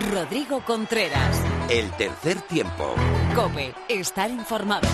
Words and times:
Rodrigo 0.00 0.60
Contreras. 0.64 1.42
El 1.68 1.90
tercer 1.92 2.40
tiempo. 2.42 2.94
Cope, 3.34 3.74
estar 3.88 4.30
informado. 4.30 4.86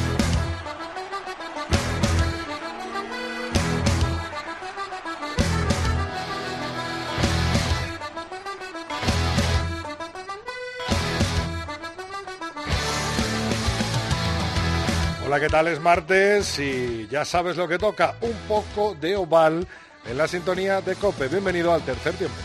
Hola, 15.27 15.39
¿qué 15.39 15.49
tal? 15.49 15.69
Es 15.69 15.81
martes 15.81 16.59
y 16.59 17.07
ya 17.09 17.25
sabes 17.25 17.57
lo 17.57 17.69
que 17.69 17.79
toca, 17.79 18.17
un 18.23 18.35
poco 18.49 18.95
de 18.95 19.17
oval 19.17 19.67
en 20.07 20.19
la 20.19 20.27
sintonía 20.27 20.81
de 20.81 20.97
Cope. 20.97 21.29
Bienvenido 21.29 21.73
al 21.73 21.83
tercer 21.83 22.15
tiempo. 22.15 22.44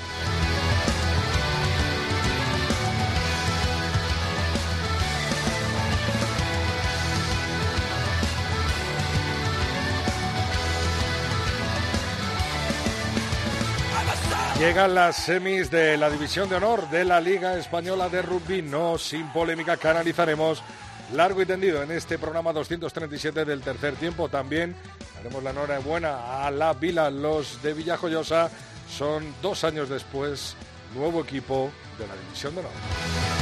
Llegan 14.59 14.93
las 14.93 15.15
semis 15.15 15.71
de 15.71 15.95
la 15.95 16.09
División 16.09 16.49
de 16.49 16.57
Honor 16.57 16.89
de 16.89 17.05
la 17.05 17.21
Liga 17.21 17.57
Española 17.57 18.09
de 18.09 18.21
Rugby. 18.21 18.61
No 18.61 18.97
sin 18.97 19.25
polémica 19.31 19.77
que 19.77 19.87
analizaremos 19.87 20.61
largo 21.13 21.41
y 21.41 21.45
tendido 21.45 21.81
en 21.81 21.91
este 21.91 22.19
programa 22.19 22.51
237 22.51 23.45
del 23.45 23.61
tercer 23.61 23.95
tiempo. 23.95 24.27
También 24.27 24.75
haremos 25.17 25.41
la 25.43 25.51
enhorabuena 25.51 26.45
a 26.45 26.51
la 26.51 26.73
Vila. 26.73 27.09
Los 27.09 27.63
de 27.63 27.73
Villajoyosa 27.73 28.51
son 28.89 29.33
dos 29.41 29.63
años 29.63 29.87
después 29.87 30.57
nuevo 30.93 31.21
equipo 31.21 31.71
de 31.97 32.05
la 32.05 32.15
División 32.17 32.53
de 32.53 32.59
Honor. 32.59 33.38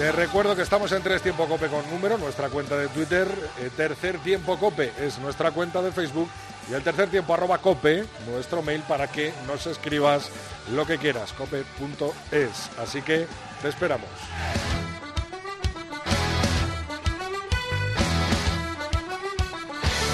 Te 0.00 0.12
recuerdo 0.12 0.56
que 0.56 0.62
estamos 0.62 0.90
en 0.92 1.02
Tres 1.02 1.20
Tiempo 1.20 1.46
Cope 1.46 1.66
con 1.66 1.88
número, 1.90 2.16
nuestra 2.16 2.48
cuenta 2.48 2.74
de 2.74 2.88
Twitter, 2.88 3.28
eh, 3.58 3.68
Tercer 3.76 4.18
Tiempo 4.20 4.58
Cope 4.58 4.90
es 4.98 5.18
nuestra 5.18 5.50
cuenta 5.50 5.82
de 5.82 5.92
Facebook 5.92 6.26
y 6.70 6.72
el 6.72 6.82
Tercer 6.82 7.10
Tiempo 7.10 7.34
arroba 7.34 7.58
Cope, 7.58 8.06
nuestro 8.26 8.62
mail 8.62 8.82
para 8.88 9.08
que 9.08 9.30
nos 9.46 9.66
escribas 9.66 10.30
lo 10.72 10.86
que 10.86 10.96
quieras, 10.96 11.34
cope.es. 11.34 12.70
Así 12.78 13.02
que 13.02 13.26
te 13.60 13.68
esperamos. 13.68 14.08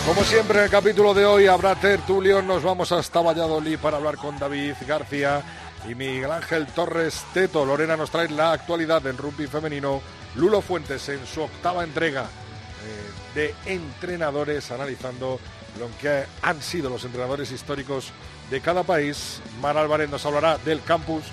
Como 0.05 0.25
siempre 0.25 0.59
en 0.59 0.65
el 0.65 0.71
capítulo 0.71 1.15
de 1.15 1.27
hoy 1.27 1.47
habrá 1.47 1.77
tertulio, 1.77 2.43
nos 2.43 2.65
vamos 2.65 2.91
hasta 2.91 3.21
Valladolid 3.21 3.79
para 3.79 3.99
hablar 3.99 4.17
con 4.17 4.37
David 4.37 4.75
García 4.85 5.45
y 5.89 5.95
Miguel 5.95 6.31
Ángel 6.31 6.67
Torres 6.67 7.25
Teto. 7.33 7.65
Lorena 7.65 7.97
nos 7.97 8.11
trae 8.11 8.29
la 8.29 8.53
actualidad 8.53 9.03
del 9.03 9.17
rugby 9.17 9.47
femenino. 9.47 10.01
Lulo 10.35 10.61
Fuentes 10.61 11.09
en 11.09 11.27
su 11.27 11.43
octava 11.43 11.85
entrega 11.85 12.23
eh, 12.25 13.11
de 13.35 13.55
entrenadores 13.67 14.71
analizando 14.71 15.41
lo 15.79 15.89
que 16.01 16.25
han 16.43 16.63
sido 16.63 16.91
los 16.91 17.05
entrenadores 17.05 17.51
históricos 17.53 18.13
de 18.51 18.61
cada 18.61 18.83
país. 18.83 19.41
Mar 19.61 19.77
Álvarez 19.77 20.11
nos 20.11 20.25
hablará 20.27 20.59
del 20.59 20.83
campus 20.83 21.25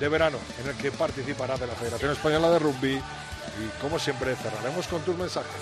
de 0.00 0.08
verano 0.08 0.38
en 0.60 0.70
el 0.70 0.76
que 0.76 0.90
participará 0.90 1.56
de 1.56 1.66
la 1.66 1.74
Federación 1.74 2.12
Española 2.12 2.50
de 2.50 2.58
Rugby 2.58 2.94
y 2.94 3.80
como 3.80 3.98
siempre 3.98 4.34
cerraremos 4.36 4.86
con 4.86 5.02
tus 5.02 5.16
mensajes. 5.16 5.52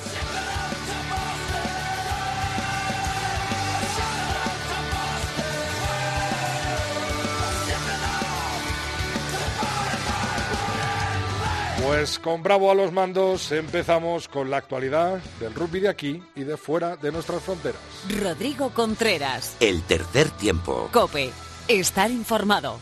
Pues 11.91 12.21
con 12.21 12.41
Bravo 12.41 12.71
a 12.71 12.75
los 12.77 12.93
mandos 12.93 13.51
empezamos 13.51 14.29
con 14.29 14.49
la 14.49 14.59
actualidad 14.59 15.19
del 15.41 15.53
rugby 15.53 15.81
de 15.81 15.89
aquí 15.89 16.23
y 16.37 16.45
de 16.45 16.57
fuera 16.57 16.95
de 16.95 17.11
nuestras 17.11 17.43
fronteras. 17.43 17.81
Rodrigo 18.23 18.71
Contreras. 18.71 19.57
El 19.59 19.83
tercer 19.83 20.31
tiempo. 20.31 20.89
Cope, 20.93 21.33
estar 21.67 22.09
informado. 22.13 22.79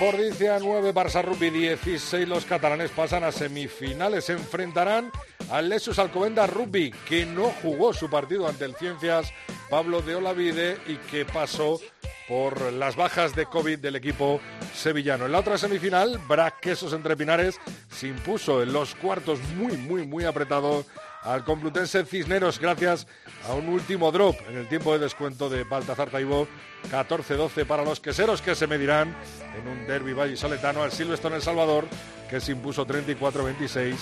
Ambordicia 0.00 0.58
9, 0.58 0.94
Barça 0.94 1.20
Rugby 1.20 1.50
16. 1.50 2.26
Los 2.26 2.46
catalanes 2.46 2.90
pasan 2.90 3.22
a 3.22 3.30
semifinales. 3.30 4.24
Se 4.24 4.32
enfrentarán 4.32 5.12
al 5.50 5.68
Lesus 5.68 5.98
Alcobenda 5.98 6.46
Rugby, 6.46 6.90
que 7.06 7.26
no 7.26 7.50
jugó 7.62 7.92
su 7.92 8.08
partido 8.08 8.48
ante 8.48 8.64
el 8.64 8.74
Ciencias 8.76 9.30
Pablo 9.68 10.00
de 10.00 10.14
Olavide 10.14 10.78
y 10.86 10.96
que 10.96 11.26
pasó 11.26 11.78
por 12.26 12.72
las 12.72 12.96
bajas 12.96 13.36
de 13.36 13.44
COVID 13.44 13.78
del 13.78 13.96
equipo 13.96 14.40
sevillano. 14.74 15.26
En 15.26 15.32
la 15.32 15.40
otra 15.40 15.58
semifinal, 15.58 16.18
Brac 16.26 16.60
Quesos 16.60 16.94
entre 16.94 17.14
Pinares 17.14 17.60
se 17.90 18.06
impuso 18.06 18.62
en 18.62 18.72
los 18.72 18.94
cuartos 18.94 19.38
muy, 19.54 19.76
muy, 19.76 20.06
muy 20.06 20.24
apretado 20.24 20.86
al 21.22 21.44
Complutense 21.44 22.06
Cisneros 22.06 22.58
gracias 22.58 23.06
a 23.48 23.54
un 23.54 23.68
último 23.68 24.10
drop 24.12 24.36
en 24.48 24.56
el 24.56 24.68
tiempo 24.68 24.92
de 24.92 24.98
descuento 24.98 25.48
de 25.48 25.64
Baltazar 25.64 26.10
Taibo 26.10 26.46
14-12 26.90 27.66
para 27.66 27.84
los 27.84 28.00
queseros 28.00 28.42
que 28.42 28.54
se 28.54 28.66
medirán 28.66 29.14
en 29.58 29.68
un 29.68 29.86
derby 29.86 30.12
vallisoletano 30.12 30.82
al 30.82 30.92
Silvestre 30.92 31.34
El 31.34 31.42
Salvador 31.42 31.86
que 32.28 32.40
se 32.40 32.52
impuso 32.52 32.86
34-26 32.86 33.96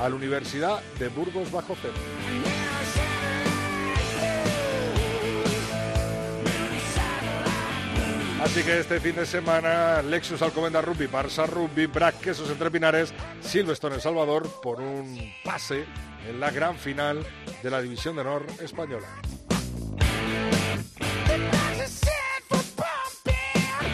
a 0.00 0.08
la 0.08 0.14
Universidad 0.14 0.80
de 0.98 1.08
Burgos 1.08 1.50
bajo 1.50 1.76
cero. 1.80 2.63
Así 8.44 8.62
que 8.62 8.78
este 8.78 9.00
fin 9.00 9.16
de 9.16 9.24
semana 9.24 10.02
Lexus 10.02 10.42
Alcomenda 10.42 10.82
Rugby, 10.82 11.06
Barça 11.06 11.46
Rugby, 11.46 11.86
Brac 11.86 12.20
Quesos 12.20 12.50
entre 12.50 12.70
Pinares, 12.70 13.14
Silvestre 13.40 13.88
en 13.88 13.94
El 13.94 14.00
Salvador 14.02 14.60
por 14.62 14.82
un 14.82 15.18
pase 15.42 15.86
en 16.28 16.38
la 16.38 16.50
gran 16.50 16.76
final 16.76 17.24
de 17.62 17.70
la 17.70 17.80
División 17.80 18.16
de 18.16 18.20
Honor 18.20 18.46
española. 18.60 19.06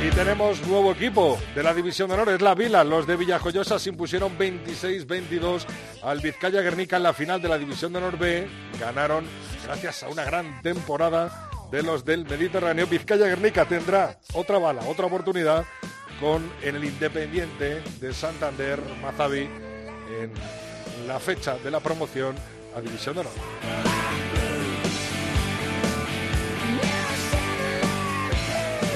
Y 0.04 0.10
tenemos 0.10 0.66
nuevo 0.66 0.92
equipo 0.92 1.38
de 1.54 1.62
la 1.62 1.72
División 1.72 2.08
de 2.08 2.14
Honor, 2.14 2.30
es 2.30 2.42
la 2.42 2.56
Vila. 2.56 2.82
Los 2.82 3.06
de 3.06 3.16
Villajoyosa 3.16 3.78
se 3.78 3.90
impusieron 3.90 4.36
26-22 4.36 5.64
al 6.02 6.18
Vizcaya 6.18 6.60
Guernica 6.60 6.96
en 6.96 7.04
la 7.04 7.12
final 7.12 7.40
de 7.40 7.48
la 7.48 7.56
División 7.56 7.92
de 7.92 7.98
Honor 7.98 8.18
B. 8.18 8.48
Ganaron 8.80 9.24
gracias 9.64 10.02
a 10.02 10.08
una 10.08 10.24
gran 10.24 10.60
temporada 10.60 11.49
de 11.70 11.82
los 11.82 12.04
del 12.04 12.24
Mediterráneo. 12.24 12.86
Vizcaya 12.86 13.26
Guernica 13.26 13.64
tendrá 13.64 14.18
otra 14.34 14.58
bala, 14.58 14.82
otra 14.86 15.06
oportunidad 15.06 15.64
con 16.20 16.50
el 16.62 16.84
Independiente 16.84 17.82
de 18.00 18.12
Santander 18.12 18.80
Mazavi 19.00 19.48
en 20.20 20.32
la 21.06 21.18
fecha 21.18 21.56
de 21.58 21.70
la 21.70 21.80
promoción 21.80 22.36
a 22.76 22.80
División 22.80 23.14
de 23.14 23.20
Honor. 23.22 23.32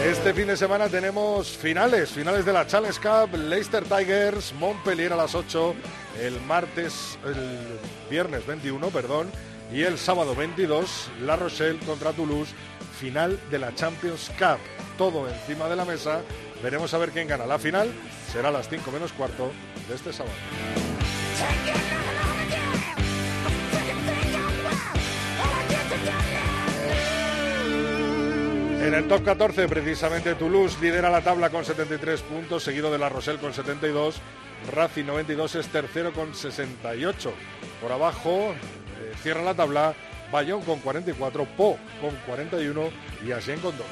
Este 0.05 0.35
fin 0.35 0.47
de 0.49 0.56
semana 0.56 0.91
tenemos 0.91 1.49
finales, 1.49 2.11
finales 2.11 2.44
de 2.44 2.53
la 2.53 2.67
Challenge 2.67 3.00
Cup, 3.00 3.38
Leicester 3.38 3.85
Tigers, 3.85 4.53
Montpellier 4.53 5.15
a 5.15 5.17
las 5.17 5.35
8, 5.35 5.75
el 6.21 6.38
martes, 6.43 7.19
el 7.25 7.79
viernes 8.11 8.47
21, 8.47 8.88
perdón, 8.88 9.31
y 9.72 9.82
el 9.82 9.99
sábado 9.99 10.34
22, 10.34 11.11
La 11.22 11.37
Rochelle 11.37 11.78
contra 11.81 12.12
Toulouse, 12.12 12.55
final 12.99 13.38
de 13.50 13.58
la 13.58 13.75
Champions 13.75 14.31
Cup. 14.38 14.58
Todo 14.96 15.28
encima 15.28 15.69
de 15.69 15.76
la 15.76 15.84
mesa, 15.84 16.22
veremos 16.62 16.94
a 16.94 16.99
ver 16.99 17.11
quién 17.11 17.28
gana. 17.28 17.46
La 17.46 17.58
final 17.58 17.90
será 18.32 18.49
a 18.49 18.52
las 18.52 18.69
5 18.69 18.90
menos 18.90 19.12
cuarto 19.12 19.50
de 19.88 19.94
este 19.94 20.12
sábado. 20.12 20.34
En 28.84 28.93
el 28.93 29.08
top 29.08 29.25
14, 29.25 29.66
precisamente 29.66 30.34
Toulouse 30.34 30.78
lidera 30.81 31.08
la 31.08 31.22
tabla 31.22 31.49
con 31.49 31.64
73 31.64 32.20
puntos, 32.20 32.62
seguido 32.62 32.93
de 32.93 32.99
La 32.99 33.08
Rochelle 33.08 33.38
con 33.38 33.55
72. 33.55 34.20
Racing 34.72 35.05
92 35.05 35.55
es 35.55 35.69
tercero 35.69 36.12
con 36.12 36.34
68. 36.34 37.32
Por 37.81 37.93
abajo 37.93 38.55
cierra 39.22 39.43
la 39.43 39.55
tabla 39.55 39.94
Bayón 40.31 40.62
con 40.62 40.81
44, 40.81 41.44
Po 41.56 41.78
con 42.00 42.14
41 42.26 42.90
y 43.26 43.32
Asien 43.32 43.61
con 43.61 43.76
2. 43.76 43.87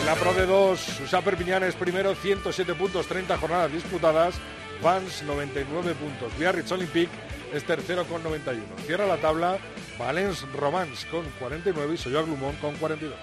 En 0.00 0.06
la 0.06 0.14
Pro 0.16 0.34
de 0.34 0.46
2, 0.46 1.00
Usa 1.04 1.22
Perpiñán 1.22 1.62
es 1.62 1.74
primero, 1.74 2.14
107 2.14 2.74
puntos, 2.74 3.06
30 3.06 3.38
jornadas 3.38 3.72
disputadas. 3.72 4.34
Vans 4.82 5.22
99 5.22 5.94
puntos. 5.94 6.36
Biarritz 6.36 6.72
Olympic 6.72 7.08
es 7.52 7.64
tercero 7.64 8.04
con 8.04 8.22
91. 8.22 8.64
Cierra 8.84 9.06
la 9.06 9.18
tabla 9.18 9.58
Valence 9.96 10.44
Romans 10.54 11.04
con 11.06 11.24
49 11.38 11.94
y 11.94 11.96
Soyo 11.96 12.24
Glumón 12.24 12.56
con 12.56 12.74
42. 12.76 13.16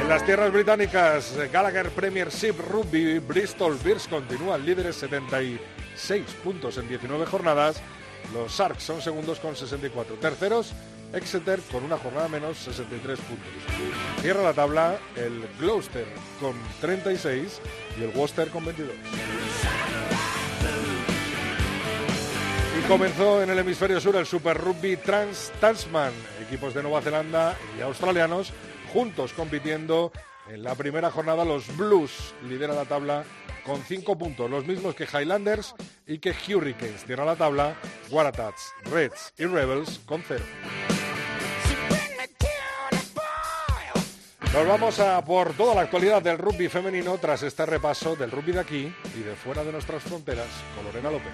En 0.00 0.08
las 0.08 0.24
tierras 0.24 0.52
británicas, 0.52 1.34
Gallagher 1.52 1.90
Premiership 1.90 2.54
Rugby, 2.70 3.18
Bristol 3.18 3.76
Bears 3.82 4.06
continúan 4.06 4.64
líderes 4.64 4.96
76 4.96 6.24
puntos 6.44 6.78
en 6.78 6.88
19 6.88 7.26
jornadas. 7.26 7.80
Los 8.32 8.52
Sharks 8.52 8.82
son 8.82 9.02
segundos 9.02 9.40
con 9.40 9.56
64. 9.56 10.16
Terceros, 10.16 10.72
Exeter 11.12 11.60
con 11.72 11.84
una 11.84 11.96
jornada 11.98 12.28
menos 12.28 12.58
63 12.58 13.18
puntos. 13.20 13.46
Cierra 14.20 14.42
la 14.42 14.52
tabla 14.52 14.98
el 15.14 15.46
Gloucester 15.58 16.06
con 16.40 16.54
36 16.80 17.60
y 17.98 18.02
el 18.02 18.10
Worcester 18.10 18.48
con 18.48 18.64
22. 18.64 18.92
Y 22.78 22.88
comenzó 22.88 23.42
en 23.42 23.50
el 23.50 23.58
hemisferio 23.58 24.00
sur 24.00 24.16
el 24.16 24.26
Super 24.26 24.58
Rugby 24.58 24.96
Trans 24.98 25.52
Tasman, 25.60 26.12
equipos 26.46 26.74
de 26.74 26.82
Nueva 26.82 27.00
Zelanda 27.00 27.56
y 27.78 27.80
australianos 27.80 28.52
juntos 28.92 29.32
compitiendo. 29.32 30.12
En 30.48 30.62
la 30.62 30.74
primera 30.74 31.10
jornada 31.10 31.44
los 31.44 31.76
Blues 31.76 32.34
lideran 32.48 32.76
la 32.76 32.84
tabla 32.84 33.24
con 33.64 33.82
cinco 33.82 34.16
puntos, 34.16 34.48
los 34.48 34.64
mismos 34.64 34.94
que 34.94 35.04
Highlanders 35.04 35.74
y 36.06 36.18
que 36.18 36.34
Hurricanes. 36.54 37.04
Cierra 37.04 37.24
la 37.24 37.36
tabla 37.36 37.74
Waratahs, 38.10 38.72
Reds 38.84 39.34
y 39.38 39.44
Rebels 39.44 40.00
con 40.06 40.22
cero. 40.26 40.44
Nos 44.56 44.66
vamos 44.66 44.98
a 45.00 45.22
por 45.22 45.52
toda 45.52 45.74
la 45.74 45.82
actualidad 45.82 46.22
del 46.22 46.38
rugby 46.38 46.70
femenino 46.70 47.18
tras 47.18 47.42
este 47.42 47.66
repaso 47.66 48.16
del 48.16 48.30
rugby 48.30 48.52
de 48.52 48.60
aquí 48.60 48.90
y 49.14 49.20
de 49.20 49.36
fuera 49.36 49.62
de 49.62 49.70
nuestras 49.70 50.02
fronteras 50.02 50.46
con 50.74 50.82
Lorena 50.82 51.10
López. 51.10 51.30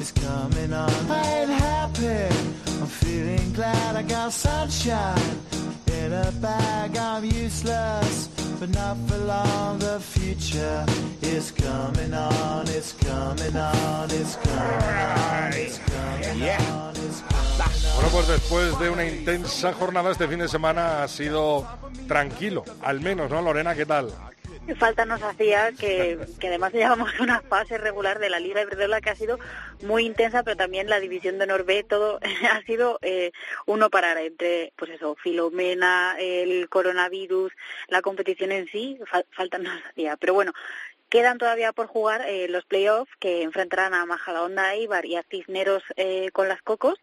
Is 0.00 0.12
coming 0.12 0.72
on. 0.72 0.90
I 1.10 1.44
coming 11.52 12.14
on, 12.14 12.68
it's 12.68 12.92
coming 12.92 13.56
on, 13.56 14.10
it's 14.10 14.36
coming 14.36 14.76
it's 15.54 15.78
coming 15.78 16.42
on, 16.42 16.94
it's 16.96 17.22
Bueno, 17.94 18.08
pues 18.10 18.28
después 18.28 18.78
de 18.78 18.90
una 18.90 19.04
intensa 19.06 19.72
jornada 19.72 20.10
este 20.10 20.26
fin 20.26 20.40
de 20.40 20.48
semana 20.48 21.02
ha 21.02 21.08
sido 21.08 21.66
tranquilo, 22.08 22.64
al 22.82 23.00
menos, 23.00 23.30
¿no, 23.30 23.40
Lorena? 23.42 23.74
¿Qué 23.74 23.86
tal? 23.86 24.10
Falta 24.78 25.04
nos 25.04 25.22
hacía 25.22 25.72
que, 25.72 26.18
que 26.40 26.48
además 26.48 26.72
llevamos 26.72 27.10
una 27.20 27.40
fase 27.40 27.78
regular 27.78 28.18
de 28.18 28.30
la 28.30 28.40
Liga 28.40 28.62
Iberdrola 28.62 29.00
que 29.00 29.10
ha 29.10 29.16
sido 29.16 29.38
muy 29.82 30.06
intensa, 30.06 30.42
pero 30.42 30.56
también 30.56 30.88
la 30.88 31.00
división 31.00 31.38
de 31.38 31.46
Norbe, 31.46 31.84
todo 31.84 32.20
ha 32.50 32.62
sido 32.62 32.98
eh, 33.02 33.32
uno 33.66 33.90
parar 33.90 34.18
entre, 34.18 34.72
pues 34.76 34.90
eso, 34.92 35.16
Filomena, 35.22 36.16
el 36.18 36.68
coronavirus, 36.68 37.52
la 37.88 38.02
competición 38.02 38.52
en 38.52 38.66
sí, 38.68 38.98
falta 39.30 39.58
nos 39.58 39.82
hacía. 39.84 40.16
Pero 40.16 40.34
bueno, 40.34 40.52
Quedan 41.14 41.38
todavía 41.38 41.72
por 41.72 41.86
jugar 41.86 42.22
eh, 42.26 42.48
los 42.48 42.64
playoffs 42.64 43.12
que 43.20 43.42
enfrentarán 43.42 43.94
a 43.94 44.04
Majadahonda 44.04 44.74
Eibar 44.74 45.06
y 45.06 45.14
a 45.14 45.22
Cisneros 45.22 45.84
eh, 45.94 46.30
con 46.32 46.48
las 46.48 46.60
Cocos, 46.60 46.98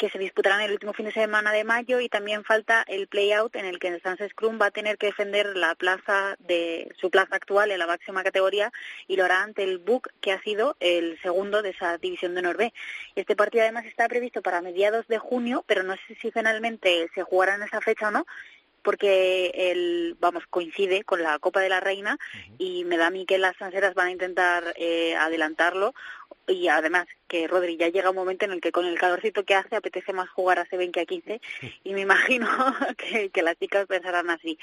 que 0.00 0.08
se 0.08 0.18
disputarán 0.18 0.62
el 0.62 0.72
último 0.72 0.94
fin 0.94 1.04
de 1.04 1.12
semana 1.12 1.52
de 1.52 1.62
mayo 1.62 2.00
y 2.00 2.08
también 2.08 2.42
falta 2.42 2.82
el 2.88 3.06
playout 3.06 3.54
en 3.54 3.66
el 3.66 3.78
que 3.78 3.88
el 3.88 4.00
Sans 4.00 4.18
Scrum 4.30 4.58
va 4.58 4.66
a 4.66 4.70
tener 4.70 4.96
que 4.96 5.08
defender 5.08 5.54
la 5.58 5.74
plaza 5.74 6.36
de 6.38 6.90
su 6.98 7.10
plaza 7.10 7.36
actual 7.36 7.70
en 7.70 7.78
la 7.78 7.86
máxima 7.86 8.24
categoría 8.24 8.72
y 9.08 9.16
lo 9.16 9.26
hará 9.26 9.42
ante 9.42 9.62
el 9.62 9.76
Buc 9.76 10.08
que 10.22 10.32
ha 10.32 10.40
sido 10.40 10.74
el 10.80 11.20
segundo 11.20 11.60
de 11.60 11.70
esa 11.70 11.98
división 11.98 12.34
de 12.34 12.40
Norbe. 12.40 12.72
Este 13.14 13.36
partido 13.36 13.62
además 13.62 13.84
está 13.84 14.08
previsto 14.08 14.40
para 14.40 14.62
mediados 14.62 15.06
de 15.06 15.18
junio, 15.18 15.64
pero 15.66 15.82
no 15.82 15.94
sé 16.06 16.14
si 16.14 16.30
finalmente 16.30 17.10
se 17.14 17.22
jugará 17.22 17.56
en 17.56 17.64
esa 17.64 17.82
fecha 17.82 18.08
o 18.08 18.10
no, 18.10 18.26
porque 18.82 19.52
el 19.54 20.16
vamos 20.18 20.44
coincide 20.48 21.04
con 21.04 21.22
la 21.22 21.38
Copa 21.38 21.60
de 21.60 21.68
la 21.68 21.80
Reina 21.80 22.18
y 22.56 22.84
me 22.84 22.96
da 22.96 23.08
a 23.08 23.10
mí 23.10 23.26
que 23.26 23.36
las 23.36 23.54
sanseras 23.58 23.92
van 23.94 24.06
a 24.06 24.12
intentar 24.12 24.72
eh, 24.76 25.14
adelantarlo 25.14 25.94
y 26.50 26.68
además 26.68 27.06
que 27.28 27.46
Rodri 27.46 27.76
ya 27.76 27.88
llega 27.88 28.10
un 28.10 28.16
momento 28.16 28.44
en 28.44 28.52
el 28.52 28.60
que 28.60 28.72
con 28.72 28.86
el 28.86 28.98
calorcito 28.98 29.44
que 29.44 29.54
hace 29.54 29.76
apetece 29.76 30.12
más 30.12 30.28
jugar 30.30 30.58
a 30.58 30.66
7 30.68 30.90
que 30.90 31.00
a 31.00 31.06
15 31.06 31.40
y 31.84 31.94
me 31.94 32.00
imagino 32.00 32.48
que, 32.96 33.30
que 33.30 33.42
las 33.42 33.58
chicas 33.58 33.86
pensarán 33.86 34.30
así. 34.30 34.58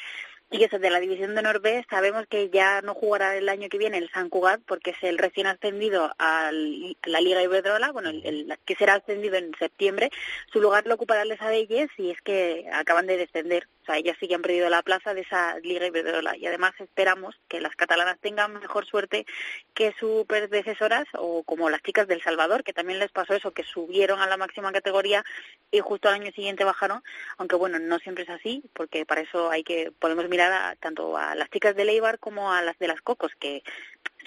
Y 0.49 0.63
eso 0.63 0.79
de 0.79 0.89
la 0.89 1.01
división 1.01 1.35
de 1.35 1.41
Norbe, 1.41 1.85
sabemos 1.89 2.25
que 2.27 2.49
ya 2.49 2.81
no 2.81 2.93
jugará 2.93 3.35
el 3.35 3.49
año 3.49 3.67
que 3.67 3.77
viene 3.77 3.97
el 3.97 4.09
San 4.09 4.29
Cugat 4.29 4.61
porque 4.65 4.91
es 4.91 4.97
el 5.01 5.17
recién 5.17 5.45
ascendido 5.45 6.09
a 6.17 6.51
la 6.51 7.19
Liga 7.19 7.43
Iberdrola, 7.43 7.91
bueno, 7.91 8.09
el, 8.11 8.57
que 8.63 8.75
será 8.75 8.93
ascendido 8.93 9.35
en 9.35 9.51
septiembre. 9.59 10.09
Su 10.53 10.61
lugar 10.61 10.87
lo 10.87 10.95
ocupará 10.95 11.23
el 11.23 11.37
Sadelles 11.37 11.89
y 11.97 12.11
es 12.11 12.21
que 12.21 12.65
acaban 12.71 13.07
de 13.07 13.17
descender. 13.17 13.67
Sea, 13.87 13.97
ellas 13.97 14.17
sí 14.19 14.27
que 14.27 14.35
han 14.35 14.41
perdido 14.41 14.69
la 14.69 14.83
plaza 14.83 15.13
de 15.13 15.21
esa 15.21 15.57
Liga 15.59 15.87
Iberdrola. 15.87 16.37
Y 16.37 16.45
además 16.45 16.73
esperamos 16.79 17.35
que 17.47 17.61
las 17.61 17.75
catalanas 17.75 18.19
tengan 18.19 18.53
mejor 18.53 18.85
suerte 18.85 19.25
que 19.73 19.93
sus 19.99 20.25
predecesoras 20.25 21.05
o 21.13 21.43
como 21.43 21.69
las 21.69 21.81
chicas 21.81 22.07
del 22.07 22.21
Salvador, 22.21 22.63
que 22.63 22.73
también 22.73 22.99
les 22.99 23.11
pasó 23.11 23.33
eso, 23.33 23.51
que 23.51 23.63
subieron 23.63 24.19
a 24.19 24.27
la 24.27 24.37
máxima 24.37 24.71
categoría 24.71 25.23
y 25.71 25.79
justo 25.79 26.09
al 26.09 26.15
año 26.15 26.31
siguiente 26.33 26.65
bajaron. 26.65 27.01
Aunque 27.37 27.55
bueno, 27.55 27.79
no 27.79 27.97
siempre 27.99 28.25
es 28.25 28.29
así, 28.29 28.63
porque 28.73 29.05
para 29.05 29.21
eso 29.21 29.49
hay 29.49 29.63
que 29.63 29.91
podemos 29.97 30.27
mirar 30.27 30.77
tanto 30.77 31.17
a 31.17 31.33
las 31.35 31.49
chicas 31.49 31.75
de 31.75 31.85
Leibar 31.85 32.19
como 32.19 32.51
a 32.51 32.61
las 32.61 32.77
de 32.79 32.87
las 32.87 33.01
Cocos, 33.01 33.31
que 33.39 33.63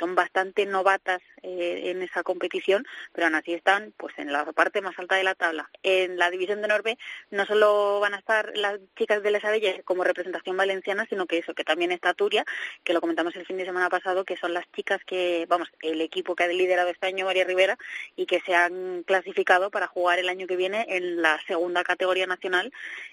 son 0.00 0.16
bastante 0.16 0.66
novatas 0.66 1.20
eh, 1.42 1.90
en 1.90 2.02
esa 2.02 2.24
competición, 2.24 2.84
pero 3.12 3.26
aún 3.26 3.36
así 3.36 3.54
están 3.54 3.92
pues 3.96 4.18
en 4.18 4.32
la 4.32 4.44
parte 4.52 4.80
más 4.80 4.98
alta 4.98 5.14
de 5.14 5.24
la 5.24 5.34
tabla. 5.34 5.70
En 5.82 6.16
la 6.18 6.30
división 6.30 6.62
de 6.62 6.68
Norbe 6.68 6.98
no 7.30 7.46
solo 7.46 8.00
van 8.00 8.14
a 8.14 8.18
estar 8.18 8.50
las 8.56 8.80
chicas 8.96 9.22
de 9.22 9.30
Les 9.30 9.42
como 9.84 10.02
representación 10.02 10.56
valenciana, 10.56 11.06
sino 11.08 11.26
que 11.26 11.38
eso, 11.38 11.54
que 11.54 11.64
también 11.64 11.92
está 11.92 12.14
Turia, 12.14 12.44
que 12.82 12.92
lo 12.92 13.00
comentamos 13.00 13.36
el 13.36 13.46
fin 13.46 13.58
de 13.58 13.64
semana 13.64 13.88
pasado, 13.88 14.24
que 14.24 14.36
son 14.36 14.54
las 14.54 14.64
chicas 14.72 15.00
que, 15.04 15.46
vamos, 15.48 15.68
el 15.82 16.00
equipo 16.00 16.34
que 16.34 16.44
ha 16.44 16.48
liderado 16.48 16.88
este 16.88 17.06
año 17.06 17.26
María 17.26 17.44
Rivera 17.44 17.78
y 18.16 18.26
que 18.26 18.40
se 18.40 18.54
han 18.54 19.02
clasificado 19.04 19.70
para 19.70 19.86
jugar 19.86 20.18
el 20.18 20.28
año 20.28 20.46
que 20.46 20.56
viene 20.56 20.86
en 20.88 21.20
la 21.20 21.38
segunda 21.46 21.84
categoría 21.84 22.26
nacional 22.26 22.72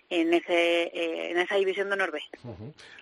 en 0.10 0.34
ese 0.34 0.84
eh, 0.84 1.32
en 1.32 1.38
esa 1.38 1.56
división 1.56 1.90
de 1.90 1.98
Norbe. 1.98 2.24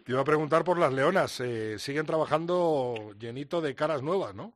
Te 0.03 0.11
iba 0.11 0.21
a 0.21 0.25
preguntar 0.25 0.63
por 0.63 0.79
las 0.79 0.91
leonas, 0.91 1.39
eh, 1.39 1.77
siguen 1.77 2.05
trabajando 2.05 3.13
llenito 3.19 3.61
de 3.61 3.74
caras 3.75 4.01
nuevas, 4.01 4.35
¿no? 4.35 4.53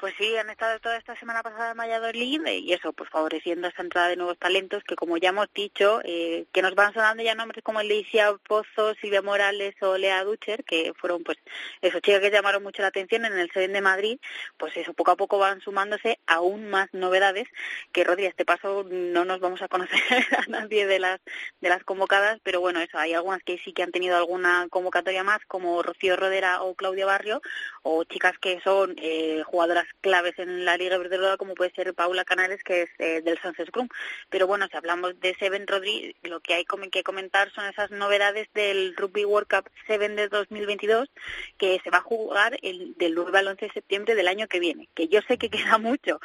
Pues 0.00 0.14
sí, 0.16 0.34
han 0.34 0.48
estado 0.48 0.80
toda 0.80 0.96
esta 0.96 1.14
semana 1.16 1.42
pasada 1.42 1.72
en 1.72 1.76
Valladolid 1.76 2.40
y 2.46 2.72
eso, 2.72 2.94
pues 2.94 3.10
favoreciendo 3.10 3.68
esta 3.68 3.82
entrada 3.82 4.08
de 4.08 4.16
nuevos 4.16 4.38
talentos 4.38 4.82
que, 4.82 4.96
como 4.96 5.18
ya 5.18 5.28
hemos 5.28 5.52
dicho, 5.52 6.00
eh, 6.04 6.46
que 6.52 6.62
nos 6.62 6.74
van 6.74 6.94
sonando 6.94 7.22
ya 7.22 7.34
nombres 7.34 7.62
como 7.62 7.82
Isia 7.82 8.34
Pozo, 8.48 8.94
Silvia 8.94 9.20
Morales 9.20 9.74
o 9.82 9.98
Lea 9.98 10.24
Ducher, 10.24 10.64
que 10.64 10.94
fueron, 10.96 11.22
pues, 11.22 11.36
esos 11.82 12.00
chicos 12.00 12.20
que 12.20 12.30
llamaron 12.30 12.62
mucho 12.62 12.80
la 12.80 12.88
atención 12.88 13.26
en 13.26 13.38
el 13.38 13.50
Seven 13.52 13.74
de 13.74 13.82
Madrid, 13.82 14.18
pues 14.56 14.74
eso, 14.78 14.94
poco 14.94 15.10
a 15.10 15.16
poco 15.16 15.36
van 15.36 15.60
sumándose 15.60 16.18
aún 16.26 16.70
más 16.70 16.88
novedades 16.94 17.46
que, 17.92 18.02
Rodri, 18.02 18.24
este 18.24 18.46
paso 18.46 18.86
no 18.88 19.26
nos 19.26 19.40
vamos 19.40 19.60
a 19.60 19.68
conocer 19.68 20.00
a 20.38 20.46
nadie 20.48 20.86
de 20.86 20.98
las, 20.98 21.20
de 21.60 21.68
las 21.68 21.84
convocadas, 21.84 22.40
pero 22.42 22.60
bueno, 22.60 22.80
eso, 22.80 22.96
hay 22.96 23.12
algunas 23.12 23.42
que 23.42 23.58
sí 23.58 23.74
que 23.74 23.82
han 23.82 23.92
tenido 23.92 24.16
alguna 24.16 24.66
convocatoria 24.70 25.24
más, 25.24 25.40
como 25.46 25.82
Rocío 25.82 26.16
Rodera 26.16 26.62
o 26.62 26.74
Claudia 26.74 27.04
Barrio, 27.04 27.42
o 27.82 28.04
chicas 28.04 28.38
que 28.38 28.60
son 28.60 28.94
eh, 28.98 29.42
jugadoras 29.44 29.86
claves 30.00 30.38
en 30.38 30.64
la 30.64 30.76
Liga 30.76 30.96
Iberdrola, 30.96 31.36
como 31.36 31.54
puede 31.54 31.72
ser 31.72 31.94
Paula 31.94 32.24
Canales, 32.24 32.62
que 32.62 32.82
es 32.82 32.90
eh, 32.98 33.22
del 33.22 33.40
Sanses 33.40 33.68
Scrum. 33.68 33.88
Pero 34.28 34.46
bueno, 34.46 34.66
si 34.70 34.76
hablamos 34.76 35.18
de 35.20 35.34
Seven 35.36 35.66
Rodri, 35.66 36.14
lo 36.22 36.40
que 36.40 36.54
hay 36.54 36.64
que 36.90 37.02
comentar 37.02 37.50
son 37.52 37.66
esas 37.66 37.90
novedades 37.90 38.48
del 38.54 38.94
Rugby 38.96 39.24
World 39.24 39.48
Cup 39.48 39.70
Seven 39.86 40.16
de 40.16 40.28
2022, 40.28 41.08
que 41.58 41.80
se 41.82 41.90
va 41.90 41.98
a 41.98 42.02
jugar 42.02 42.58
el, 42.62 42.94
del 42.96 43.14
9 43.14 43.38
al 43.38 43.48
11 43.48 43.66
de 43.66 43.72
septiembre 43.72 44.14
del 44.14 44.28
año 44.28 44.46
que 44.48 44.60
viene, 44.60 44.88
que 44.94 45.08
yo 45.08 45.20
sé 45.22 45.38
que 45.38 45.50
queda 45.50 45.78
mucho, 45.78 46.20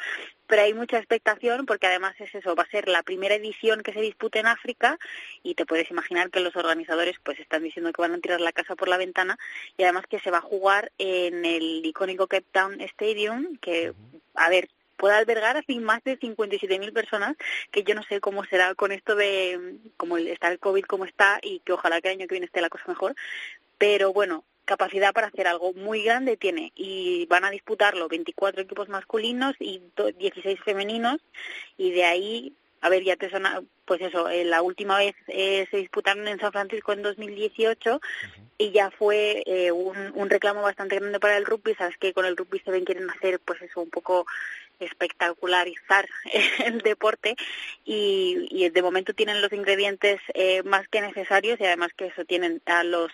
pero 0.46 0.62
hay 0.62 0.74
mucha 0.74 0.98
expectación 0.98 1.66
porque 1.66 1.86
además 1.86 2.14
es 2.18 2.34
eso, 2.34 2.54
va 2.54 2.64
a 2.64 2.70
ser 2.70 2.88
la 2.88 3.02
primera 3.02 3.34
edición 3.34 3.82
que 3.82 3.92
se 3.92 4.00
dispute 4.00 4.38
en 4.38 4.46
África 4.46 4.98
y 5.42 5.54
te 5.54 5.66
puedes 5.66 5.90
imaginar 5.90 6.30
que 6.30 6.40
los 6.40 6.56
organizadores 6.56 7.16
pues 7.22 7.38
están 7.40 7.62
diciendo 7.62 7.92
que 7.92 8.02
van 8.02 8.14
a 8.14 8.18
tirar 8.18 8.40
la 8.40 8.52
casa 8.52 8.76
por 8.76 8.88
la 8.88 8.96
ventana 8.96 9.38
y 9.76 9.82
además 9.82 10.04
que 10.08 10.20
se 10.20 10.30
va 10.30 10.38
a 10.38 10.42
jugar 10.42 10.92
en 10.98 11.44
el 11.44 11.84
icónico 11.84 12.26
Cape 12.26 12.46
Town 12.52 12.80
Stadium 12.80 13.56
que, 13.58 13.92
a 14.34 14.48
ver, 14.48 14.68
puede 14.96 15.14
albergar 15.14 15.56
así 15.56 15.78
más 15.78 16.02
de 16.04 16.18
57.000 16.18 16.92
personas, 16.92 17.36
que 17.70 17.82
yo 17.82 17.94
no 17.94 18.02
sé 18.02 18.20
cómo 18.20 18.44
será 18.44 18.74
con 18.74 18.92
esto 18.92 19.14
de 19.14 19.76
cómo 19.96 20.16
está 20.16 20.48
el 20.48 20.58
COVID 20.58 20.84
como 20.84 21.04
está 21.04 21.38
y 21.42 21.60
que 21.60 21.72
ojalá 21.72 22.00
que 22.00 22.08
el 22.08 22.18
año 22.18 22.26
que 22.26 22.34
viene 22.34 22.46
esté 22.46 22.60
la 22.60 22.70
cosa 22.70 22.84
mejor, 22.88 23.14
pero 23.78 24.12
bueno, 24.12 24.44
capacidad 24.66 25.14
para 25.14 25.28
hacer 25.28 25.46
algo 25.46 25.72
muy 25.72 26.02
grande 26.02 26.36
tiene 26.36 26.72
y 26.76 27.26
van 27.26 27.44
a 27.44 27.50
disputarlo 27.50 28.08
24 28.08 28.62
equipos 28.62 28.88
masculinos 28.88 29.54
y 29.58 29.80
16 30.18 30.60
femeninos 30.62 31.20
y 31.78 31.92
de 31.92 32.04
ahí 32.04 32.52
a 32.86 32.88
ver, 32.88 33.02
ya 33.02 33.16
te 33.16 33.30
suena, 33.30 33.62
pues 33.84 34.00
eso, 34.00 34.28
eh, 34.28 34.44
la 34.44 34.62
última 34.62 34.98
vez 34.98 35.16
eh, 35.28 35.66
se 35.70 35.78
disputaron 35.78 36.28
en 36.28 36.38
San 36.38 36.52
Francisco 36.52 36.92
en 36.92 37.02
2018 37.02 38.00
y 38.58 38.70
ya 38.70 38.90
fue 38.90 39.42
eh, 39.46 39.72
un, 39.72 40.12
un, 40.14 40.30
reclamo 40.30 40.62
bastante 40.62 40.96
grande 40.96 41.18
para 41.18 41.36
el 41.36 41.46
rugby. 41.46 41.74
Sabes 41.74 41.96
que 41.96 42.12
con 42.12 42.26
el 42.26 42.36
rugby 42.36 42.60
se 42.60 42.70
ven 42.70 42.84
quieren 42.84 43.10
hacer, 43.10 43.40
pues 43.40 43.60
eso, 43.62 43.80
un 43.80 43.90
poco 43.90 44.26
espectacularizar 44.78 46.08
el 46.64 46.80
deporte 46.82 47.34
y, 47.84 48.46
y 48.50 48.68
de 48.68 48.82
momento 48.82 49.14
tienen 49.14 49.40
los 49.40 49.52
ingredientes 49.52 50.20
más 50.64 50.86
que 50.88 51.00
necesarios 51.00 51.58
y 51.58 51.64
además 51.64 51.90
que 51.96 52.06
eso 52.06 52.24
tienen 52.24 52.62
a 52.66 52.84
los 52.84 53.10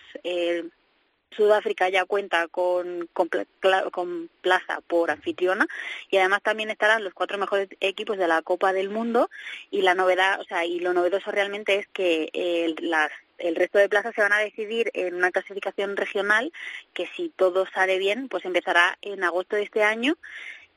Sudáfrica 1.33 1.89
ya 1.89 2.05
cuenta 2.05 2.47
con, 2.47 3.09
con, 3.13 4.29
plaza 4.41 4.81
por 4.87 5.11
anfitriona 5.11 5.67
y 6.09 6.17
además 6.17 6.41
también 6.43 6.69
estarán 6.69 7.03
los 7.03 7.13
cuatro 7.13 7.37
mejores 7.37 7.69
equipos 7.79 8.17
de 8.17 8.27
la 8.27 8.41
Copa 8.41 8.73
del 8.73 8.89
Mundo 8.89 9.29
y 9.71 9.81
la 9.81 9.95
novedad, 9.95 10.39
o 10.39 10.43
sea, 10.45 10.65
y 10.65 10.79
lo 10.79 10.93
novedoso 10.93 11.31
realmente 11.31 11.79
es 11.79 11.87
que 11.87 12.29
el, 12.33 12.75
las, 12.81 13.11
el 13.37 13.55
resto 13.55 13.77
de 13.79 13.89
plazas 13.89 14.15
se 14.15 14.21
van 14.21 14.33
a 14.33 14.39
decidir 14.39 14.91
en 14.93 15.15
una 15.15 15.31
clasificación 15.31 15.97
regional 15.97 16.51
que 16.93 17.07
si 17.15 17.29
todo 17.29 17.65
sale 17.73 17.97
bien, 17.97 18.29
pues 18.29 18.45
empezará 18.45 18.97
en 19.01 19.23
agosto 19.23 19.55
de 19.55 19.63
este 19.63 19.83
año 19.83 20.17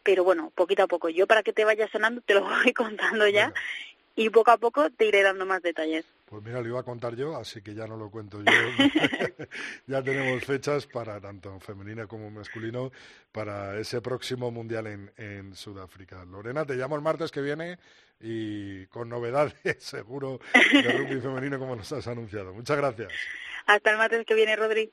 pero 0.06 0.22
bueno, 0.22 0.52
poquito 0.54 0.84
a 0.84 0.86
poco. 0.86 1.08
Yo 1.08 1.26
para 1.26 1.42
que 1.42 1.52
te 1.52 1.64
vaya 1.64 1.88
sonando 1.88 2.20
te 2.20 2.34
lo 2.34 2.42
voy 2.48 2.72
contando 2.72 3.26
ya 3.26 3.52
y 4.14 4.30
poco 4.30 4.52
a 4.52 4.56
poco 4.56 4.88
te 4.90 5.06
iré 5.06 5.22
dando 5.22 5.46
más 5.46 5.62
detalles. 5.62 6.04
Pues 6.26 6.42
mira, 6.42 6.61
lo 6.61 6.68
iba 6.68 6.80
a 6.80 6.83
contar 6.83 7.14
yo, 7.14 7.37
así 7.37 7.62
que 7.62 7.73
ya 7.73 7.87
no 7.87 7.97
lo 7.97 8.11
cuento 8.11 8.42
yo. 8.42 8.52
ya 9.87 10.02
tenemos 10.02 10.45
fechas 10.45 10.87
para 10.87 11.21
tanto 11.21 11.59
femenina 11.61 12.06
como 12.06 12.30
masculino 12.30 12.90
para 13.30 13.78
ese 13.78 14.00
próximo 14.00 14.50
mundial 14.50 14.88
en, 14.88 15.12
en 15.16 15.54
Sudáfrica. 15.54 16.25
Lorena, 16.25 16.64
te 16.64 16.75
llamo 16.75 16.97
el 16.97 17.02
martes 17.02 17.30
que 17.30 17.40
viene 17.40 17.78
y 18.21 18.87
con 18.87 19.09
novedades 19.09 19.54
seguro 19.78 20.40
de 20.52 20.92
rugby 20.92 21.21
femenino 21.21 21.59
como 21.59 21.76
nos 21.76 21.92
has 21.92 22.06
anunciado. 22.09 22.52
Muchas 22.52 22.76
gracias. 22.76 23.12
Hasta 23.66 23.90
el 23.92 23.97
martes 23.97 24.26
que 24.26 24.35
viene, 24.35 24.56
Rodri. 24.56 24.92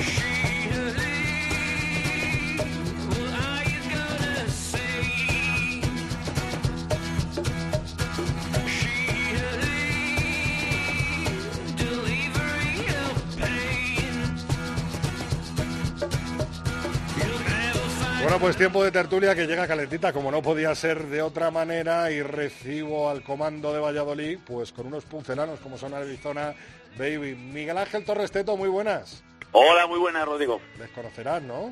Pues 18.41 18.57
tiempo 18.57 18.83
de 18.83 18.89
tertulia 18.89 19.35
que 19.35 19.45
llega 19.45 19.67
calentita, 19.67 20.11
como 20.11 20.31
no 20.31 20.41
podía 20.41 20.73
ser 20.73 21.05
de 21.05 21.21
otra 21.21 21.51
manera, 21.51 22.09
y 22.09 22.23
recibo 22.23 23.07
al 23.07 23.21
comando 23.21 23.71
de 23.71 23.79
Valladolid, 23.79 24.39
pues 24.43 24.71
con 24.71 24.87
unos 24.87 25.05
puncelanos 25.05 25.59
como 25.59 25.77
son 25.77 25.93
Arizona 25.93 26.55
Baby. 26.97 27.35
Miguel 27.35 27.77
Ángel 27.77 28.03
Torres 28.03 28.31
Teto, 28.31 28.57
muy 28.57 28.67
buenas. 28.67 29.23
Hola, 29.51 29.85
muy 29.85 29.99
buenas, 29.99 30.25
Rodrigo. 30.25 30.59
Les 30.79 30.89
conocerás, 30.89 31.43
¿no? 31.43 31.71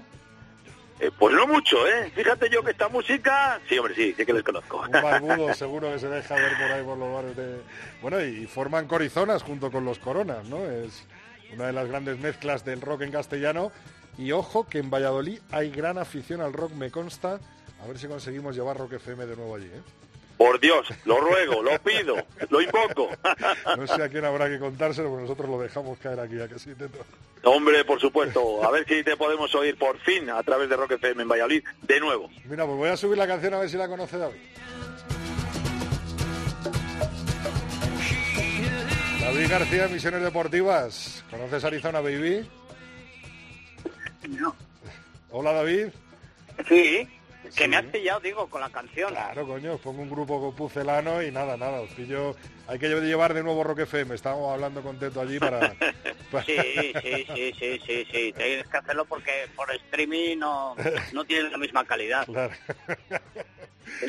Eh, 0.99 1.09
pues 1.17 1.33
no 1.33 1.47
mucho, 1.47 1.88
¿eh? 1.88 2.11
Fíjate 2.13 2.51
yo 2.51 2.61
que 2.61 2.69
esta 2.69 2.88
música... 2.88 3.59
Sí, 3.67 3.79
hombre, 3.79 3.95
sí, 3.95 4.13
sí 4.15 4.23
que 4.23 4.33
les 4.33 4.43
conozco. 4.43 4.81
Un 4.81 4.91
barbudo 4.91 5.51
seguro 5.55 5.91
que 5.91 5.97
se 5.97 6.07
deja 6.07 6.35
ver 6.35 6.51
por 6.55 6.71
ahí 6.71 6.83
por 6.83 6.97
los 6.99 7.11
bares 7.11 7.35
de... 7.35 7.61
Bueno, 7.99 8.21
y 8.21 8.45
forman 8.45 8.88
Corizonas 8.88 9.41
junto 9.41 9.71
con 9.71 9.85
los 9.85 9.97
Coronas, 9.97 10.47
¿no? 10.47 10.63
Es 10.69 11.07
una 11.51 11.65
de 11.65 11.73
las 11.73 11.88
grandes 11.88 12.19
mezclas 12.19 12.63
del 12.63 12.81
rock 12.81 13.01
en 13.01 13.11
castellano 13.11 13.71
y 14.19 14.33
ojo 14.33 14.67
que 14.67 14.79
en 14.79 14.89
Valladolid 14.89 15.39
hay 15.49 15.71
gran 15.71 15.97
afición 15.97 16.41
al 16.41 16.51
rock, 16.51 16.73
me 16.73 16.91
consta. 16.91 17.39
A 17.81 17.88
ver 17.88 17.97
si 17.97 18.07
conseguimos 18.07 18.53
llevar 18.53 18.77
Rock 18.77 18.93
FM 18.93 19.25
de 19.25 19.35
nuevo 19.38 19.55
allí, 19.55 19.67
¿eh? 19.67 19.81
Por 20.38 20.59
Dios, 20.59 20.88
lo 21.05 21.19
ruego, 21.19 21.63
lo 21.63 21.77
pido, 21.79 22.15
lo 22.49 22.61
invoco. 22.61 23.09
No 23.77 23.88
sé 23.88 24.03
a 24.03 24.09
quién 24.09 24.25
habrá 24.25 24.49
que 24.49 24.59
contárselo, 24.59 25.09
pero 25.09 25.21
nosotros 25.21 25.49
lo 25.49 25.59
dejamos 25.59 25.97
caer 25.99 26.19
aquí, 26.19 26.39
a 26.39 26.47
que 26.49 26.59
sí, 26.59 26.75
Teto. 26.75 26.99
Hombre, 27.43 27.85
por 27.85 27.99
supuesto. 28.01 28.63
A 28.63 28.71
ver 28.71 28.85
si 28.85 29.03
te 29.03 29.15
podemos 29.15 29.53
oír 29.55 29.77
por 29.77 29.97
fin 29.99 30.29
a 30.29 30.43
través 30.43 30.69
de 30.69 30.75
Rock 30.75 30.91
FM 30.91 31.23
en 31.23 31.29
Valladolid 31.29 31.63
de 31.81 31.99
nuevo. 32.01 32.29
Mira, 32.45 32.65
pues 32.65 32.77
voy 32.77 32.89
a 32.89 32.97
subir 32.97 33.17
la 33.17 33.27
canción 33.27 33.53
a 33.53 33.59
ver 33.59 33.69
si 33.69 33.77
la 33.77 33.88
conoce 33.88 34.17
David. 34.17 34.39
David 39.21 39.49
García, 39.49 39.88
Misiones 39.88 40.21
Deportivas. 40.21 41.23
¿Conoces 41.29 41.63
Arizona 41.63 42.01
Baby? 42.01 42.49
Hola, 45.31 45.53
David. 45.53 45.88
Sí, 46.67 47.07
que 47.55 47.67
me 47.67 47.77
has 47.77 47.86
pillado, 47.86 48.19
digo, 48.19 48.50
con 48.50 48.62
la 48.62 48.69
canción. 48.69 49.12
Claro, 49.12 49.48
coño, 49.48 49.77
pongo 49.77 50.01
un 50.01 50.09
grupo 50.09 50.53
pucelano 50.55 51.21
y 51.21 51.31
nada, 51.31 51.57
nada, 51.57 51.81
os 51.81 51.89
pillo... 51.91 52.36
Hay 52.67 52.77
que 52.77 52.88
llevar 52.88 53.33
de 53.33 53.41
nuevo 53.41 53.63
Rock 53.63 53.79
FM, 53.79 54.13
estábamos 54.13 54.53
hablando 54.53 54.81
con 54.83 55.00
Teto 55.00 55.21
allí 55.21 55.39
para... 55.39 55.74
Sí, 56.45 56.55
sí, 57.01 57.25
sí, 57.33 57.53
sí, 57.57 57.81
sí, 57.83 58.07
sí, 58.12 58.33
tienes 58.33 58.67
que 58.67 58.77
hacerlo 58.77 59.03
porque 59.05 59.48
por 59.55 59.74
streaming 59.74 60.38
no, 60.38 60.75
no 61.12 61.25
tiene 61.25 61.50
la 61.50 61.57
misma 61.57 61.83
calidad. 61.86 62.27
Claro. 62.27 62.53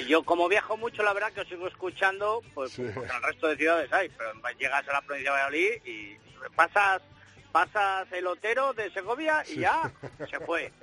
Yo 0.06 0.22
como 0.22 0.46
viajo 0.46 0.76
mucho, 0.76 1.02
la 1.02 1.14
verdad 1.14 1.32
que 1.32 1.40
os 1.40 1.48
sigo 1.48 1.66
escuchando, 1.66 2.42
pues 2.52 2.72
porque 2.76 3.08
en 3.08 3.16
el 3.16 3.22
resto 3.22 3.46
de 3.48 3.56
ciudades 3.56 3.90
hay, 3.90 4.10
pero 4.10 4.32
llegas 4.58 4.86
a 4.86 4.92
la 4.92 5.00
provincia 5.00 5.32
de 5.32 5.38
Valladolid 5.38 5.86
y 5.86 6.16
pasas 6.54 7.00
pasas 7.50 8.10
el 8.12 8.26
Otero 8.26 8.72
de 8.72 8.90
Segovia 8.90 9.44
y 9.48 9.60
ya 9.60 9.90
se 10.30 10.40
fue. 10.40 10.72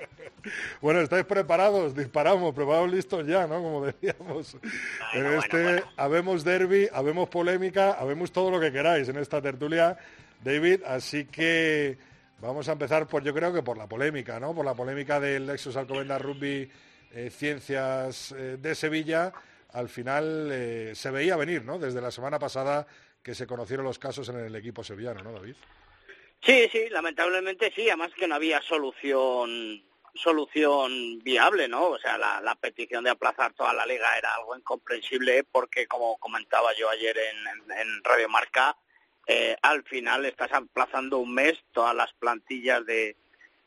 Bueno, 0.80 1.02
estáis 1.02 1.26
preparados, 1.26 1.94
disparamos, 1.94 2.54
preparados, 2.54 2.90
listos 2.90 3.28
ya, 3.28 3.48
¿no? 3.48 3.62
Como 3.62 3.86
decíamos. 3.86 4.56
en 5.14 5.26
este 5.26 5.84
habemos 5.98 6.44
derby, 6.46 6.88
habemos 6.94 7.28
polémica, 7.28 7.94
habemos 7.94 8.32
todo 8.32 8.52
lo 8.52 8.60
que 8.60 8.72
queráis 8.72 9.10
en 9.10 9.18
esta 9.18 9.42
tertulia, 9.42 9.98
David, 10.44 10.84
así 10.86 11.26
que 11.26 11.98
vamos 12.40 12.70
a 12.70 12.74
empezar 12.74 13.08
por, 13.08 13.24
yo 13.24 13.34
creo 13.34 13.52
que 13.54 13.64
por 13.64 13.78
la 13.78 13.88
polémica, 13.88 14.40
¿no? 14.40 14.54
Por 14.54 14.64
la 14.64 14.74
polémica 14.74 15.20
del 15.20 15.48
Lexus 15.48 15.76
Alcobendas 15.76 16.22
Rugby 16.22 16.70
eh, 17.12 17.30
Ciencias 17.30 18.32
eh, 18.32 18.58
de 18.58 18.76
Sevilla. 18.76 19.34
Al 19.74 19.90
final 19.90 20.50
eh, 20.52 20.92
se 20.96 21.12
veía 21.12 21.36
venir, 21.36 21.66
¿no? 21.66 21.78
Desde 21.78 22.02
la 22.02 22.12
semana 22.12 22.40
pasada 22.40 22.88
que 23.22 23.36
se 23.36 23.46
conocieron 23.46 23.86
los 23.86 24.00
casos 24.00 24.30
en 24.30 24.40
el 24.40 24.56
equipo 24.56 24.84
sevillano, 24.84 25.22
¿no, 25.22 25.34
David? 25.34 25.56
Sí, 26.42 26.70
sí, 26.72 26.90
lamentablemente 26.90 27.72
sí, 27.76 27.90
además 27.90 28.14
que 28.14 28.28
no 28.28 28.36
había 28.36 28.62
solución 28.62 29.84
solución 30.18 31.20
viable, 31.20 31.68
¿no? 31.68 31.90
O 31.90 32.00
sea, 32.00 32.18
la, 32.18 32.56
petición 32.56 33.04
de 33.04 33.12
aplazar 33.12 33.54
toda 33.54 33.74
la 33.74 33.86
liga 33.86 34.18
era 34.18 34.34
algo 34.36 34.56
incomprensible 34.58 35.44
porque, 35.44 35.88
como 35.88 36.18
comentaba 36.18 36.74
yo 36.78 36.90
ayer 36.90 37.16
en, 37.18 38.04
Radio 38.04 38.28
Marca, 38.28 38.76
eh, 39.28 39.56
al 39.62 39.84
final 39.84 40.26
estás 40.26 40.52
aplazando 40.54 41.20
un 41.20 41.34
mes 41.34 41.58
todas 41.72 41.96
las 41.96 42.12
plantillas 42.14 42.86
de, 42.86 43.16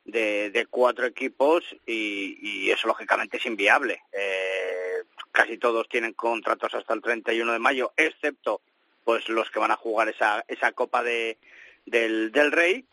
de, 0.05 0.67
cuatro 0.69 1.07
equipos 1.07 1.65
y, 1.87 2.71
eso 2.71 2.89
lógicamente 2.89 3.37
es 3.37 3.47
inviable. 3.47 4.03
Eh, 4.13 5.05
casi 5.33 5.59
todos 5.59 5.89
tienen 5.89 6.15
contratos 6.15 6.75
hasta 6.75 6.95
el 6.95 7.03
31 7.03 7.53
de 7.53 7.59
mayo, 7.59 7.93
excepto 7.97 8.61
pues 9.05 9.29
los 9.29 9.51
que 9.51 9.59
van 9.59 9.71
a 9.71 9.77
jugar 9.77 10.09
esa, 10.09 10.45
esa 10.47 10.73
Copa 10.73 11.03
de, 11.03 11.39
del, 11.87 12.33
del 12.33 12.53
Rey 12.53 12.85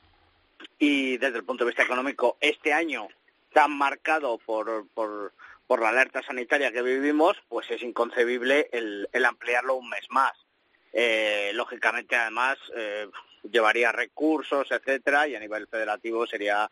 y 0.80 1.18
desde 1.18 1.38
el 1.38 1.44
punto 1.44 1.64
de 1.64 1.70
vista 1.70 1.84
económico 1.84 2.38
este 2.40 2.74
año 2.74 3.08
tan 3.54 3.72
marcado 3.72 4.38
por, 4.38 4.88
por, 4.94 5.34
por 5.66 5.82
la 5.82 5.90
alerta 5.90 6.22
sanitaria 6.22 6.72
que 6.72 6.82
vivimos, 6.82 7.38
pues 7.50 7.70
es 7.72 7.82
inconcebible 7.82 8.70
el, 8.72 9.10
el 9.12 9.26
ampliarlo 9.26 9.76
un 9.76 9.90
mes 9.90 10.06
más. 10.10 10.34
Eh, 10.94 11.52
lógicamente, 11.54 12.16
además, 12.16 12.58
eh, 12.76 13.08
llevaría 13.52 13.92
recursos, 13.92 14.72
etcétera, 14.72 15.28
y 15.28 15.36
a 15.36 15.40
nivel 15.40 15.68
federativo 15.68 16.26
sería 16.26 16.70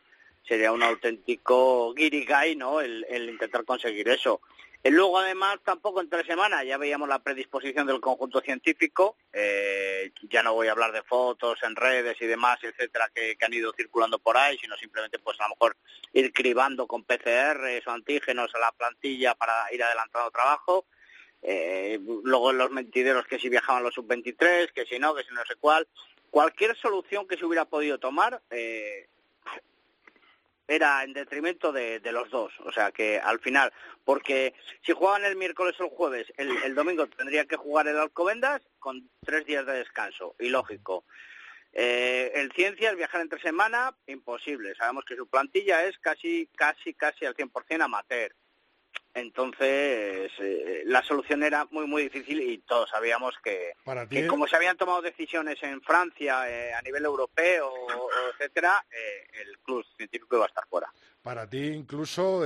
sería 0.48 0.72
un 0.72 0.84
auténtico 0.84 1.94
guirigay, 1.96 2.56
¿no? 2.56 2.80
El, 2.80 3.04
el 3.10 3.30
intentar 3.30 3.66
conseguir 3.66 4.08
eso. 4.10 4.42
Y 4.86 4.92
luego, 4.92 5.18
además, 5.18 5.58
tampoco 5.63 6.00
en 6.00 6.10
tres 6.12 6.27
semanas 6.27 6.63
ya 6.63 6.77
veíamos 6.77 7.10
la 7.10 7.18
predisposición 7.18 7.88
del 7.88 8.00
conjunto 8.00 8.39
científico. 8.39 9.18
Eh, 9.34 10.12
ya 10.30 10.44
no 10.44 10.54
voy 10.54 10.68
a 10.68 10.74
hablar 10.74 10.92
de 10.92 11.01
fotos 11.01 11.58
en 11.63 11.75
redes 11.75 12.22
y 12.22 12.27
demás, 12.27 12.60
etcétera, 12.62 13.10
que, 13.12 13.36
han 13.42 13.51
ido 13.51 13.74
circulando 13.75 14.20
por 14.20 14.38
ahí, 14.38 14.60
sino 14.60 14.77
simplemente, 14.77 15.18
pues 15.18 15.39
a 15.39 15.46
lo 15.46 15.56
mejor 15.56 15.75
ir 16.13 16.32
cribando 16.32 16.86
con 16.86 17.04
PCRs 17.04 17.88
o 17.88 17.92
antígenos 17.92 18.54
a 18.54 18.60
la 18.60 18.72
plantilla 18.74 19.34
para 19.34 19.74
ir 19.74 19.82
adelantando 19.82 20.30
trabajo. 20.30 20.86
Eh, 21.42 22.00
luego 22.24 22.54
los 22.54 22.70
mentideros 22.70 23.25
que 23.25 23.39
si 23.39 23.50
viajaban 23.50 23.82
los 23.82 23.96
sub-23, 23.96 24.72
que 24.72 24.86
si 24.86 25.00
no, 25.00 25.15
que 25.15 25.24
si 25.24 25.34
no 25.34 25.44
sé 25.48 25.56
cuál. 25.56 25.88
cualquier 26.30 26.77
solución 26.77 27.27
que 27.27 27.38
se 27.38 27.46
hubiera 27.46 27.65
podido 27.65 27.98
tomar 27.98 28.39
eh, 28.51 29.08
era 30.68 31.04
en 31.04 31.14
detrimento 31.14 31.72
de, 31.72 32.00
los 32.12 32.30
dos. 32.30 32.54
O 32.64 32.72
sea 32.72 32.92
que 32.92 33.20
al 33.20 33.40
final, 33.40 33.72
porque 34.04 34.54
si 34.86 34.94
jugaban 34.94 35.26
el 35.26 35.36
miércoles 35.36 35.76
o 35.80 35.86
el 35.86 35.90
jueves, 35.90 36.32
el, 36.38 36.76
domingo 36.76 37.08
tendría 37.08 37.46
que 37.46 37.56
jugar 37.56 37.88
el 37.88 37.98
Alcobendas 37.98 38.62
con 38.80 39.10
tres 39.26 39.46
días 39.46 39.66
de 39.66 39.74
descanso. 39.74 40.36
Y 40.40 40.50
lógico. 40.50 41.06
Eh, 41.74 42.32
el 42.36 42.52
Ciencias, 42.54 42.96
viajar 42.96 43.22
entre 43.22 43.42
semana, 43.42 43.96
imposible. 44.08 44.76
Sabemos 44.76 45.04
que 45.06 45.16
su 45.16 45.28
plantilla 45.28 45.84
es 45.86 45.98
casi, 46.00 46.48
casi, 46.56 46.94
casi 46.94 47.26
al 47.26 47.36
100% 47.36 47.82
amateur. 47.82 48.34
Entonces, 49.16 50.30
eh, 50.40 50.84
la 50.86 51.02
solución 51.02 51.42
era 51.42 51.66
muy, 51.72 51.88
muy 51.88 52.04
difícil 52.04 52.42
y 52.42 52.58
todos 52.58 52.90
sabíamos 52.90 53.34
que, 53.42 53.72
como 54.28 54.46
se 54.46 54.58
habían 54.58 54.76
tomado 54.76 55.02
decisiones 55.02 55.64
en 55.64 55.82
Francia 55.82 56.50
eh, 56.50 56.74
a 56.74 56.82
nivel 56.82 57.06
europeo, 57.06 57.72
etcétera, 58.34 58.86
eh, 58.92 59.42
el 59.42 59.58
club 59.60 59.86
científico 59.96 60.36
iba 60.36 60.44
a 60.44 60.50
estar 60.50 60.68
fuera. 60.68 60.92
Para 61.24 61.50
ti, 61.50 61.66
incluso, 61.66 62.44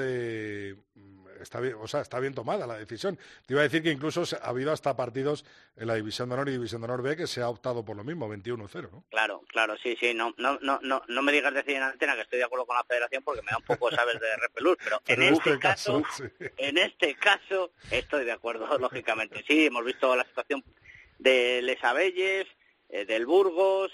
está 1.41 1.59
bien, 1.59 1.75
o 1.79 1.87
sea, 1.87 2.01
está 2.01 2.19
bien 2.19 2.33
tomada 2.33 2.67
la 2.67 2.77
decisión. 2.77 3.17
Te 3.45 3.53
iba 3.53 3.61
a 3.61 3.63
decir 3.63 3.81
que 3.83 3.91
incluso 3.91 4.23
ha 4.41 4.47
habido 4.47 4.71
hasta 4.71 4.95
partidos 4.95 5.45
en 5.77 5.87
la 5.87 5.95
División 5.95 6.29
de 6.29 6.35
Honor 6.35 6.49
y 6.49 6.51
División 6.53 6.81
de 6.81 6.85
Honor 6.85 7.01
B 7.01 7.15
que 7.15 7.27
se 7.27 7.41
ha 7.41 7.49
optado 7.49 7.83
por 7.83 7.97
lo 7.97 8.03
mismo, 8.03 8.27
21-0, 8.33 8.91
¿no? 8.91 9.03
Claro, 9.09 9.43
claro, 9.47 9.75
sí, 9.81 9.97
sí. 9.99 10.13
No, 10.13 10.33
no, 10.37 10.59
no, 10.61 10.79
no, 10.81 11.01
no 11.07 11.21
me 11.21 11.31
digas 11.31 11.53
decir 11.53 11.75
en 11.75 11.83
antena 11.83 12.15
que 12.15 12.21
estoy 12.21 12.39
de 12.39 12.45
acuerdo 12.45 12.65
con 12.65 12.75
la 12.75 12.83
Federación 12.83 13.23
porque 13.23 13.41
me 13.41 13.51
da 13.51 13.57
un 13.57 13.63
poco, 13.63 13.91
sabes, 13.91 14.19
de 14.19 14.37
repelús, 14.37 14.77
pero, 14.83 15.01
en 15.07 15.23
este, 15.23 15.59
caso, 15.59 16.03
en 16.57 16.77
este 16.77 17.15
caso 17.15 17.71
estoy 17.91 18.25
de 18.25 18.31
acuerdo, 18.31 18.67
lógicamente. 18.79 19.43
Sí, 19.47 19.65
hemos 19.65 19.85
visto 19.85 20.15
la 20.15 20.25
situación 20.25 20.63
de 21.17 21.61
Les 21.61 21.83
Abelles, 21.83 22.47
eh, 22.89 23.05
del 23.05 23.25
Burgos, 23.25 23.91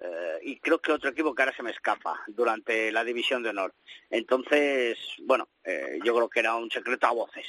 eh, 0.00 0.38
y 0.42 0.60
creo 0.60 0.78
que 0.78 0.92
otro 0.92 1.10
equipo 1.10 1.34
que 1.34 1.42
ahora 1.42 1.56
se 1.56 1.62
me 1.62 1.70
escapa 1.70 2.22
durante 2.28 2.92
la 2.92 3.04
división 3.04 3.42
de 3.42 3.50
honor. 3.50 3.74
Entonces, 4.10 4.98
bueno, 5.22 5.48
eh, 5.64 5.98
yo 6.04 6.14
creo 6.14 6.28
que 6.28 6.40
era 6.40 6.54
un 6.54 6.70
secreto 6.70 7.06
a 7.06 7.12
voces. 7.12 7.46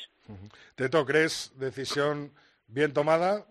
Teto, 0.76 1.06
¿crees 1.06 1.52
decisión 1.56 2.34
bien 2.68 2.94
tomada? 2.94 3.46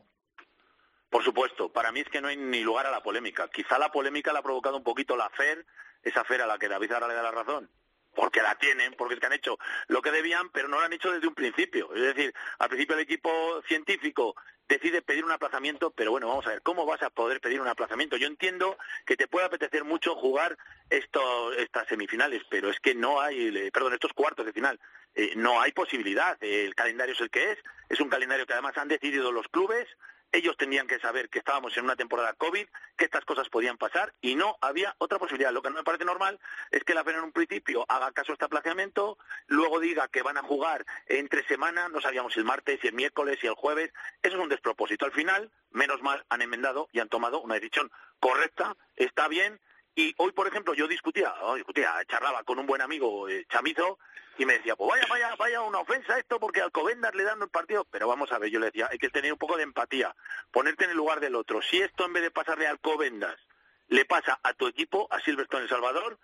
Por 1.10 1.24
supuesto, 1.24 1.70
para 1.70 1.92
mí 1.92 2.00
es 2.00 2.08
que 2.08 2.20
no 2.20 2.28
hay 2.28 2.36
ni 2.36 2.62
lugar 2.62 2.86
a 2.86 2.90
la 2.90 3.02
polémica. 3.02 3.48
Quizá 3.48 3.78
la 3.78 3.92
polémica 3.92 4.32
la 4.32 4.40
ha 4.40 4.42
provocado 4.42 4.76
un 4.76 4.82
poquito 4.82 5.16
la 5.16 5.30
FER, 5.30 5.64
esa 6.02 6.24
FER 6.24 6.42
a 6.42 6.46
la 6.46 6.58
que 6.58 6.68
David 6.68 6.92
ahora 6.92 7.08
le 7.08 7.14
da 7.14 7.22
la 7.22 7.30
razón, 7.30 7.70
porque 8.14 8.42
la 8.42 8.56
tienen, 8.56 8.94
porque 8.94 9.14
es 9.14 9.20
que 9.20 9.26
han 9.26 9.32
hecho 9.32 9.58
lo 9.88 10.02
que 10.02 10.10
debían, 10.10 10.50
pero 10.50 10.68
no 10.68 10.78
lo 10.78 10.84
han 10.84 10.92
hecho 10.92 11.12
desde 11.12 11.28
un 11.28 11.34
principio. 11.34 11.94
Es 11.94 12.02
decir, 12.02 12.34
al 12.58 12.68
principio 12.68 12.96
el 12.96 13.02
equipo 13.02 13.62
científico 13.68 14.36
decide 14.68 15.02
pedir 15.02 15.24
un 15.24 15.32
aplazamiento, 15.32 15.90
pero 15.90 16.10
bueno, 16.10 16.28
vamos 16.28 16.46
a 16.46 16.50
ver, 16.50 16.62
¿cómo 16.62 16.86
vas 16.86 17.02
a 17.02 17.10
poder 17.10 17.40
pedir 17.40 17.60
un 17.60 17.68
aplazamiento? 17.68 18.16
Yo 18.16 18.26
entiendo 18.26 18.76
que 19.04 19.16
te 19.16 19.28
puede 19.28 19.46
apetecer 19.46 19.84
mucho 19.84 20.14
jugar 20.14 20.56
estas 20.90 21.88
semifinales, 21.88 22.42
pero 22.48 22.70
es 22.70 22.80
que 22.80 22.94
no 22.94 23.20
hay, 23.20 23.70
perdón, 23.70 23.94
estos 23.94 24.12
cuartos 24.12 24.46
de 24.46 24.52
final, 24.52 24.78
eh, 25.14 25.32
no 25.36 25.60
hay 25.60 25.72
posibilidad. 25.72 26.36
El 26.42 26.74
calendario 26.74 27.14
es 27.14 27.20
el 27.20 27.30
que 27.30 27.52
es, 27.52 27.58
es 27.88 28.00
un 28.00 28.08
calendario 28.08 28.46
que 28.46 28.52
además 28.52 28.76
han 28.76 28.88
decidido 28.88 29.32
los 29.32 29.48
clubes, 29.48 29.86
ellos 30.36 30.56
tenían 30.56 30.86
que 30.86 30.98
saber 30.98 31.30
que 31.30 31.38
estábamos 31.38 31.76
en 31.76 31.84
una 31.84 31.96
temporada 31.96 32.34
COVID, 32.34 32.66
que 32.96 33.04
estas 33.04 33.24
cosas 33.24 33.48
podían 33.48 33.78
pasar 33.78 34.12
y 34.20 34.34
no 34.34 34.56
había 34.60 34.94
otra 34.98 35.18
posibilidad. 35.18 35.52
Lo 35.52 35.62
que 35.62 35.70
no 35.70 35.76
me 35.76 35.82
parece 35.82 36.04
normal 36.04 36.38
es 36.70 36.84
que 36.84 36.94
la 36.94 37.04
FEN 37.04 37.16
en 37.16 37.24
un 37.24 37.32
principio 37.32 37.86
haga 37.88 38.12
caso 38.12 38.32
a 38.32 38.34
este 38.34 38.44
aplazamiento, 38.44 39.16
luego 39.46 39.80
diga 39.80 40.08
que 40.08 40.22
van 40.22 40.36
a 40.36 40.42
jugar 40.42 40.84
entre 41.06 41.46
semana, 41.46 41.88
no 41.88 42.00
sabíamos 42.00 42.34
si 42.34 42.40
el 42.40 42.44
martes, 42.44 42.80
si 42.80 42.88
el 42.88 42.94
miércoles, 42.94 43.38
si 43.40 43.46
el 43.46 43.54
jueves. 43.54 43.92
Eso 44.22 44.36
es 44.36 44.42
un 44.42 44.48
despropósito. 44.48 45.06
Al 45.06 45.12
final, 45.12 45.50
menos 45.70 46.02
mal, 46.02 46.24
han 46.28 46.42
enmendado 46.42 46.88
y 46.92 47.00
han 47.00 47.08
tomado 47.08 47.40
una 47.40 47.54
decisión 47.54 47.90
correcta, 48.20 48.76
está 48.96 49.28
bien. 49.28 49.58
Y 49.98 50.14
hoy, 50.18 50.32
por 50.32 50.46
ejemplo, 50.46 50.74
yo 50.74 50.86
discutía, 50.86 51.34
discutía, 51.54 51.94
charlaba 52.06 52.44
con 52.44 52.58
un 52.58 52.66
buen 52.66 52.82
amigo, 52.82 53.30
eh, 53.30 53.46
Chamizo, 53.48 53.98
y 54.36 54.44
me 54.44 54.58
decía, 54.58 54.76
pues 54.76 54.90
vaya, 54.90 55.06
vaya, 55.08 55.36
vaya 55.36 55.62
una 55.62 55.78
ofensa 55.78 56.18
esto 56.18 56.38
porque 56.38 56.60
Alcobendas 56.60 57.14
le 57.14 57.24
dan 57.24 57.40
el 57.40 57.48
partido. 57.48 57.86
Pero 57.90 58.06
vamos 58.06 58.30
a 58.30 58.38
ver, 58.38 58.50
yo 58.50 58.60
le 58.60 58.66
decía, 58.66 58.88
hay 58.92 58.98
que 58.98 59.08
tener 59.08 59.32
un 59.32 59.38
poco 59.38 59.56
de 59.56 59.62
empatía, 59.62 60.14
ponerte 60.50 60.84
en 60.84 60.90
el 60.90 60.98
lugar 60.98 61.20
del 61.20 61.34
otro. 61.34 61.62
Si 61.62 61.80
esto 61.80 62.04
en 62.04 62.12
vez 62.12 62.22
de 62.24 62.30
pasarle 62.30 62.66
a 62.66 62.72
Alcobendas 62.72 63.40
le 63.88 64.04
pasa 64.04 64.38
a 64.42 64.52
tu 64.52 64.66
equipo, 64.66 65.08
a 65.10 65.18
Silverstone 65.20 65.62
El 65.62 65.70
Salvador, 65.70 66.18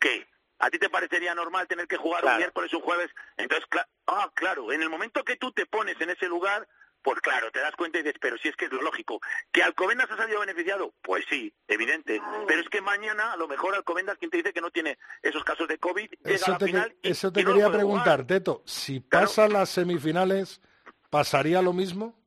¿qué? 0.00 0.26
¿A 0.60 0.70
ti 0.70 0.78
te 0.78 0.88
parecería 0.88 1.34
normal 1.34 1.68
tener 1.68 1.86
que 1.86 1.98
jugar 1.98 2.24
un 2.24 2.38
miércoles, 2.38 2.72
un 2.72 2.80
jueves? 2.80 3.10
Entonces, 3.36 3.68
ah, 4.06 4.30
claro, 4.32 4.72
en 4.72 4.80
el 4.80 4.88
momento 4.88 5.22
que 5.22 5.36
tú 5.36 5.52
te 5.52 5.66
pones 5.66 6.00
en 6.00 6.08
ese 6.08 6.28
lugar, 6.28 6.66
pues 7.02 7.20
claro, 7.20 7.50
te 7.50 7.60
das 7.60 7.74
cuenta 7.76 7.98
y 7.98 8.02
dices, 8.02 8.18
pero 8.20 8.36
si 8.38 8.48
es 8.48 8.56
que 8.56 8.66
es 8.66 8.72
lo 8.72 8.82
lógico. 8.82 9.20
¿Que 9.52 9.62
Alcobendas 9.62 10.10
ha 10.10 10.16
salido 10.16 10.40
beneficiado? 10.40 10.94
Pues 11.02 11.24
sí, 11.28 11.52
evidente. 11.66 12.20
Pero 12.46 12.60
es 12.60 12.68
que 12.68 12.80
mañana 12.80 13.32
a 13.32 13.36
lo 13.36 13.48
mejor 13.48 13.74
Alcobendas, 13.74 14.18
quien 14.18 14.30
te 14.30 14.38
dice 14.38 14.52
que 14.52 14.60
no 14.60 14.70
tiene 14.70 14.98
esos 15.22 15.44
casos 15.44 15.68
de 15.68 15.78
COVID, 15.78 16.10
llega 16.24 16.46
a 16.46 16.50
la 16.50 16.58
final 16.58 16.96
Eso 17.02 17.32
te 17.32 17.44
quería 17.44 17.70
preguntar, 17.70 18.26
Teto. 18.26 18.62
Si 18.66 19.00
pasan 19.00 19.52
las 19.52 19.70
semifinales, 19.70 20.60
¿pasaría 21.10 21.62
lo 21.62 21.72
mismo? 21.72 22.17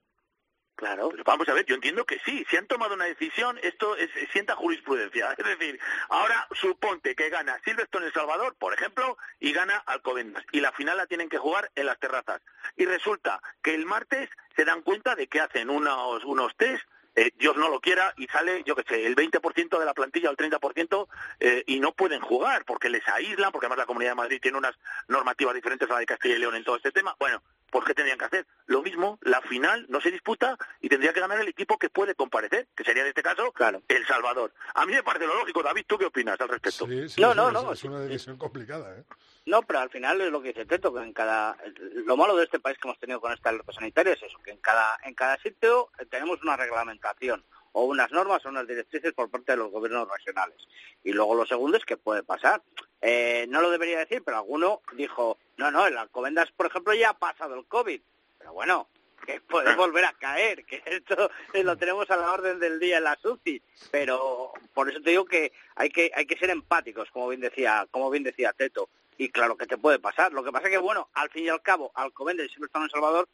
Claro, 0.82 1.12
vamos 1.24 1.48
a 1.48 1.54
ver, 1.54 1.64
yo 1.68 1.76
entiendo 1.76 2.06
que 2.06 2.18
sí, 2.26 2.44
si 2.50 2.58
han 2.58 2.66
tomado 2.66 2.96
una 2.96 3.06
decisión, 3.06 3.60
esto 3.62 3.96
es, 3.98 4.10
sienta 4.32 4.56
jurisprudencia. 4.56 5.32
Es 5.38 5.46
decir, 5.46 5.80
ahora 6.10 6.48
suponte 6.60 7.14
que 7.14 7.30
gana 7.30 7.60
Silverstone 7.64 8.08
El 8.08 8.14
Salvador, 8.14 8.56
por 8.58 8.74
ejemplo, 8.74 9.16
y 9.40 9.54
gana 9.54 9.78
Alcobendas, 9.86 10.44
y 10.52 10.60
la 10.60 10.72
final 10.72 10.98
la 10.98 11.06
tienen 11.06 11.30
que 11.30 11.38
jugar 11.38 11.70
en 11.76 11.86
las 11.86 12.00
terrazas. 12.00 12.42
Y 12.78 12.86
resulta 12.86 13.40
que 13.62 13.76
el 13.76 13.86
martes 13.86 14.28
se 14.56 14.66
dan 14.66 14.82
cuenta 14.82 15.14
de 15.14 15.28
que 15.28 15.40
hacen 15.40 15.70
unos, 15.70 16.26
unos 16.26 16.58
test 16.58 16.84
eh, 17.16 17.32
Dios 17.38 17.58
no 17.58 17.70
lo 17.70 17.82
quiera, 17.82 18.14
y 18.18 18.26
sale, 18.28 18.64
yo 18.66 18.76
qué 18.76 18.84
sé, 18.88 19.06
el 19.06 19.16
20% 19.16 19.78
de 19.78 19.86
la 19.86 19.94
plantilla 19.94 20.30
o 20.30 20.32
el 20.32 20.38
30% 20.38 21.08
eh, 21.42 21.64
y 21.68 21.80
no 21.80 21.92
pueden 21.92 22.22
jugar 22.22 22.64
porque 22.64 22.90
les 22.90 23.06
aíslan, 23.08 23.52
porque 23.52 23.66
además 23.66 23.80
la 23.80 23.86
Comunidad 23.86 24.12
de 24.12 24.16
Madrid 24.16 24.40
tiene 24.42 24.58
unas 24.58 24.74
normativas 25.10 25.54
diferentes 25.54 25.90
a 25.90 25.94
la 25.94 26.00
de 26.00 26.06
Castilla 26.06 26.36
y 26.36 26.40
León 26.40 26.56
en 26.56 26.64
todo 26.64 26.78
este 26.78 26.92
tema. 26.92 27.14
Bueno, 27.20 27.44
¿por 27.72 27.84
qué 27.86 27.96
tendrían 27.96 28.20
que 28.20 28.26
hacer? 28.26 28.46
Lo 28.68 28.84
mismo, 28.84 29.18
la 29.22 29.42
final 29.42 29.86
no 29.90 30.00
se 30.02 30.12
disputa 30.12 30.58
y 30.80 30.90
tendría 30.90 31.14
que 31.14 31.20
ganar 31.20 31.40
el 31.40 31.48
equipo 31.48 31.80
que 31.80 31.90
puede 31.90 32.14
comparecer, 32.14 32.68
que 32.76 32.84
sería 32.84 33.02
en 33.02 33.10
este 33.10 33.24
caso 33.24 33.54
El 33.88 34.06
Salvador. 34.06 34.54
A 34.76 34.86
mí 34.86 34.94
me 34.94 35.04
parece 35.04 35.26
lo 35.26 35.36
lógico, 35.36 35.64
David, 35.64 35.86
¿tú 35.88 35.98
qué 35.98 36.06
opinas 36.06 36.40
al 36.40 36.50
respecto? 36.50 36.86
no, 37.18 37.34
no, 37.34 37.52
no. 37.52 37.74
Es 37.74 37.84
una 37.84 38.00
decisión 38.02 38.38
complicada, 38.38 39.00
¿eh? 39.00 39.04
No, 39.46 39.64
pero 39.64 39.80
al 39.80 39.90
final 39.90 40.22
es 40.22 40.32
lo 40.32 40.42
que 40.42 40.50
dice 40.50 40.66
Teto, 40.66 40.94
que 40.94 41.02
en 41.02 41.14
cada... 41.14 41.58
Lo 42.06 42.16
malo 42.16 42.36
de 42.36 42.44
este 42.44 42.60
país 42.60 42.78
que 42.78 42.88
hemos 42.88 43.00
tenido 43.00 43.20
con 43.20 43.34
esta 43.34 43.50
alerta 43.50 43.74
sanitaria 43.74 44.14
es 44.14 44.22
eso, 44.22 44.38
que 44.44 44.52
en 44.52 44.60
cada, 44.60 45.00
en 45.04 45.16
cada 45.16 45.38
sitio 45.38 45.90
tenemos 46.12 46.42
una 46.44 46.58
reglamentación 46.58 47.44
o 47.74 47.84
unas 47.86 48.12
normas 48.12 48.46
o 48.46 48.50
unas 48.50 48.68
directrices 48.68 49.14
por 49.14 49.30
parte 49.30 49.54
de 49.54 49.58
los 49.58 49.72
gobiernos 49.72 50.08
regionales. 50.10 50.58
Y 51.04 51.12
luego 51.12 51.36
lo 51.36 51.46
segundo 51.46 51.78
es 51.78 51.86
que 51.86 51.98
puede 51.98 52.24
pasar. 52.24 52.62
Eh, 53.02 53.46
no 53.50 53.62
lo 53.62 53.72
debería 53.72 54.00
decir, 54.00 54.22
pero 54.24 54.38
alguno 54.38 54.82
dijo, 54.94 55.38
no, 55.58 55.72
no, 55.72 55.88
en 55.88 55.98
Alcobendas, 55.98 56.52
por 56.52 56.68
ejemplo, 56.68 56.94
ya 56.94 57.12
ha 57.12 57.18
pasado 57.18 57.56
el 57.56 57.66
COVID. 57.66 58.02
Pero 58.38 58.54
bueno, 58.54 58.88
que 59.26 59.40
puede 59.42 59.76
volver 59.76 60.06
a 60.06 60.14
caer, 60.14 60.66
que 60.66 60.82
esto 60.86 61.30
lo 61.64 61.78
tenemos 61.78 62.10
a 62.12 62.18
la 62.18 62.32
orden 62.32 62.60
del 62.60 62.80
día 62.80 62.98
en 62.98 63.06
la 63.06 63.18
SUCI. 63.22 63.62
Pero 63.92 64.54
por 64.74 64.90
eso 64.90 65.02
te 65.02 65.12
digo 65.12 65.26
que 65.26 65.52
hay 65.76 65.90
que, 65.90 66.12
hay 66.16 66.26
que 66.26 66.38
ser 66.38 66.50
empáticos, 66.50 67.10
como 67.12 67.30
bien 67.30 67.42
decía, 67.42 67.88
como 67.92 68.10
bien 68.10 68.24
decía 68.24 68.54
Teto 68.54 68.90
y 69.22 69.30
claro 69.30 69.56
que 69.56 69.68
te 69.68 69.78
puede 69.78 70.00
pasar. 70.00 70.34
Lo 70.34 70.44
que 70.44 70.52
pasa 70.52 70.66
es 70.66 70.72
que, 70.72 70.80
bueno, 70.80 71.10
al 71.14 71.30
fin 71.30 71.46
y 71.46 71.50
al 71.50 71.62
cabo, 71.62 71.92
Alcobendas 71.94 72.48
y 72.48 72.50
Silverstone 72.50 72.86
en 72.86 72.90
Salvador 72.90 73.30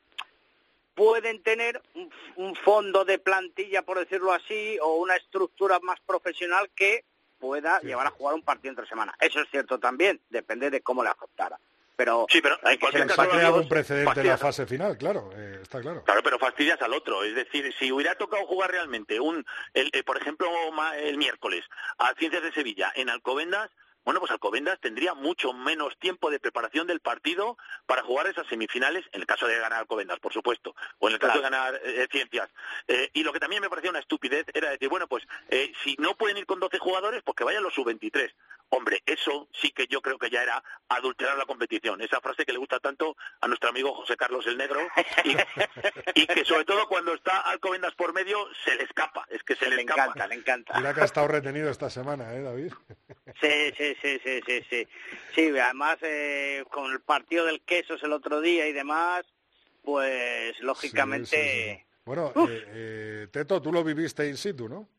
pueden 0.97 1.43
tener 1.43 1.79
un, 2.35 2.55
fondo 2.55 3.05
de 3.05 3.19
plantilla, 3.19 3.83
por 3.83 3.99
decirlo 3.99 4.33
así, 4.33 4.79
o 4.81 4.95
una 4.95 5.15
estructura 5.15 5.79
más 5.79 5.99
profesional 6.01 6.71
que 6.75 7.05
pueda 7.37 7.79
llevar 7.81 8.07
a 8.07 8.09
jugar 8.09 8.33
un 8.33 8.41
partido 8.41 8.71
entre 8.71 8.87
semana. 8.87 9.15
Eso 9.19 9.39
es 9.39 9.47
cierto 9.51 9.79
también, 9.79 10.19
depende 10.29 10.71
de 10.71 10.81
cómo 10.81 11.03
le 11.03 11.09
afectara. 11.09 11.59
Pero, 11.95 12.25
sí, 12.29 12.41
pero 12.41 12.57
hay 12.63 12.77
que 12.79 12.91
ser 12.91 13.11
ha 13.11 13.29
creado 13.29 13.57
un 13.57 13.69
precedente 13.69 14.21
en 14.21 14.27
la 14.27 14.37
fase 14.37 14.65
final, 14.65 14.97
claro, 14.97 15.29
eh, 15.35 15.59
está 15.61 15.81
claro. 15.81 16.03
Claro, 16.03 16.21
pero 16.23 16.39
fastidias 16.39 16.81
al 16.81 16.93
otro. 16.93 17.23
Es 17.23 17.35
decir, 17.35 17.73
si 17.77 17.91
hubiera 17.91 18.15
tocado 18.15 18.45
jugar 18.47 18.71
realmente 18.71 19.19
un, 19.19 19.45
el, 19.73 19.89
eh, 19.93 20.03
por 20.03 20.17
ejemplo, 20.17 20.47
el 20.95 21.17
miércoles 21.17 21.63
a 21.99 22.13
Ciencias 22.15 22.43
de 22.43 22.51
Sevilla 22.51 22.91
en 22.95 23.09
Alcobendas, 23.09 23.69
bueno, 24.07 24.21
pues 24.21 24.31
Alcobendas 24.31 24.79
tendría 24.79 25.13
mucho 25.15 25.51
menos 25.51 25.97
tiempo 25.99 26.31
de 26.31 26.39
preparación 26.39 26.87
del 26.87 27.01
partido 27.01 27.57
para 27.85 28.03
jugar 28.03 28.27
esas 28.27 28.47
semifinales, 28.47 29.03
en 29.11 29.19
el 29.19 29.27
caso 29.27 29.45
de 29.47 29.59
ganar 29.59 29.79
Alcobendas, 29.79 30.17
por 30.19 30.31
supuesto, 30.31 30.73
o 30.99 31.09
en 31.09 31.15
el 31.15 31.19
caso 31.19 31.39
de 31.39 31.43
ganar 31.43 31.81
eh, 31.83 32.07
Ciencias. 32.09 32.49
Eh, 32.87 33.09
y 33.11 33.23
lo 33.23 33.33
que 33.33 33.41
también 33.41 33.61
me 33.61 33.69
parecía 33.69 33.89
una 33.89 33.99
estupidez 33.99 34.45
era 34.53 34.69
decir, 34.69 34.87
bueno, 34.87 35.07
pues 35.07 35.27
eh, 35.49 35.73
si 35.83 35.97
no 35.99 36.15
pueden 36.15 36.37
ir 36.37 36.45
con 36.45 36.61
12 36.61 36.77
jugadores, 36.79 37.21
pues 37.21 37.35
que 37.35 37.43
vayan 37.43 37.63
los 37.63 37.73
sub-23. 37.73 38.31
Hombre, 38.69 39.01
eso 39.05 39.47
sí 39.53 39.71
que 39.71 39.87
yo 39.87 40.01
creo 40.01 40.17
que 40.17 40.29
ya 40.29 40.43
era 40.43 40.61
adulterar 40.89 41.37
la 41.37 41.45
competición. 41.45 42.01
Esa 42.01 42.19
frase 42.19 42.45
que 42.45 42.51
le 42.51 42.57
gusta 42.57 42.79
tanto 42.79 43.15
a 43.39 43.47
nuestro 43.47 43.69
amigo 43.69 43.93
José 43.93 44.17
Carlos 44.17 44.45
el 44.45 44.57
Negro 44.57 44.81
y, 46.13 46.27
que 46.27 46.43
sobre 46.43 46.65
todo 46.65 46.87
cuando 46.89 47.13
está 47.13 47.39
Alcobendas 47.41 47.95
por 47.95 48.13
medio 48.13 48.37
se 48.65 48.75
le 48.75 48.83
escapa. 48.83 49.25
Es 49.29 49.41
que 49.43 49.55
se 49.55 49.69
le, 49.69 49.81
encanta, 49.81 50.27
le 50.27 50.35
encanta. 50.35 50.77
Mira 50.77 50.93
que 50.93 51.01
ha 51.01 51.05
estado 51.05 51.29
retenido 51.29 51.69
esta 51.69 51.89
semana, 51.89 52.33
¿eh, 52.33 52.41
David? 52.41 52.73
Sí, 53.39 53.73
sí, 53.77 53.95
sí, 54.01 54.19
sí, 54.23 54.41
sí, 54.45 54.65
sí. 54.69 54.87
Sí, 55.33 55.59
además 55.59 55.97
eh, 56.01 56.65
con 56.69 56.91
el 56.91 56.99
partido 57.01 57.45
del 57.45 57.61
quesos 57.61 58.03
el 58.03 58.11
otro 58.11 58.41
día 58.41 58.67
y 58.67 58.73
demás, 58.73 59.25
pues 59.83 60.59
lógicamente... 60.59 61.85
bueno, 62.03 62.33
eh, 62.49 62.65
eh, 62.67 63.27
Teto, 63.31 63.61
tú 63.61 63.71
lo 63.71 63.83
viviste 63.83 64.27
in 64.27 64.35
situ, 64.35 64.67
¿no? 64.67 64.89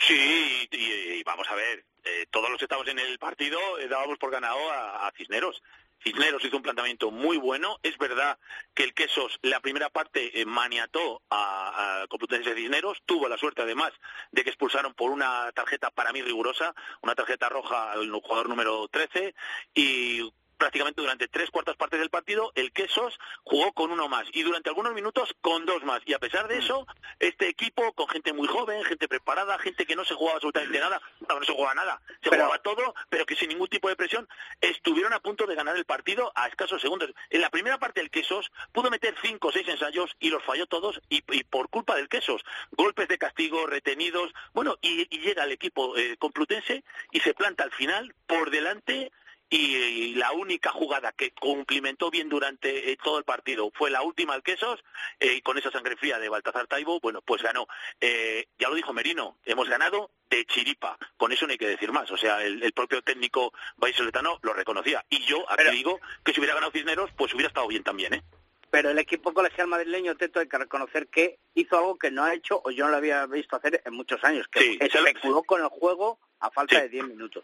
Sí, 0.00 0.66
y, 0.72 1.22
vamos 1.24 1.46
a 1.50 1.54
ver, 1.54 1.84
eh, 2.04 2.26
todos 2.30 2.48
los 2.48 2.58
que 2.58 2.64
estamos 2.64 2.88
en 2.88 2.98
el 2.98 3.18
partido 3.18 3.58
eh, 3.78 3.86
dábamos 3.86 4.16
por 4.16 4.30
ganado 4.30 4.58
a, 4.72 5.12
Cisneros. 5.14 5.62
Cisneros 6.02 6.42
hizo 6.42 6.56
un 6.56 6.62
planteamiento 6.62 7.10
muy 7.10 7.36
bueno. 7.36 7.78
Es 7.82 7.98
verdad 7.98 8.38
que 8.72 8.84
el 8.84 8.94
Quesos, 8.94 9.38
la 9.42 9.60
primera 9.60 9.90
parte, 9.90 10.40
eh, 10.40 10.46
maniató 10.46 11.20
a, 11.28 12.02
a 12.02 12.06
Complutense 12.06 12.54
Cisneros. 12.54 13.02
Tuvo 13.04 13.28
la 13.28 13.36
suerte, 13.36 13.60
además, 13.60 13.92
de 14.32 14.42
que 14.42 14.48
expulsaron 14.48 14.94
por 14.94 15.10
una 15.10 15.52
tarjeta 15.52 15.90
para 15.90 16.12
mí 16.12 16.22
rigurosa, 16.22 16.74
una 17.02 17.14
tarjeta 17.14 17.50
roja 17.50 17.92
al 17.92 18.10
jugador 18.10 18.48
número 18.48 18.88
13. 18.88 19.34
Y 19.74 20.32
prácticamente 20.60 21.00
durante 21.00 21.26
tres 21.26 21.50
cuartas 21.50 21.76
partes 21.76 21.98
del 21.98 22.10
partido, 22.10 22.52
el 22.54 22.70
Quesos 22.72 23.18
jugó 23.44 23.72
con 23.72 23.90
uno 23.90 24.08
más 24.08 24.26
y 24.32 24.42
durante 24.42 24.68
algunos 24.68 24.92
minutos 24.92 25.34
con 25.40 25.64
dos 25.64 25.82
más. 25.84 26.02
Y 26.04 26.12
a 26.12 26.18
pesar 26.18 26.48
de 26.48 26.58
eso, 26.58 26.86
este 27.18 27.48
equipo, 27.48 27.94
con 27.94 28.06
gente 28.08 28.34
muy 28.34 28.46
joven, 28.46 28.84
gente 28.84 29.08
preparada, 29.08 29.58
gente 29.58 29.86
que 29.86 29.96
no 29.96 30.04
se 30.04 30.14
jugaba 30.14 30.36
absolutamente 30.36 30.78
nada, 30.78 31.00
no, 31.26 31.42
se 31.42 31.52
jugaba 31.52 31.74
nada, 31.74 32.02
se 32.22 32.28
jugaba 32.28 32.58
todo, 32.58 32.94
pero 33.08 33.24
que 33.24 33.36
sin 33.36 33.48
ningún 33.48 33.68
tipo 33.68 33.88
de 33.88 33.96
presión, 33.96 34.28
estuvieron 34.60 35.14
a 35.14 35.20
punto 35.20 35.46
de 35.46 35.54
ganar 35.54 35.76
el 35.76 35.86
partido 35.86 36.30
a 36.34 36.46
escasos 36.46 36.82
segundos. 36.82 37.10
En 37.30 37.40
la 37.40 37.48
primera 37.48 37.78
parte 37.78 38.02
el 38.02 38.10
Quesos 38.10 38.52
pudo 38.72 38.90
meter 38.90 39.14
cinco 39.22 39.48
o 39.48 39.52
seis 39.52 39.66
ensayos 39.66 40.14
y 40.20 40.28
los 40.28 40.44
falló 40.44 40.66
todos 40.66 41.00
y, 41.08 41.22
por 41.44 41.70
culpa 41.70 41.96
del 41.96 42.10
Quesos. 42.10 42.44
Golpes 42.72 43.08
de 43.08 43.16
castigo, 43.16 43.66
retenidos, 43.66 44.30
bueno, 44.52 44.76
y, 44.82 45.08
llega 45.20 45.44
el 45.44 45.52
equipo 45.52 45.96
eh, 45.96 46.18
complutense 46.18 46.84
y 47.12 47.20
se 47.20 47.32
planta 47.32 47.64
al 47.64 47.72
final 47.72 48.14
por 48.26 48.50
delante 48.50 49.10
y, 49.50 50.14
la 50.14 50.32
única 50.32 50.70
jugada 50.70 51.12
que 51.12 51.32
cumplimentó 51.32 52.10
bien 52.10 52.28
durante 52.28 52.90
eh, 52.90 52.96
todo 53.02 53.18
el 53.18 53.24
partido 53.24 53.70
fue 53.74 53.90
la 53.90 54.02
última 54.02 54.34
al 54.34 54.42
Quesos 54.42 54.82
eh, 55.18 55.34
y 55.34 55.40
con 55.42 55.58
esa 55.58 55.70
sangre 55.70 55.96
fría 55.96 56.18
de 56.18 56.28
Baltazar 56.28 56.66
Taibo, 56.66 57.00
bueno, 57.00 57.20
pues 57.22 57.42
ganó. 57.42 57.66
Eh, 58.00 58.46
ya 58.58 58.68
lo 58.68 58.74
dijo 58.74 58.92
Merino, 58.92 59.38
hemos 59.44 59.68
ganado 59.68 60.10
de 60.28 60.44
chiripa, 60.44 60.96
con 61.16 61.32
eso 61.32 61.46
no 61.46 61.52
hay 61.52 61.58
que 61.58 61.66
decir 61.66 61.90
más, 61.90 62.10
o 62.10 62.16
sea, 62.16 62.42
el, 62.44 62.72
propio 62.72 63.02
técnico 63.02 63.52
vallisoletano 63.76 64.38
lo 64.42 64.52
reconocía 64.52 65.04
y 65.10 65.24
yo 65.24 65.44
aquí 65.50 65.70
digo 65.70 65.98
que 66.24 66.32
si 66.32 66.38
hubiera 66.38 66.54
ganado 66.54 66.70
Cisneros, 66.70 67.10
pues 67.16 67.34
hubiera 67.34 67.48
estado 67.48 67.66
bien 67.66 67.82
también, 67.82 68.14
¿eh? 68.14 68.22
Pero 68.70 68.90
el 68.90 68.98
equipo 69.00 69.34
colegial 69.34 69.66
madrileño, 69.66 70.16
Teto, 70.16 70.38
hay 70.38 70.46
que 70.46 70.58
reconocer 70.58 71.08
que 71.08 71.40
hizo 71.54 71.76
algo 71.76 71.98
que 71.98 72.12
no 72.12 72.22
ha 72.22 72.34
hecho 72.34 72.62
o 72.64 72.70
yo 72.70 72.84
no 72.84 72.92
lo 72.92 72.98
había 72.98 73.26
visto 73.26 73.56
hacer 73.56 73.82
en 73.84 73.94
muchos 73.94 74.22
años, 74.22 74.46
que 74.46 74.60
sí, 74.60 74.78
especuló 74.80 75.42
con 75.42 75.60
el 75.60 75.68
juego 75.68 76.20
a 76.38 76.50
falta 76.50 76.80
de 76.80 76.88
10 76.88 77.08
minutos. 77.08 77.42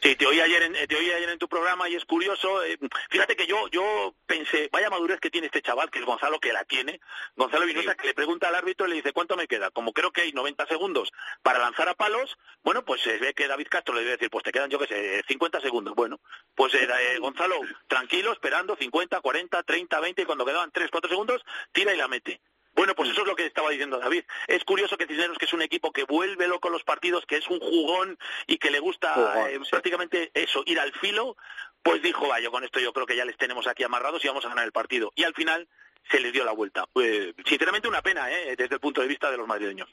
Sí, 0.00 0.14
te 0.14 0.26
oí 0.26 0.40
ayer 0.40 0.62
en, 0.62 0.74
te 0.86 0.96
oí 0.96 1.10
ayer 1.10 1.28
en 1.28 1.38
tu 1.38 1.48
programa 1.48 1.88
y 1.88 1.94
es 1.96 2.04
curioso. 2.04 2.62
Eh, 2.64 2.78
fíjate 3.10 3.34
que 3.34 3.46
yo 3.46 3.68
yo 3.68 4.14
pensé, 4.26 4.68
vaya 4.72 4.90
madurez 4.90 5.18
que 5.20 5.30
tiene 5.30 5.46
este 5.46 5.62
chaval, 5.62 5.90
que 5.90 5.98
es 5.98 6.04
Gonzalo, 6.04 6.38
que 6.38 6.52
la 6.52 6.64
tiene. 6.64 7.00
Gonzalo 7.36 7.66
Vinosa, 7.66 7.96
que 7.96 8.08
le 8.08 8.14
pregunta 8.14 8.48
al 8.48 8.54
árbitro 8.54 8.86
y 8.86 8.90
le 8.90 8.96
dice, 8.96 9.12
¿cuánto 9.12 9.36
me 9.36 9.48
queda? 9.48 9.70
Como 9.70 9.92
creo 9.92 10.12
que 10.12 10.22
hay 10.22 10.32
90 10.32 10.66
segundos 10.66 11.10
para 11.42 11.58
lanzar 11.58 11.88
a 11.88 11.94
palos, 11.94 12.38
bueno, 12.62 12.84
pues 12.84 13.00
se 13.02 13.18
ve 13.18 13.34
que 13.34 13.48
David 13.48 13.66
Castro 13.68 13.94
le 13.94 14.00
debe 14.00 14.12
decir, 14.12 14.30
pues 14.30 14.44
te 14.44 14.52
quedan, 14.52 14.70
yo 14.70 14.78
qué 14.78 14.86
sé, 14.86 15.22
50 15.26 15.60
segundos. 15.60 15.94
Bueno, 15.94 16.20
pues 16.54 16.74
eh, 16.74 16.86
eh, 16.86 17.18
Gonzalo, 17.18 17.56
tranquilo, 17.88 18.32
esperando 18.32 18.76
50, 18.76 19.20
40, 19.20 19.62
30, 19.62 20.00
20, 20.00 20.22
y 20.22 20.24
cuando 20.24 20.44
quedaban 20.44 20.70
3, 20.70 20.90
4 20.90 21.10
segundos, 21.10 21.42
tira 21.72 21.92
y 21.92 21.96
la 21.96 22.08
mete. 22.08 22.40
Bueno, 22.78 22.94
pues 22.94 23.10
eso 23.10 23.22
es 23.22 23.26
lo 23.26 23.34
que 23.34 23.44
estaba 23.44 23.70
diciendo 23.70 23.98
David. 23.98 24.22
Es 24.46 24.62
curioso 24.62 24.96
que 24.96 25.08
Cisneros, 25.08 25.36
que 25.36 25.46
es 25.46 25.52
un 25.52 25.62
equipo 25.62 25.90
que 25.90 26.04
vuelve 26.04 26.46
loco 26.46 26.70
los 26.70 26.84
partidos, 26.84 27.26
que 27.26 27.36
es 27.36 27.48
un 27.48 27.58
jugón 27.58 28.16
y 28.46 28.58
que 28.58 28.70
le 28.70 28.78
gusta 28.78 29.50
eh, 29.50 29.58
prácticamente 29.68 30.30
eso, 30.32 30.62
ir 30.64 30.78
al 30.78 30.92
filo, 30.92 31.36
pues 31.82 32.00
dijo, 32.02 32.28
vaya, 32.28 32.48
con 32.50 32.62
esto 32.62 32.78
yo 32.78 32.92
creo 32.92 33.04
que 33.04 33.16
ya 33.16 33.24
les 33.24 33.36
tenemos 33.36 33.66
aquí 33.66 33.82
amarrados 33.82 34.24
y 34.24 34.28
vamos 34.28 34.44
a 34.44 34.50
ganar 34.50 34.64
el 34.64 34.70
partido. 34.70 35.10
Y 35.16 35.24
al 35.24 35.34
final 35.34 35.66
se 36.08 36.20
les 36.20 36.32
dio 36.32 36.44
la 36.44 36.52
vuelta. 36.52 36.86
Eh, 37.02 37.34
sinceramente 37.44 37.88
una 37.88 38.00
pena, 38.00 38.30
¿eh? 38.30 38.54
desde 38.56 38.76
el 38.76 38.80
punto 38.80 39.00
de 39.00 39.08
vista 39.08 39.28
de 39.28 39.38
los 39.38 39.48
madrileños. 39.48 39.92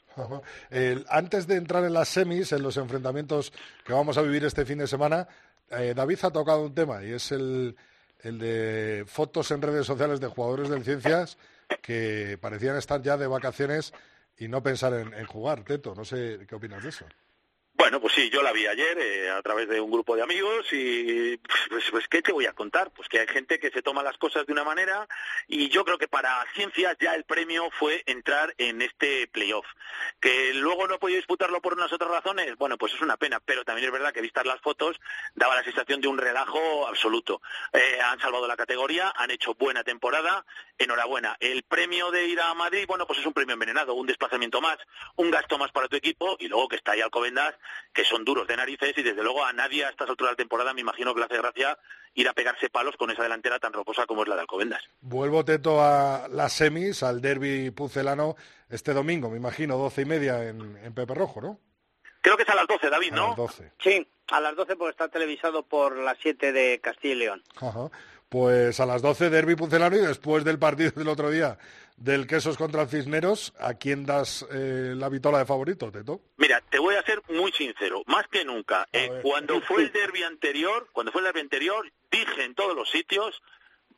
antes 1.08 1.48
de 1.48 1.56
entrar 1.56 1.82
en 1.82 1.92
las 1.92 2.08
semis, 2.08 2.52
en 2.52 2.62
los 2.62 2.76
enfrentamientos 2.76 3.52
que 3.84 3.94
vamos 3.94 4.16
a 4.16 4.22
vivir 4.22 4.44
este 4.44 4.64
fin 4.64 4.78
de 4.78 4.86
semana, 4.86 5.26
David 5.68 6.18
ha 6.22 6.30
tocado 6.30 6.62
un 6.62 6.72
tema 6.72 7.02
y 7.02 7.14
es 7.14 7.32
el, 7.32 7.74
el 8.20 8.38
de 8.38 9.04
fotos 9.08 9.50
en 9.50 9.60
redes 9.60 9.86
sociales 9.86 10.20
de 10.20 10.28
jugadores 10.28 10.70
del 10.70 10.84
Ciencias 10.84 11.36
que 11.82 12.38
parecían 12.40 12.76
estar 12.76 13.02
ya 13.02 13.16
de 13.16 13.26
vacaciones 13.26 13.92
y 14.38 14.48
no 14.48 14.62
pensar 14.62 14.92
en, 14.94 15.26
jugar. 15.26 15.64
Teto, 15.64 15.94
no 15.94 16.04
sé 16.04 16.46
qué 16.48 16.54
opinas 16.54 16.82
de 16.82 16.90
eso. 16.90 17.06
Bueno, 17.78 18.00
pues 18.00 18.14
sí, 18.14 18.30
yo 18.30 18.42
la 18.42 18.52
vi 18.52 18.66
ayer 18.66 18.98
eh, 18.98 19.30
a 19.30 19.42
través 19.42 19.68
de 19.68 19.82
un 19.82 19.90
grupo 19.90 20.16
de 20.16 20.22
amigos 20.22 20.66
y 20.72 21.36
pues, 21.68 21.84
pues, 21.90 22.08
¿qué 22.08 22.22
te 22.22 22.32
voy 22.32 22.46
a 22.46 22.54
contar? 22.54 22.90
Pues 22.90 23.06
que 23.06 23.20
hay 23.20 23.26
gente 23.26 23.58
que 23.58 23.70
se 23.70 23.82
toma 23.82 24.02
las 24.02 24.16
cosas 24.16 24.46
de 24.46 24.52
una 24.54 24.64
manera 24.64 25.06
y 25.46 25.68
yo 25.68 25.84
creo 25.84 25.98
que 25.98 26.08
para 26.08 26.42
ciencias 26.54 26.96
ya 26.98 27.14
el 27.14 27.24
premio 27.24 27.68
fue 27.78 28.02
entrar 28.06 28.54
en 28.56 28.80
este 28.80 29.26
playoff. 29.26 29.66
Que 30.20 30.54
luego 30.54 30.88
no 30.88 30.98
podido 30.98 31.18
disputarlo 31.18 31.60
por 31.60 31.74
unas 31.74 31.92
otras 31.92 32.10
razones, 32.10 32.56
bueno, 32.56 32.78
pues 32.78 32.94
es 32.94 33.00
una 33.02 33.18
pena, 33.18 33.40
pero 33.40 33.62
también 33.62 33.86
es 33.86 33.92
verdad 33.92 34.12
que 34.12 34.22
vistas 34.22 34.46
las 34.46 34.60
fotos 34.62 34.98
daba 35.34 35.54
la 35.54 35.64
sensación 35.64 36.00
de 36.00 36.08
un 36.08 36.16
relajo 36.16 36.88
absoluto. 36.88 37.42
Eh, 37.74 37.98
han 38.02 38.18
salvado 38.20 38.48
la 38.48 38.56
categoría, 38.56 39.12
han 39.14 39.30
hecho 39.30 39.54
buena 39.54 39.84
temporada, 39.84 40.46
enhorabuena. 40.78 41.36
El 41.40 41.62
premio 41.62 42.10
de 42.10 42.26
ir 42.26 42.40
a 42.40 42.54
Madrid, 42.54 42.86
bueno, 42.88 43.06
pues 43.06 43.18
es 43.18 43.26
un 43.26 43.34
premio 43.34 43.52
envenenado, 43.52 43.92
un 43.92 44.06
desplazamiento 44.06 44.62
más, 44.62 44.78
un 45.16 45.30
gasto 45.30 45.58
más 45.58 45.70
para 45.72 45.88
tu 45.88 45.96
equipo 45.96 46.36
y 46.40 46.48
luego 46.48 46.68
que 46.68 46.76
está 46.76 46.92
ahí 46.92 47.02
Alcobendas 47.02 47.54
que 47.92 48.04
son 48.04 48.24
duros 48.24 48.46
de 48.46 48.56
narices 48.56 48.92
y 48.96 49.02
desde 49.02 49.22
luego 49.22 49.44
a 49.44 49.52
nadie 49.52 49.84
a 49.84 49.90
estas 49.90 50.08
alturas 50.08 50.30
de 50.30 50.34
la 50.34 50.44
temporada 50.44 50.74
me 50.74 50.82
imagino 50.82 51.14
que 51.14 51.20
le 51.20 51.26
hace 51.26 51.38
gracia 51.38 51.78
ir 52.14 52.28
a 52.28 52.32
pegarse 52.32 52.70
palos 52.70 52.96
con 52.96 53.10
esa 53.10 53.22
delantera 53.22 53.58
tan 53.58 53.72
rocosa 53.72 54.06
como 54.06 54.22
es 54.22 54.28
la 54.28 54.34
de 54.34 54.42
Alcobendas. 54.42 54.82
Vuelvo, 55.00 55.44
Teto, 55.44 55.82
a 55.82 56.28
las 56.28 56.52
semis, 56.52 57.02
al 57.02 57.20
derby 57.20 57.70
pucelano 57.70 58.36
este 58.68 58.92
domingo, 58.92 59.30
me 59.30 59.36
imagino, 59.36 59.76
doce 59.76 60.02
y 60.02 60.06
media 60.06 60.42
en, 60.42 60.92
Pepe 60.94 61.14
Rojo, 61.14 61.40
¿no? 61.40 61.60
Creo 62.20 62.36
que 62.36 62.42
es 62.42 62.48
a 62.48 62.54
las 62.54 62.66
doce, 62.66 62.90
David, 62.90 63.12
¿no? 63.12 63.26
A 63.26 63.28
las 63.28 63.36
doce. 63.36 63.72
Sí, 63.78 64.08
a 64.28 64.40
las 64.40 64.56
doce 64.56 64.76
porque 64.76 64.90
está 64.90 65.08
televisado 65.08 65.62
por 65.62 65.96
las 65.96 66.18
siete 66.20 66.52
de 66.52 66.80
Castilla 66.80 67.14
y 67.14 67.18
León. 67.18 67.42
Ajá. 67.56 67.90
Pues 68.28 68.80
a 68.80 68.86
las 68.86 69.02
12 69.02 69.30
derby 69.30 69.54
pucelano 69.54 69.96
y 69.96 70.00
después 70.00 70.44
del 70.44 70.58
partido 70.58 70.90
del 70.90 71.08
otro 71.08 71.30
día 71.30 71.58
del 71.96 72.26
Quesos 72.26 72.56
contra 72.56 72.86
Cisneros, 72.86 73.54
¿a 73.58 73.74
quién 73.74 74.04
das 74.04 74.46
eh, 74.52 74.94
la 74.96 75.08
vitola 75.08 75.38
de 75.38 75.46
favorito, 75.46 75.90
Teto? 75.90 76.20
Mira, 76.36 76.60
te 76.68 76.78
voy 76.78 76.94
a 76.96 77.02
ser 77.02 77.22
muy 77.28 77.52
sincero, 77.52 78.02
más 78.06 78.26
que 78.28 78.44
nunca. 78.44 78.86
Eh, 78.92 79.20
cuando 79.22 79.60
fue 79.62 79.82
el 79.82 79.92
derby 79.92 80.22
anterior, 80.22 80.88
cuando 80.92 81.12
fue 81.12 81.22
el 81.22 81.26
derby 81.26 81.40
anterior, 81.40 81.90
dije 82.10 82.44
en 82.44 82.54
todos 82.54 82.76
los 82.76 82.90
sitios 82.90 83.42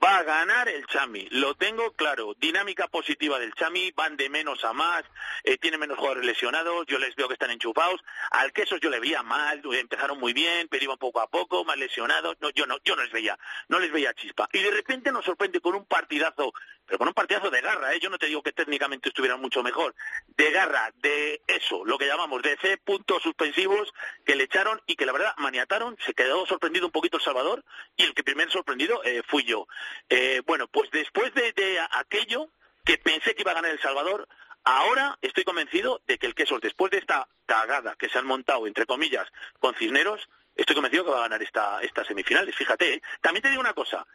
Va 0.02 0.18
a 0.18 0.22
ganar 0.22 0.68
el 0.68 0.86
Chami, 0.86 1.26
lo 1.32 1.56
tengo 1.56 1.92
claro. 1.92 2.32
Dinámica 2.38 2.86
positiva 2.86 3.40
del 3.40 3.52
Chami, 3.54 3.90
van 3.96 4.16
de 4.16 4.28
menos 4.28 4.64
a 4.64 4.72
más, 4.72 5.02
eh, 5.42 5.58
tiene 5.58 5.76
menos 5.76 5.98
jugadores 5.98 6.24
lesionados, 6.24 6.86
yo 6.86 7.00
les 7.00 7.16
veo 7.16 7.26
que 7.26 7.34
están 7.34 7.50
enchufados. 7.50 8.00
Al 8.30 8.52
Quesos 8.52 8.80
yo 8.80 8.90
le 8.90 9.00
veía 9.00 9.24
mal, 9.24 9.60
empezaron 9.72 10.20
muy 10.20 10.32
bien, 10.32 10.68
pero 10.68 10.84
iban 10.84 10.98
poco 10.98 11.20
a 11.20 11.28
poco, 11.28 11.64
más 11.64 11.76
lesionados. 11.76 12.36
No, 12.40 12.50
yo 12.50 12.64
no, 12.66 12.76
yo 12.84 12.94
no 12.94 13.02
les 13.02 13.10
veía, 13.10 13.36
no 13.66 13.80
les 13.80 13.90
veía 13.90 14.14
chispa. 14.14 14.48
Y 14.52 14.60
de 14.60 14.70
repente 14.70 15.10
nos 15.10 15.24
sorprende 15.24 15.60
con 15.60 15.74
un 15.74 15.84
partidazo, 15.84 16.52
pero 16.88 16.98
con 16.98 17.08
un 17.08 17.14
partidazo 17.14 17.50
de 17.50 17.60
garra, 17.60 17.92
¿eh? 17.92 18.00
yo 18.00 18.08
no 18.08 18.18
te 18.18 18.26
digo 18.26 18.42
que 18.42 18.52
técnicamente 18.52 19.10
estuvieran 19.10 19.40
mucho 19.40 19.62
mejor, 19.62 19.94
de 20.36 20.50
garra, 20.50 20.90
de 20.96 21.42
eso, 21.46 21.84
lo 21.84 21.98
que 21.98 22.06
llamamos 22.06 22.40
de 22.42 22.56
C 22.56 22.78
puntos 22.78 23.22
suspensivos 23.22 23.92
que 24.24 24.34
le 24.34 24.44
echaron 24.44 24.80
y 24.86 24.96
que 24.96 25.04
la 25.04 25.12
verdad 25.12 25.34
maniataron, 25.36 25.98
se 26.04 26.14
quedó 26.14 26.46
sorprendido 26.46 26.86
un 26.86 26.92
poquito 26.92 27.18
El 27.18 27.22
Salvador 27.22 27.62
y 27.94 28.04
el 28.04 28.14
que 28.14 28.24
primero 28.24 28.50
sorprendido 28.50 29.04
eh, 29.04 29.22
fui 29.26 29.44
yo. 29.44 29.68
Eh, 30.08 30.40
bueno, 30.46 30.66
pues 30.66 30.90
después 30.90 31.32
de, 31.34 31.78
aquello 31.90 32.48
que 32.84 32.96
pensé 32.96 33.34
que 33.34 33.42
iba 33.42 33.50
a 33.50 33.56
ganar 33.56 33.70
El 33.70 33.80
Salvador, 33.80 34.26
ahora 34.64 35.18
estoy 35.20 35.44
convencido 35.44 36.00
de 36.06 36.18
que 36.18 36.26
el 36.26 36.34
Quesos, 36.34 36.62
después 36.62 36.90
de 36.90 36.98
esta 36.98 37.28
cagada 37.44 37.96
que 37.96 38.08
se 38.08 38.18
han 38.18 38.26
montado, 38.26 38.66
entre 38.66 38.86
comillas, 38.86 39.26
con 39.60 39.74
Cisneros, 39.74 40.26
estoy 40.56 40.74
convencido 40.74 41.04
que 41.04 41.10
va 41.10 41.18
a 41.18 41.28
ganar 41.28 41.42
esta, 41.42 41.82
estas 41.82 42.06
semifinales. 42.06 42.54
Fíjate, 42.56 42.94
¿eh? 42.94 43.02
también 43.20 43.42
te 43.42 43.50
digo 43.50 43.60
una 43.60 43.74
cosa. 43.74 44.06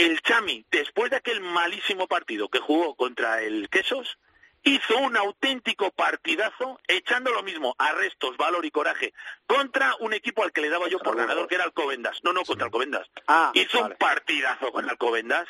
El 0.00 0.22
Chami, 0.22 0.64
después 0.70 1.10
de 1.10 1.18
aquel 1.18 1.42
malísimo 1.42 2.08
partido 2.08 2.48
que 2.48 2.58
jugó 2.58 2.94
contra 2.94 3.42
el 3.42 3.68
Quesos, 3.68 4.16
hizo 4.62 4.96
un 4.96 5.14
auténtico 5.14 5.90
partidazo 5.90 6.80
echando 6.88 7.30
lo 7.32 7.42
mismo 7.42 7.74
arrestos, 7.76 8.38
valor 8.38 8.64
y 8.64 8.70
coraje 8.70 9.12
contra 9.46 9.94
un 10.00 10.14
equipo 10.14 10.42
al 10.42 10.52
que 10.52 10.62
le 10.62 10.70
daba 10.70 10.88
yo 10.88 11.00
por 11.00 11.18
ganador 11.18 11.48
que 11.48 11.56
era 11.56 11.64
Alcobendas. 11.64 12.16
No, 12.24 12.32
no, 12.32 12.44
contra 12.44 12.64
Alcobendas. 12.64 13.10
Ah, 13.28 13.52
hizo 13.52 13.84
un 13.84 13.94
partidazo 13.98 14.72
con 14.72 14.88
Alcobendas. 14.88 15.46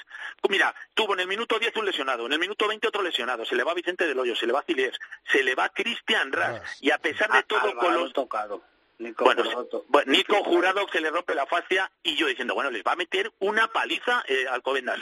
Mira, 0.49 0.75
tuvo 0.95 1.15
en 1.15 1.21
el 1.21 1.29
minuto 1.29 1.61
10 1.61 1.77
un 1.77 1.87
lesionado, 1.87 2.27
en 2.27 2.33
el 2.33 2.41
minuto 2.41 2.67
20 2.67 2.89
otro 2.89 3.03
lesionado, 3.03 3.45
se 3.45 3.55
le 3.55 3.63
va 3.63 3.73
Vicente 3.73 4.09
del 4.09 4.19
Hoyo, 4.19 4.35
se 4.35 4.49
le 4.49 4.53
va 4.53 4.65
Ciliers, 4.65 4.99
se 5.31 5.45
le 5.45 5.55
va 5.55 5.69
Cristian 5.69 6.33
Ras 6.33 6.61
y 6.81 6.91
a 6.91 6.99
pesar 6.99 7.31
de 7.31 7.45
todo 7.45 7.73
con 7.77 7.95
los 7.95 8.13
tocado. 8.13 8.65
Nico 9.01 9.25
bueno, 9.25 9.43
Jurado. 9.43 9.85
Nico 10.07 10.45
Jurado 10.45 10.87
se 10.93 11.01
le 11.01 11.11
rompe 11.11 11.35
la 11.35 11.47
fascia 11.47 11.91
y 12.03 12.17
yo 12.17 12.27
diciendo, 12.27 12.55
bueno, 12.55 12.71
les 12.71 12.85
va 12.85 12.93
a 12.93 12.97
meter 12.97 13.33
una 13.41 13.69
paliza 13.69 14.23
eh, 14.29 14.47
Alcobendas 14.49 15.01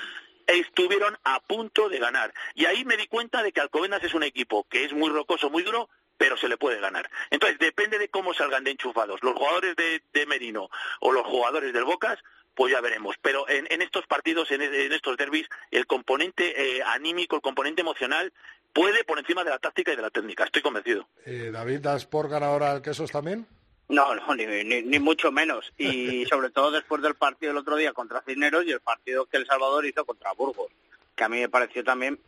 estuvieron 0.49 1.17
a 1.25 1.41
punto 1.41 1.89
de 1.89 1.99
ganar. 1.99 2.33
Y 2.55 2.65
ahí 2.65 2.85
me 2.85 2.97
di 2.97 3.07
cuenta 3.07 3.43
de 3.43 3.53
que 3.53 3.61
Alcobendas 3.61 4.03
es 4.03 4.15
un 4.15 4.23
equipo 4.23 4.67
que 4.69 4.85
es 4.85 4.93
muy 4.93 5.11
rocoso, 5.11 5.51
muy 5.51 5.63
duro, 5.63 5.91
pero 6.17 6.37
se 6.37 6.49
le 6.49 6.57
puede 6.57 6.81
ganar. 6.81 7.09
Entonces, 7.31 7.59
depende 7.59 7.99
de 7.99 8.09
cómo 8.09 8.35
salgan 8.35 8.65
de 8.65 8.73
enchufados 8.73 9.23
los 9.23 9.35
jugadores 9.35 9.77
de, 9.77 10.27
Merino 10.27 10.69
o 11.01 11.13
los 11.13 11.27
jugadores 11.27 11.73
del 11.73 11.85
Bocas, 11.85 12.19
pues 12.55 12.73
ya 12.73 12.81
veremos. 12.81 13.17
Pero 13.23 13.49
en, 13.49 13.83
estos 13.83 14.07
partidos, 14.07 14.51
en, 14.51 14.63
estos 14.63 15.17
derbis, 15.17 15.47
el 15.71 15.87
componente 15.87 16.79
eh, 16.79 16.83
anímico, 16.83 17.37
el 17.37 17.43
componente 17.43 17.83
emocional 17.83 18.33
puede 18.73 19.05
por 19.05 19.19
encima 19.19 19.45
de 19.45 19.51
la 19.51 19.59
táctica 19.59 19.93
y 19.93 19.97
de 19.97 20.03
la 20.03 20.11
técnica, 20.11 20.45
estoy 20.45 20.63
convencido. 20.63 21.09
Eh, 21.25 21.51
David, 21.53 21.81
¿das 21.81 22.07
por 22.07 22.29
ganador 22.29 22.63
al 22.63 22.83
Quesos 22.83 23.11
también? 23.11 23.47
No, 23.89 24.15
no, 24.15 24.35
ni, 24.35 24.45
ni, 24.83 24.99
mucho 24.99 25.33
menos. 25.33 25.73
Y 25.79 26.25
sobre 26.31 26.51
todo 26.51 26.71
después 26.71 27.03
del 27.03 27.15
partido 27.15 27.53
del 27.53 27.63
otro 27.63 27.77
día 27.77 27.93
contra 27.93 28.23
Cisneros 28.23 28.65
y 28.67 28.73
el 28.73 28.81
partido 28.81 29.27
que 29.27 29.39
El 29.39 29.47
Salvador 29.47 29.87
hizo 29.87 30.05
contra 30.05 30.33
Burgos, 30.33 30.71
que 31.17 31.25
a 31.25 31.29
mí 31.29 31.41
me 31.41 31.49
pareció 31.49 31.83
también 31.83 32.19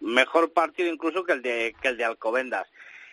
mejor 0.00 0.52
partido 0.52 0.92
incluso 0.92 1.24
que 1.24 1.32
el 1.32 1.42
de, 1.42 1.74
que 1.80 1.88
el 1.88 1.96
de 1.96 2.04
Alcobendas. 2.04 2.68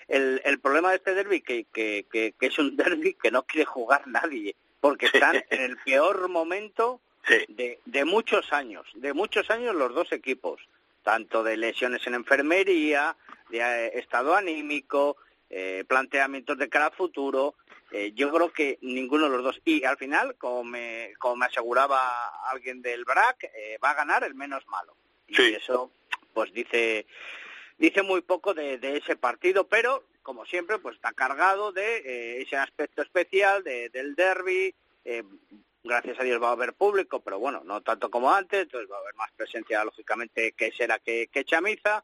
El, 0.07 0.41
el 0.43 0.59
problema 0.59 0.89
de 0.89 0.97
este 0.97 1.13
derby 1.13 1.41
que, 1.41 1.65
que, 1.73 2.05
que, 2.11 2.33
es 2.39 2.59
un 2.59 2.75
derby 2.75 3.13
que 3.13 3.31
no 3.31 3.43
quiere 3.43 3.65
jugar 3.65 4.07
nadie, 4.07 4.55
porque 4.81 5.05
están 5.05 5.43
en 5.49 5.61
el 5.61 5.77
peor 5.77 6.27
momento 6.27 6.99
de, 7.47 7.79
de 7.85 8.05
muchos 8.05 8.51
años, 8.51 8.85
de 8.95 9.13
muchos 9.13 9.49
años 9.49 9.75
los 9.75 9.95
dos 9.95 10.11
equipos, 10.11 10.59
tanto 11.03 11.41
de 11.43 11.55
lesiones 11.55 12.05
en 12.05 12.15
enfermería, 12.15 13.15
de 13.49 13.59
eh, 13.59 13.99
estado 13.99 14.35
anímico, 14.35 15.17
eh, 15.49 15.83
planteamientos 15.87 16.57
de 16.57 16.69
cara 16.69 16.87
al 16.87 16.93
futuro. 16.93 17.55
Eh, 17.93 18.11
yo 18.15 18.31
creo 18.31 18.51
que 18.51 18.77
ninguno 18.81 19.29
de 19.29 19.37
los 19.37 19.43
dos. 19.43 19.61
Y 19.63 19.83
al 19.83 19.97
final, 19.97 20.35
como 20.35 20.63
me, 20.63 21.13
como 21.19 21.37
me 21.37 21.45
aseguraba 21.45 22.49
alguien 22.49 22.81
del 22.81 23.05
BRAC, 23.05 23.45
eh, 23.45 23.77
va 23.83 23.91
a 23.91 23.95
ganar 23.95 24.23
el 24.23 24.35
menos 24.35 24.67
malo. 24.67 24.95
Y 25.27 25.53
eso, 25.53 25.91
pues 26.33 26.51
dice, 26.53 27.05
dice 27.77 28.01
muy 28.01 28.21
poco 28.21 28.53
de, 28.53 28.79
ese 28.97 29.15
partido, 29.15 29.67
pero 29.67 30.03
como 30.21 30.45
siempre, 30.45 30.79
pues 30.79 30.95
está 30.95 31.13
cargado 31.13 31.71
de 31.71 32.41
ese 32.41 32.57
aspecto 32.57 33.01
especial 33.01 33.63
del 33.63 34.15
derby. 34.15 34.73
gracias 35.83 36.19
a 36.19 36.23
Dios 36.23 36.41
va 36.41 36.49
a 36.49 36.53
haber 36.53 36.73
público, 36.73 37.21
pero 37.21 37.39
bueno, 37.39 37.61
no 37.63 37.81
tanto 37.81 38.09
como 38.09 38.31
antes, 38.31 38.63
entonces 38.63 38.89
va 38.91 38.97
a 38.97 38.99
haber 38.99 39.15
más 39.15 39.31
presencia, 39.31 39.83
lógicamente, 39.83 40.53
que 40.53 40.71
será 40.71 40.99
que, 40.99 41.27
que 41.27 41.45
chamiza. 41.45 42.03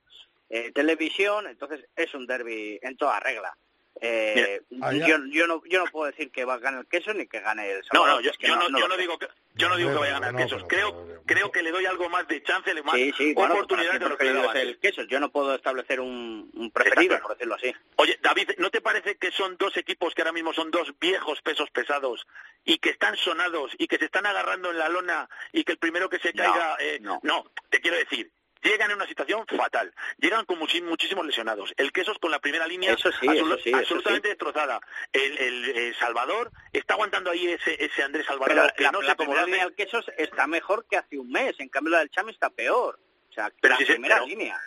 Eh, 0.51 0.71
televisión, 0.71 1.45
entonces 1.45 1.85
es 1.95 2.11
un 2.15 2.25
derby 2.25 2.79
en 2.81 2.97
toda 2.97 3.19
regla. 3.19 3.55
Eh, 4.01 4.61
yo, 4.69 5.17
yo, 5.29 5.47
no, 5.47 5.61
yo 5.65 5.83
no 5.83 5.91
puedo 5.91 6.09
decir 6.09 6.31
que 6.31 6.45
va 6.45 6.53
a 6.53 6.59
ganar 6.59 6.81
el 6.81 6.87
queso 6.87 7.13
ni 7.13 7.27
que 7.27 7.41
gane 7.41 7.69
el 7.69 7.81
No, 7.93 8.07
no, 8.07 8.21
yo, 8.21 8.31
no, 8.47 8.79
yo 8.79 8.87
no, 8.87 8.97
digo 8.97 9.17
que 9.19 9.27
yo 9.55 9.67
no 9.67 9.75
digo 9.75 9.91
que 9.91 9.97
vaya 9.97 10.17
a 10.17 10.19
ganar 10.19 10.39
el 10.41 10.47
queso. 10.47 10.67
Creo, 10.67 11.21
creo 11.25 11.51
que 11.51 11.61
le 11.61 11.71
doy 11.71 11.85
algo 11.85 12.07
más 12.09 12.27
de 12.27 12.41
chance, 12.43 12.73
más 12.81 12.95
sí, 12.95 13.11
sí, 13.17 13.33
oportunidad 13.35 13.99
de 13.99 14.09
lo 14.09 14.17
que 14.17 14.33
le 14.33 14.61
el 14.61 14.79
queso. 14.79 15.03
Yo 15.03 15.19
no 15.19 15.29
puedo 15.31 15.53
establecer 15.53 15.99
un, 15.99 16.49
un 16.53 16.71
preferido, 16.71 17.19
por 17.19 17.31
decirlo 17.31 17.55
así. 17.55 17.73
Oye, 17.97 18.17
David, 18.21 18.51
¿no 18.57 18.69
te 18.69 18.81
parece 18.81 19.17
que 19.17 19.31
son 19.31 19.57
dos 19.57 19.75
equipos 19.75 20.13
que 20.13 20.21
ahora 20.21 20.31
mismo 20.31 20.53
son 20.53 20.71
dos 20.71 20.93
viejos 20.99 21.41
pesos 21.41 21.69
pesados 21.71 22.25
y 22.63 22.77
que 22.77 22.91
están 22.91 23.17
sonados 23.17 23.71
y 23.77 23.87
que 23.87 23.97
se 23.97 24.05
están 24.05 24.25
agarrando 24.25 24.71
en 24.71 24.77
la 24.77 24.87
lona 24.89 25.29
y 25.51 25.63
que 25.63 25.73
el 25.73 25.77
primero 25.77 26.09
que 26.09 26.19
se 26.19 26.33
caiga... 26.33 26.77
Eh, 26.79 26.99
no, 27.01 27.51
te 27.69 27.81
quiero 27.81 27.97
decir, 27.97 28.31
llegan 28.61 28.91
en 28.91 28.97
una 28.97 29.07
situación 29.07 29.45
fatal. 29.47 29.93
Llegan 30.17 30.45
con 30.45 30.59
muchísimos 30.59 31.25
lesionados. 31.25 31.73
El 31.77 31.91
Quesos 31.91 32.17
con 32.19 32.31
la 32.31 32.39
primera 32.39 32.67
línea 32.67 32.93
absolutamente 32.93 34.29
destrozada. 34.29 34.79
El, 35.13 35.95
Salvador 35.99 36.51
está 36.71 36.93
aguantando 36.93 37.31
ahí 37.31 37.47
ese, 37.47 37.83
ese 37.83 38.03
Andrés 38.03 38.25
Salvador. 38.25 38.73
Pero 38.75 39.01
la, 39.01 39.15
primera 39.15 39.45
línea 39.45 39.65
del 39.65 39.75
Quesos 39.75 40.05
está 40.17 40.47
mejor 40.47 40.85
que 40.89 40.97
hace 40.97 41.17
un 41.17 41.29
mes. 41.29 41.55
En 41.59 41.69
cambio 41.69 41.91
la 41.91 41.99
del 41.99 42.09
Chame 42.09 42.31
está 42.31 42.49
peor. 42.49 42.99
O 43.29 43.33
sea, 43.33 43.51
la 43.61 43.77
primera 43.77 44.21
línea. 44.21 44.59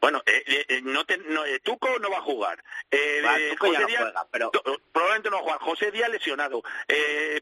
Bueno, 0.00 0.22
eh, 0.26 0.44
eh, 0.46 0.64
eh, 0.68 0.80
no 0.82 1.04
te, 1.04 1.18
no, 1.18 1.42
Tuco 1.62 1.98
no 1.98 2.10
va 2.10 2.18
a 2.18 2.22
jugar. 2.22 2.62
José 3.58 3.84
Díaz, 3.86 4.12
pero... 4.30 4.50
probablemente 4.92 5.30
no 5.30 5.36
va 5.36 5.40
a 5.40 5.42
jugar. 5.42 5.60
José 5.60 5.90
Díaz 5.90 6.08
lesionado. 6.08 6.62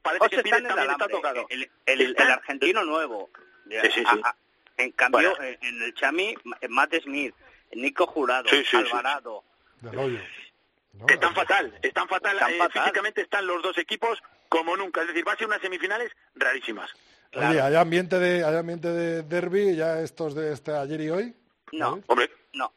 parece 0.03 0.29
que 0.31 0.43
Pires 0.43 0.63
también 0.67 0.91
está 0.91 1.09
tocado. 1.09 1.47
El, 1.51 2.17
argentino 2.19 2.85
nuevo. 2.85 3.31
Sí, 3.69 3.91
sí, 3.93 4.05
sí. 4.11 4.23
En 4.77 4.93
cambio, 4.93 5.35
en 5.41 5.83
el 5.83 5.95
Chami, 5.95 6.35
Matt 6.69 6.95
Smith, 7.03 7.35
Nico 7.73 8.07
Jurado, 8.07 8.49
Alvarado. 8.73 9.45
están 11.09 11.35
fatal, 11.35 11.79
están 11.83 12.09
fatal. 12.09 12.39
Eh, 12.51 12.69
físicamente 12.73 13.23
están 13.23 13.47
los 13.47 13.63
dos 13.63 13.79
equipos 13.79 14.23
como 14.49 14.77
nunca. 14.77 15.03
Es 15.03 15.09
decir, 15.09 15.27
va 15.27 15.33
a 15.33 15.37
ser 15.37 15.47
unas 15.47 15.61
semifinales 15.61 16.13
rarísimas. 16.35 16.91
Oye, 17.35 17.61
¿hay 17.61 17.75
ambiente 17.75 18.19
de, 18.19 18.45
hay 18.45 18.57
ambiente 18.57 18.89
de 18.89 19.23
derby 19.23 19.77
ya 19.77 20.01
estos 20.01 20.35
de 20.35 20.53
este 20.53 20.73
ayer 20.73 21.01
y 21.01 21.11
hoy? 21.11 21.37
No, 21.73 22.01
hombre. 22.07 22.31
No. 22.55 22.73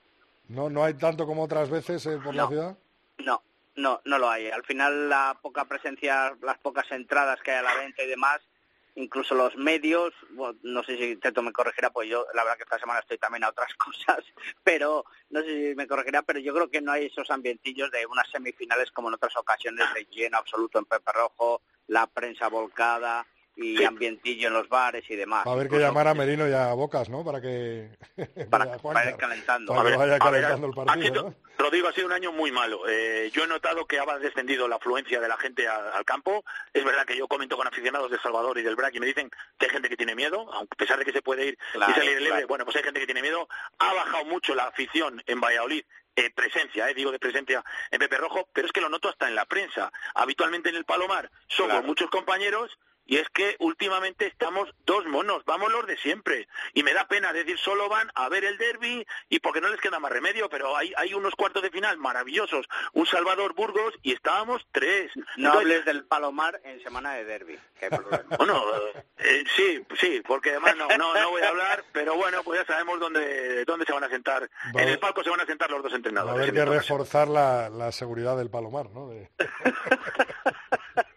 No, 0.47 0.69
no 0.69 0.83
hay 0.83 0.95
tanto 0.95 1.25
como 1.25 1.43
otras 1.43 1.69
veces 1.69 2.05
eh, 2.05 2.17
por 2.23 2.33
la 2.35 2.47
ciudad. 2.47 2.77
No, 3.19 3.41
no, 3.75 4.01
no 4.05 4.17
lo 4.17 4.29
hay. 4.29 4.49
Al 4.49 4.63
final 4.63 5.09
la 5.09 5.37
poca 5.41 5.65
presencia, 5.65 6.35
las 6.41 6.57
pocas 6.57 6.89
entradas 6.91 7.39
que 7.41 7.51
hay 7.51 7.57
a 7.57 7.61
la 7.61 7.75
venta 7.75 8.03
y 8.03 8.07
demás, 8.07 8.41
incluso 8.99 9.33
los 9.33 9.55
medios, 9.55 10.13
no 10.61 10.83
sé 10.83 10.97
si 10.97 11.15
Teto 11.15 11.41
me 11.41 11.53
corregirá, 11.53 11.89
pues 11.89 12.09
yo 12.09 12.25
la 12.33 12.43
verdad 12.43 12.57
que 12.57 12.63
esta 12.63 12.79
semana 12.79 12.99
estoy 12.99 13.17
también 13.17 13.43
a 13.45 13.49
otras 13.49 13.73
cosas, 13.75 14.23
pero 14.63 15.05
no 15.29 15.41
sé 15.41 15.69
si 15.69 15.75
me 15.75 15.87
corregirá, 15.87 16.21
pero 16.21 16.39
yo 16.39 16.53
creo 16.53 16.69
que 16.69 16.81
no 16.81 16.91
hay 16.91 17.05
esos 17.05 17.31
ambientillos 17.31 17.89
de 17.91 18.05
unas 18.05 18.29
semifinales 18.29 18.91
como 18.91 19.07
en 19.07 19.15
otras 19.15 19.35
ocasiones 19.37 19.85
de 19.93 20.05
lleno 20.05 20.37
absoluto 20.37 20.79
en 20.79 20.85
Pepe 20.85 21.11
Rojo, 21.13 21.61
la 21.87 22.07
prensa 22.07 22.49
volcada, 22.49 23.25
y 23.61 23.83
ambientillo 23.83 24.47
en 24.47 24.53
los 24.53 24.69
bares 24.69 25.03
y 25.09 25.15
demás. 25.15 25.45
Va 25.45 25.51
a 25.51 25.53
haber 25.53 25.69
que 25.69 25.79
llamar 25.79 26.07
a 26.07 26.13
Merino 26.13 26.47
y 26.47 26.53
a 26.53 26.73
Bocas, 26.73 27.09
¿no? 27.09 27.23
Para 27.23 27.41
que 27.41 27.89
para, 28.49 28.77
vaya 28.77 29.17
calentando. 29.17 29.75
Para 29.75 29.91
que 29.91 29.97
vaya 29.97 30.19
calentando 30.19 30.67
el 30.67 30.73
partido, 30.73 31.23
¿no? 31.23 31.35
Rodrigo, 31.57 31.89
ha 31.89 31.93
sido 31.93 32.07
un 32.07 32.13
año 32.13 32.31
muy 32.31 32.51
malo. 32.51 32.87
Eh, 32.87 33.29
yo 33.33 33.43
he 33.43 33.47
notado 33.47 33.85
que 33.85 33.99
ha 33.99 34.05
descendido 34.19 34.67
la 34.69 34.77
afluencia 34.77 35.19
de 35.19 35.27
la 35.27 35.35
gente 35.35 35.67
al 35.67 36.05
campo. 36.05 36.45
Es 36.73 36.85
verdad 36.85 37.05
que 37.05 37.17
yo 37.17 37.27
comento 37.27 37.57
con 37.57 37.67
aficionados 37.67 38.09
de 38.09 38.19
Salvador 38.19 38.57
y 38.57 38.61
del 38.61 38.77
BRAC 38.77 38.95
y 38.95 38.99
me 39.01 39.05
dicen 39.05 39.29
que 39.57 39.65
hay 39.65 39.71
gente 39.71 39.89
que 39.89 39.97
tiene 39.97 40.15
miedo, 40.15 40.49
a 40.53 40.63
pesar 40.77 40.97
de 40.97 41.03
que 41.03 41.11
se 41.11 41.21
puede 41.21 41.47
ir 41.47 41.57
y 41.75 41.93
salir 41.93 42.21
libre. 42.21 42.45
Bueno, 42.45 42.63
pues 42.63 42.77
hay 42.77 42.83
gente 42.83 43.01
que 43.01 43.05
tiene 43.05 43.21
miedo. 43.21 43.49
Ha 43.77 43.93
bajado 43.93 44.23
mucho 44.25 44.55
la 44.55 44.67
afición 44.67 45.21
en 45.27 45.41
Valladolid 45.41 45.83
eh, 46.15 46.31
presencia, 46.31 46.89
eh, 46.89 46.93
digo 46.93 47.11
de 47.11 47.19
presencia 47.19 47.63
en 47.91 47.99
Pepe 47.99 48.17
Rojo, 48.17 48.49
pero 48.51 48.67
es 48.67 48.73
que 48.73 48.81
lo 48.81 48.89
noto 48.89 49.09
hasta 49.09 49.27
en 49.27 49.35
la 49.35 49.45
prensa. 49.45 49.91
Habitualmente 50.15 50.69
en 50.69 50.75
el 50.75 50.83
Palomar 50.83 51.31
somos 51.47 51.83
muchos 51.85 52.09
compañeros 52.09 52.77
y 53.09 53.17
es 53.17 53.27
que 53.29 53.55
últimamente 53.57 54.27
estamos 54.27 54.69
dos 54.85 55.03
monos, 55.07 55.43
vamos 55.43 55.71
los 55.71 55.87
de 55.87 55.97
siempre. 55.97 56.47
Y 56.75 56.83
me 56.83 56.93
da 56.93 57.07
pena 57.07 57.33
decir, 57.33 57.57
solo 57.57 57.89
van 57.89 58.11
a 58.13 58.29
ver 58.29 58.45
el 58.45 58.59
derby 58.59 59.03
y 59.29 59.39
porque 59.39 59.61
no 59.61 59.69
les 59.69 59.81
queda 59.81 59.99
más 59.99 60.11
remedio, 60.11 60.47
pero 60.47 60.77
hay, 60.77 60.93
hay 60.95 61.15
unos 61.15 61.33
cuartos 61.33 61.63
de 61.63 61.71
final 61.71 61.97
maravillosos. 61.97 62.67
Un 62.93 63.07
Salvador 63.07 63.55
Burgos 63.55 63.95
y 64.03 64.13
estábamos 64.13 64.67
tres. 64.71 65.11
No 65.37 65.53
hables 65.53 65.85
del 65.85 66.05
Palomar 66.05 66.61
en 66.63 66.83
semana 66.83 67.13
de 67.13 67.25
derby. 67.25 67.57
bueno, 68.37 68.63
eh, 69.17 69.43
sí, 69.55 69.83
sí, 69.99 70.21
porque 70.27 70.51
además 70.51 70.75
no, 70.77 70.87
no, 70.95 71.31
voy 71.31 71.41
a 71.41 71.49
hablar, 71.49 71.83
pero 71.91 72.15
bueno, 72.15 72.43
pues 72.43 72.59
ya 72.59 72.65
sabemos 72.67 72.99
dónde, 72.99 73.65
dónde 73.65 73.87
se 73.87 73.93
van 73.93 74.03
a 74.03 74.09
sentar. 74.09 74.47
En 74.75 74.87
el 74.87 74.99
palco 74.99 75.23
se 75.23 75.31
van 75.31 75.41
a 75.41 75.47
sentar 75.47 75.71
los 75.71 75.81
dos 75.81 75.93
entrenadores. 75.93 76.35
Va 76.35 76.41
a 76.41 76.43
haber 76.43 76.53
que 76.53 76.63
reforzar 76.63 77.27
la, 77.27 77.69
la, 77.69 77.91
seguridad 77.91 78.37
del 78.37 78.51
Palomar, 78.51 78.91
¿no? 78.91 79.09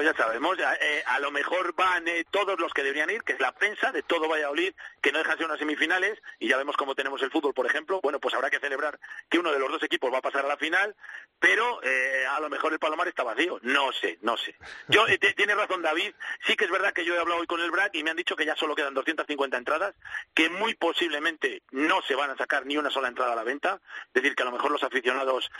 pues 0.00 0.16
ya 0.16 0.24
sabemos, 0.24 0.56
eh, 0.58 1.02
a 1.04 1.20
lo 1.20 1.30
mejor 1.30 1.74
van 1.74 2.08
eh, 2.08 2.24
todos 2.30 2.58
los 2.58 2.72
que 2.72 2.82
deberían 2.82 3.10
ir, 3.10 3.22
que 3.22 3.34
es 3.34 3.40
la 3.40 3.52
prensa 3.52 3.92
de 3.92 4.02
todo 4.02 4.30
Valladolid, 4.30 4.72
que 5.02 5.12
no 5.12 5.18
dejan 5.18 5.36
ser 5.36 5.44
unas 5.44 5.58
semifinales, 5.58 6.18
y 6.38 6.48
ya 6.48 6.56
vemos 6.56 6.74
cómo 6.78 6.94
tenemos 6.94 7.20
el 7.20 7.30
fútbol, 7.30 7.52
por 7.52 7.66
ejemplo. 7.66 8.00
Bueno, 8.02 8.18
pues 8.18 8.34
habrá 8.34 8.48
que 8.48 8.60
celebrar 8.60 8.98
que 9.28 9.38
uno 9.38 9.52
de 9.52 9.58
los 9.58 9.70
dos 9.70 9.82
equipos 9.82 10.10
va 10.10 10.16
a 10.16 10.22
pasar 10.22 10.46
a 10.46 10.48
la 10.48 10.56
final, 10.56 10.96
pero 11.38 11.82
eh, 11.82 12.24
a 12.30 12.40
lo 12.40 12.48
mejor 12.48 12.72
el 12.72 12.78
Palomar 12.78 13.08
está 13.08 13.24
vacío. 13.24 13.58
No 13.60 13.92
sé, 13.92 14.16
no 14.22 14.38
sé. 14.38 14.56
Yo 14.88 15.04
Tiene 15.36 15.54
razón 15.54 15.82
David, 15.82 16.14
sí 16.46 16.56
que 16.56 16.64
es 16.64 16.70
verdad 16.70 16.94
que 16.94 17.04
yo 17.04 17.14
he 17.14 17.18
hablado 17.18 17.42
hoy 17.42 17.46
con 17.46 17.60
el 17.60 17.70
BRAC 17.70 17.94
y 17.96 18.02
me 18.02 18.08
han 18.08 18.16
dicho 18.16 18.36
que 18.36 18.46
ya 18.46 18.56
solo 18.56 18.74
quedan 18.74 18.94
250 18.94 19.54
entradas, 19.58 19.94
que 20.32 20.48
muy 20.48 20.76
posiblemente 20.76 21.62
no 21.72 22.00
se 22.00 22.14
van 22.14 22.30
a 22.30 22.38
sacar 22.38 22.64
ni 22.64 22.78
una 22.78 22.88
sola 22.88 23.08
entrada 23.08 23.34
a 23.34 23.36
la 23.36 23.44
venta, 23.44 23.82
es 24.06 24.12
decir, 24.14 24.34
que 24.34 24.44
a 24.44 24.46
lo 24.46 24.52
mejor 24.52 24.70
los 24.70 24.82
aficionados 24.82 25.50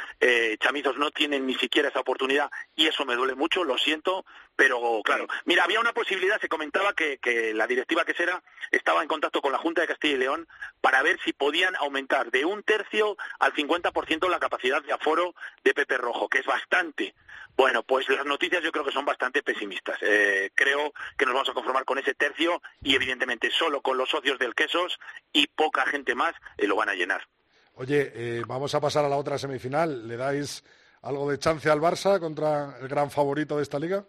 chamizos 0.61 0.97
no 0.97 1.11
tienen 1.11 1.47
ni 1.47 1.57
siquiera 1.57 1.91
esa 1.91 2.01
oportunidad, 2.01 2.51
y 2.75 2.87
eso 2.87 3.05
me 3.05 3.17
duele 3.17 3.35
mucho, 3.35 3.65
lo 3.65 3.77
siento, 3.77 4.25
pero 4.57 5.01
claro, 5.03 5.27
mira, 5.47 5.65
había 5.65 5.81
una 5.81 5.95
posibilidad, 5.95 6.41
se 6.41 6.49
comentaba 6.49 6.93
que, 6.93 7.19
que 7.19 7.55
la 7.55 7.67
directiva 7.67 8.05
que 8.05 8.13
será 8.13 8.43
estaba 8.71 9.03
en 9.03 9.09
contacto 9.09 9.41
con 9.41 9.53
la 9.53 9.59
Junta 9.59 9.81
de 9.81 9.87
Castilla 9.87 10.15
y 10.15 10.19
León 10.19 10.49
para 10.81 11.03
ver 11.03 11.19
si 11.25 11.33
podían 11.33 11.75
aumentar 11.77 12.31
de 12.31 12.45
un 12.45 12.63
tercio 12.63 13.17
al 13.39 13.55
50% 13.55 14.29
la 14.29 14.39
capacidad 14.39 14.83
de 14.83 14.93
aforo 14.93 15.35
de 15.65 15.73
Pepe 15.73 15.97
Rojo, 15.97 16.29
que 16.29 16.39
es 16.39 16.47
bastante. 16.47 17.15
Bueno, 17.57 17.83
pues 17.83 18.09
las 18.09 18.25
noticias 18.25 18.63
yo 18.63 18.73
creo 18.73 18.85
que 18.85 18.93
son 18.93 19.05
bastante 19.05 19.43
pesimistas. 19.43 19.99
Eh, 20.03 20.51
creo 20.55 20.93
que 21.17 21.27
nos 21.27 21.35
vamos 21.35 21.49
a 21.49 21.55
conformar 21.55 21.85
con 21.85 21.99
ese 21.99 22.15
tercio 22.15 22.63
y 22.83 22.95
evidentemente 22.95 23.51
solo 23.51 23.83
con 23.83 23.99
los 23.99 24.11
socios 24.11 24.39
del 24.39 24.55
Quesos 24.55 24.99
y 25.33 25.47
poca 25.47 25.87
gente 25.87 26.15
más 26.15 26.35
eh, 26.57 26.67
lo 26.67 26.77
van 26.77 26.89
a 26.89 26.95
llenar. 26.95 27.27
Oye, 27.75 28.13
eh, 28.15 28.43
vamos 28.47 28.75
a 28.75 28.81
pasar 28.81 29.05
a 29.05 29.09
la 29.09 29.17
otra 29.17 29.39
semifinal. 29.39 30.07
¿Le 30.07 30.17
dais 30.17 30.65
algo 31.03 31.31
de 31.31 31.39
chance 31.39 31.71
al 31.71 31.81
Barça 31.81 32.21
contra 32.21 32.77
el 32.81 32.89
gran 32.89 33.11
favorito 33.11 33.57
de 33.57 33.63
esta 33.63 33.79
liga? 33.79 34.05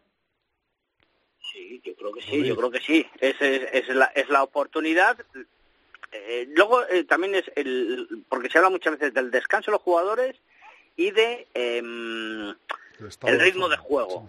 Yo 1.83 1.95
creo 1.95 2.11
que 2.13 2.21
sí, 2.21 2.43
yo 2.43 2.55
creo 2.55 2.71
que 2.71 2.79
sí. 2.79 3.05
Es, 3.19 3.35
es, 3.39 3.87
la, 3.89 4.05
es 4.15 4.29
la 4.29 4.43
oportunidad. 4.43 5.17
Eh, 6.11 6.47
luego 6.55 6.85
eh, 6.87 7.05
también 7.05 7.35
es 7.35 7.49
el, 7.55 8.25
porque 8.27 8.49
se 8.49 8.57
habla 8.57 8.69
muchas 8.69 8.93
veces 8.93 9.13
del 9.13 9.31
descanso 9.31 9.71
de 9.71 9.75
los 9.75 9.81
jugadores 9.81 10.35
y 10.97 11.11
de 11.11 11.47
em, 11.53 12.49
el 13.23 13.39
ritmo 13.39 13.69
de 13.69 13.77
juego. 13.77 14.27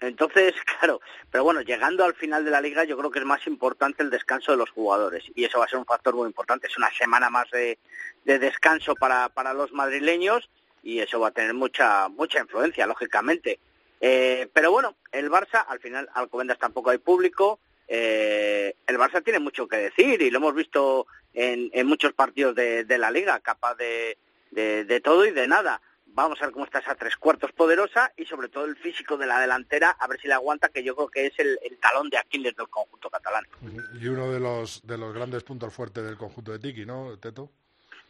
Entonces, 0.00 0.54
claro, 0.78 1.00
pero 1.30 1.44
bueno, 1.44 1.62
llegando 1.62 2.04
al 2.04 2.14
final 2.14 2.44
de 2.44 2.50
la 2.50 2.60
liga 2.60 2.84
yo 2.84 2.98
creo 2.98 3.10
que 3.10 3.20
es 3.20 3.24
más 3.24 3.46
importante 3.46 4.02
el 4.02 4.10
descanso 4.10 4.52
de 4.52 4.58
los 4.58 4.70
jugadores 4.70 5.24
y 5.34 5.44
eso 5.44 5.58
va 5.58 5.64
a 5.64 5.68
ser 5.68 5.78
un 5.78 5.86
factor 5.86 6.14
muy 6.14 6.26
importante. 6.26 6.66
Es 6.66 6.76
una 6.76 6.90
semana 6.92 7.30
más 7.30 7.50
de, 7.50 7.78
descanso 8.24 8.94
para, 8.94 9.28
para 9.30 9.54
los 9.54 9.72
madrileños 9.72 10.50
y 10.82 10.98
eso 10.98 11.20
va 11.20 11.28
a 11.28 11.32
tener 11.32 11.54
mucha 11.54 12.08
mucha 12.08 12.40
influencia, 12.40 12.86
lógicamente. 12.86 13.58
Eh, 14.04 14.50
pero 14.52 14.72
bueno, 14.72 14.96
el 15.12 15.30
Barça, 15.30 15.64
al 15.66 15.78
final, 15.78 16.10
Alcobendas 16.14 16.58
tampoco 16.58 16.90
hay 16.90 16.98
público. 16.98 17.60
Eh, 17.86 18.74
el 18.88 18.98
Barça 18.98 19.22
tiene 19.22 19.38
mucho 19.38 19.68
que 19.68 19.76
decir 19.76 20.20
y 20.20 20.30
lo 20.30 20.38
hemos 20.38 20.54
visto 20.56 21.06
en, 21.32 21.70
muchos 21.86 22.12
partidos 22.12 22.56
de, 22.56 22.98
la 22.98 23.12
liga, 23.12 23.38
capaz 23.38 23.76
de, 23.76 24.18
de, 24.50 25.00
todo 25.00 25.24
y 25.24 25.30
de 25.30 25.46
nada. 25.46 25.80
Vamos 26.06 26.42
a 26.42 26.46
ver 26.46 26.52
cómo 26.52 26.64
está 26.64 26.80
esa 26.80 26.96
tres 26.96 27.16
cuartos 27.16 27.52
poderosa 27.52 28.12
y 28.16 28.24
sobre 28.26 28.48
todo 28.48 28.64
el 28.64 28.76
físico 28.76 29.16
de 29.16 29.26
la 29.26 29.40
delantera, 29.40 29.90
a 29.90 30.08
ver 30.08 30.20
si 30.20 30.26
le 30.26 30.34
aguanta, 30.34 30.68
que 30.68 30.82
yo 30.82 30.96
creo 30.96 31.08
que 31.08 31.26
es 31.26 31.38
el, 31.38 31.58
el 31.62 31.78
talón 31.78 32.10
de 32.10 32.18
Aquiles 32.18 32.56
del 32.56 32.68
conjunto 32.68 33.08
catalán. 33.08 33.46
Y 34.00 34.08
uno 34.08 34.32
de 34.32 34.40
los, 34.40 34.84
de 34.84 34.98
los 34.98 35.14
grandes 35.14 35.44
puntos 35.44 35.72
fuertes 35.72 36.04
del 36.04 36.18
conjunto 36.18 36.50
de 36.50 36.58
Tiki, 36.58 36.84
¿no, 36.84 37.16
Teto? 37.18 37.50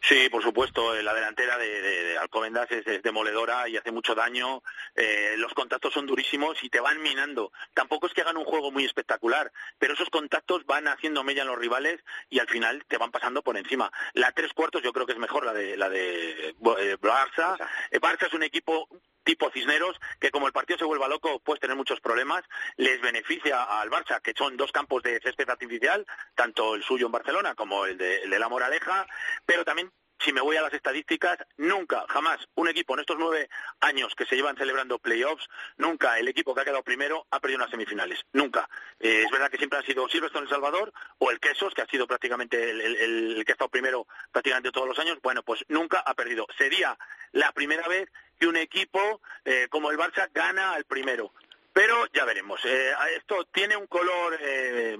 Sí, 0.05 0.27
por 0.29 0.43
supuesto, 0.43 0.93
la 1.01 1.13
delantera 1.13 1.57
de, 1.57 1.81
de, 1.81 2.17
Alcobendas 2.17 2.69
es, 2.71 3.01
demoledora 3.01 3.69
y 3.69 3.77
hace 3.77 3.93
mucho 3.93 4.13
daño. 4.13 4.61
Eh, 4.95 5.35
los 5.37 5.53
contactos 5.53 5.93
son 5.93 6.05
durísimos 6.05 6.61
y 6.61 6.69
te 6.69 6.81
van 6.81 7.01
minando. 7.01 7.53
Tampoco 7.73 8.07
es 8.07 8.13
que 8.13 8.19
hagan 8.19 8.35
un 8.35 8.43
juego 8.43 8.69
muy 8.69 8.83
espectacular, 8.83 9.49
pero 9.79 9.93
esos 9.93 10.09
contactos 10.09 10.65
van 10.65 10.89
haciendo 10.89 11.23
mella 11.23 11.43
en 11.43 11.47
los 11.47 11.57
rivales 11.57 12.03
y 12.29 12.39
al 12.39 12.49
final 12.49 12.83
te 12.85 12.97
van 12.97 13.11
pasando 13.11 13.43
por 13.43 13.55
encima. 13.55 13.93
La 14.11 14.33
tres 14.33 14.51
cuartos 14.51 14.83
yo 14.83 14.91
creo 14.91 15.05
que 15.05 15.13
es 15.13 15.19
mejor 15.19 15.45
la 15.45 15.53
de 15.53 15.77
la 15.77 15.87
de 15.87 16.49
eh, 16.49 16.97
Barça. 16.99 17.55
Eh, 17.89 18.01
Barça 18.01 18.27
es 18.27 18.33
un 18.33 18.43
equipo 18.43 18.89
tipo 19.23 19.49
Cisneros, 19.51 19.99
que 20.19 20.31
como 20.31 20.47
el 20.47 20.53
partido 20.53 20.79
se 20.79 20.85
vuelva 20.85 21.07
loco, 21.07 21.39
puedes 21.39 21.61
tener 21.61 21.75
muchos 21.75 21.99
problemas, 22.01 22.43
les 22.77 23.01
beneficia 23.01 23.63
al 23.63 23.89
Barça, 23.89 24.21
que 24.21 24.33
son 24.35 24.57
dos 24.57 24.71
campos 24.71 25.03
de 25.03 25.19
césped 25.19 25.49
artificial, 25.49 26.05
tanto 26.35 26.75
el 26.75 26.83
suyo 26.83 27.07
en 27.07 27.11
Barcelona 27.11 27.55
como 27.55 27.85
el 27.85 27.97
de, 27.97 28.23
el 28.23 28.29
de 28.29 28.39
la 28.39 28.49
Moraleja, 28.49 29.07
pero 29.45 29.63
también 29.63 29.91
si 30.19 30.31
me 30.31 30.41
voy 30.41 30.55
a 30.55 30.61
las 30.61 30.73
estadísticas, 30.73 31.37
nunca, 31.57 32.05
jamás, 32.09 32.39
un 32.55 32.67
equipo 32.67 32.93
en 32.93 33.01
estos 33.01 33.17
nueve 33.19 33.49
años 33.81 34.13
que 34.15 34.25
se 34.25 34.35
llevan 34.35 34.55
celebrando 34.55 34.99
playoffs, 34.99 35.47
nunca 35.77 36.17
el 36.17 36.27
equipo 36.27 36.53
que 36.53 36.61
ha 36.61 36.65
quedado 36.65 36.83
primero 36.83 37.25
ha 37.31 37.39
perdido 37.39 37.59
unas 37.59 37.71
semifinales. 37.71 38.19
Nunca. 38.31 38.69
Eh, 38.99 39.23
es 39.25 39.31
verdad 39.31 39.49
que 39.49 39.57
siempre 39.57 39.79
han 39.79 39.85
sido 39.85 40.07
Silverstone 40.07 40.45
El 40.45 40.49
Salvador 40.49 40.93
o 41.17 41.31
el 41.31 41.39
Quesos, 41.39 41.73
que 41.73 41.81
ha 41.81 41.87
sido 41.87 42.07
prácticamente 42.07 42.69
el, 42.69 43.43
que 43.45 43.51
ha 43.51 43.55
estado 43.55 43.69
primero 43.69 44.07
prácticamente 44.31 44.71
todos 44.71 44.87
los 44.87 44.99
años. 44.99 45.19
Bueno, 45.21 45.43
pues 45.43 45.65
nunca 45.67 45.99
ha 45.99 46.13
perdido. 46.13 46.47
Sería 46.57 46.97
la 47.31 47.51
primera 47.51 47.87
vez 47.87 48.09
que 48.39 48.47
un 48.47 48.57
equipo 48.57 49.21
eh, 49.45 49.67
como 49.69 49.91
el 49.91 49.97
Barça 49.97 50.29
gana 50.33 50.73
al 50.73 50.85
primero. 50.85 51.33
Pero 51.73 52.05
ya 52.13 52.23
veremos. 52.23 52.61
Eh, 52.65 52.91
esto 53.17 53.47
tiene 53.51 53.75
un 53.75 53.87
color 53.87 54.37
eh, 54.39 54.95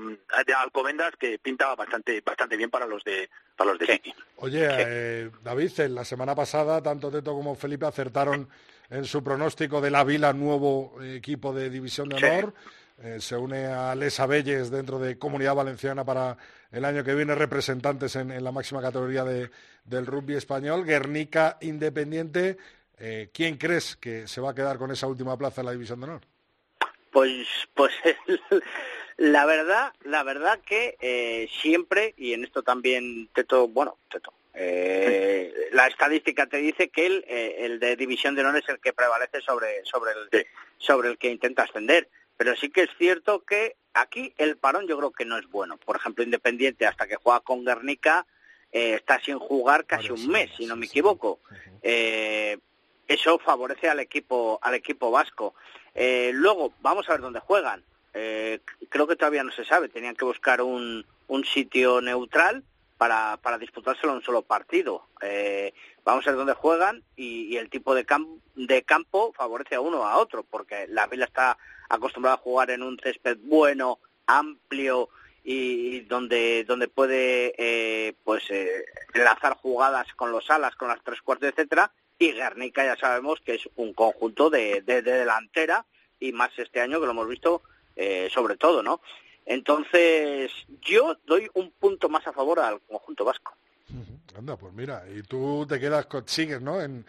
de 0.45 0.53
Alcobendas 0.53 1.13
que 1.19 1.37
pinta 1.37 1.73
bastante 1.75 2.19
bastante 2.21 2.57
bien 2.57 2.71
para 2.71 2.87
los 2.87 3.03
de 3.03 3.29
para 3.55 3.71
los 3.71 3.79
de 3.79 4.01
Oye, 4.37 4.67
eh, 4.67 5.29
David, 5.43 5.71
la 5.89 6.03
semana 6.03 6.33
pasada 6.33 6.81
tanto 6.81 7.11
Teto 7.11 7.33
como 7.33 7.53
Felipe 7.53 7.85
acertaron 7.85 8.49
en 8.89 9.05
su 9.05 9.23
pronóstico 9.23 9.81
de 9.81 9.91
la 9.91 10.03
Vila 10.03 10.33
nuevo 10.33 10.99
equipo 11.03 11.53
de 11.53 11.69
División 11.69 12.09
de 12.09 12.15
Honor. 12.15 12.53
se 13.19 13.37
une 13.37 13.67
a 13.67 13.93
Les 13.93 14.19
Abelles 14.19 14.71
dentro 14.71 14.97
de 14.97 15.19
Comunidad 15.19 15.55
Valenciana 15.55 16.03
para 16.03 16.35
el 16.71 16.85
año 16.85 17.03
que 17.03 17.13
viene 17.13 17.35
representantes 17.35 18.15
en, 18.15 18.43
la 18.43 18.51
máxima 18.51 18.81
categoría 18.81 19.23
del 19.23 20.05
rugby 20.05 20.35
español. 20.35 20.85
Guernica 20.85 21.57
Independiente. 21.61 22.57
¿Quién 23.31 23.57
crees 23.57 23.95
que 23.95 24.27
se 24.27 24.41
va 24.41 24.51
a 24.51 24.55
quedar 24.55 24.77
con 24.77 24.91
esa 24.91 25.07
última 25.07 25.37
plaza 25.37 25.61
en 25.61 25.65
la 25.65 25.71
División 25.73 25.99
de 25.99 26.05
Honor? 26.05 26.32
Pues, 27.13 27.45
pues 27.75 27.93
la 29.17 29.45
verdad, 29.45 29.93
la 30.03 30.23
verdad 30.23 30.59
que 30.65 30.97
eh, 30.99 31.47
siempre, 31.61 32.15
y 32.17 32.33
en 32.33 32.43
esto 32.43 32.63
también 32.63 33.29
Teto, 33.35 33.67
bueno, 33.67 33.97
Teto, 34.11 34.33
eh, 34.55 35.53
la 35.71 35.85
estadística 35.85 36.47
te 36.47 36.57
dice 36.57 36.89
que 36.89 37.05
el, 37.05 37.23
eh, 37.27 37.57
el 37.59 37.79
de 37.79 37.95
división 37.95 38.33
de 38.33 38.41
honor 38.41 38.57
es 38.57 38.67
el 38.67 38.79
que 38.79 38.93
prevalece 38.93 39.41
sobre, 39.41 39.85
sobre, 39.85 40.11
el, 40.11 40.47
sobre 40.79 41.09
el 41.09 41.19
que 41.19 41.29
intenta 41.29 41.63
ascender. 41.63 42.09
Pero 42.35 42.55
sí 42.55 42.71
que 42.71 42.81
es 42.81 42.89
cierto 42.97 43.45
que 43.45 43.75
aquí 43.93 44.33
el 44.39 44.57
parón 44.57 44.87
yo 44.87 44.97
creo 44.97 45.11
que 45.11 45.25
no 45.25 45.37
es 45.37 45.47
bueno. 45.51 45.77
Por 45.77 45.95
ejemplo, 45.95 46.23
Independiente, 46.23 46.87
hasta 46.87 47.07
que 47.07 47.15
juega 47.15 47.41
con 47.41 47.63
Guernica, 47.63 48.25
está 48.71 49.21
sin 49.21 49.37
jugar 49.37 49.85
casi 49.85 50.09
un 50.09 50.27
mes, 50.29 50.49
si 50.57 50.65
no 50.65 50.75
me 50.75 50.87
equivoco. 50.87 51.39
eso 51.83 53.37
favorece 53.37 53.87
al 53.87 53.99
equipo, 53.99 54.57
al 54.63 54.73
equipo 54.73 55.11
vasco. 55.11 55.53
Eh, 55.95 56.31
luego, 56.33 56.73
vamos 56.81 57.07
a 57.07 57.13
ver 57.13 57.21
dónde 57.21 57.39
juegan. 57.39 57.83
Eh, 58.13 58.59
creo 58.89 59.07
que 59.07 59.15
todavía 59.15 59.43
no 59.43 59.51
se 59.51 59.65
sabe. 59.65 59.89
Tenían 59.89 60.15
que 60.15 60.25
buscar 60.25 60.61
un, 60.61 61.05
un 61.27 61.45
sitio 61.45 62.01
neutral 62.01 62.63
para, 62.97 63.37
para 63.37 63.57
disputárselo 63.57 64.11
en 64.11 64.17
un 64.17 64.23
solo 64.23 64.41
partido. 64.43 65.07
Eh, 65.21 65.73
vamos 66.03 66.25
a 66.25 66.31
ver 66.31 66.37
dónde 66.37 66.53
juegan 66.53 67.03
y, 67.15 67.57
el 67.57 67.69
tipo 67.69 67.95
de, 67.95 68.05
de 68.55 68.83
campo 68.83 69.33
favorece 69.33 69.75
a 69.75 69.81
uno 69.81 70.01
o 70.01 70.05
a 70.05 70.17
otro, 70.17 70.43
porque 70.43 70.87
la 70.87 71.07
Vila 71.07 71.25
está 71.25 71.57
acostumbrada 71.89 72.35
a 72.35 72.39
jugar 72.39 72.71
en 72.71 72.83
un 72.83 72.99
césped 72.99 73.37
bueno, 73.43 73.99
amplio 74.25 75.09
y 75.43 75.99
donde 76.01 76.63
donde 76.63 76.87
puede 76.87 77.53
eh, 77.57 78.15
pues 78.23 78.49
eh, 78.49 78.85
enlazar 79.13 79.55
jugadas 79.55 80.07
con 80.15 80.31
los 80.31 80.49
alas, 80.49 80.75
con 80.75 80.87
las 80.87 81.03
tres 81.03 81.21
cuartos, 81.21 81.49
etcétera, 81.49 81.91
y 82.23 82.31
Guernica 82.31 82.85
ya 82.85 82.95
sabemos 82.95 83.39
que 83.41 83.55
es 83.55 83.69
un 83.75 83.93
conjunto 83.93 84.49
de, 84.49 84.81
delantera 84.81 85.85
y 86.19 86.31
más 86.31 86.51
este 86.57 86.79
año 86.79 86.99
que 86.99 87.05
lo 87.05 87.11
hemos 87.11 87.27
visto 87.27 87.63
eh, 87.95 88.29
sobre 88.33 88.55
todo, 88.55 88.81
¿no? 88.81 89.01
Entonces 89.45 90.51
yo 90.81 91.17
doy 91.25 91.49
un 91.53 91.71
punto 91.71 92.07
más 92.09 92.25
a 92.27 92.33
favor 92.33 92.59
al 92.59 92.81
conjunto 92.81 93.25
vasco. 93.25 93.55
Anda, 94.35 94.57
pues 94.57 94.73
mira, 94.73 95.03
y 95.07 95.21
tú 95.21 95.65
te 95.67 95.79
quedas, 95.79 96.07
sigues, 96.25 96.61
¿no? 96.61 96.81
En, 96.81 97.05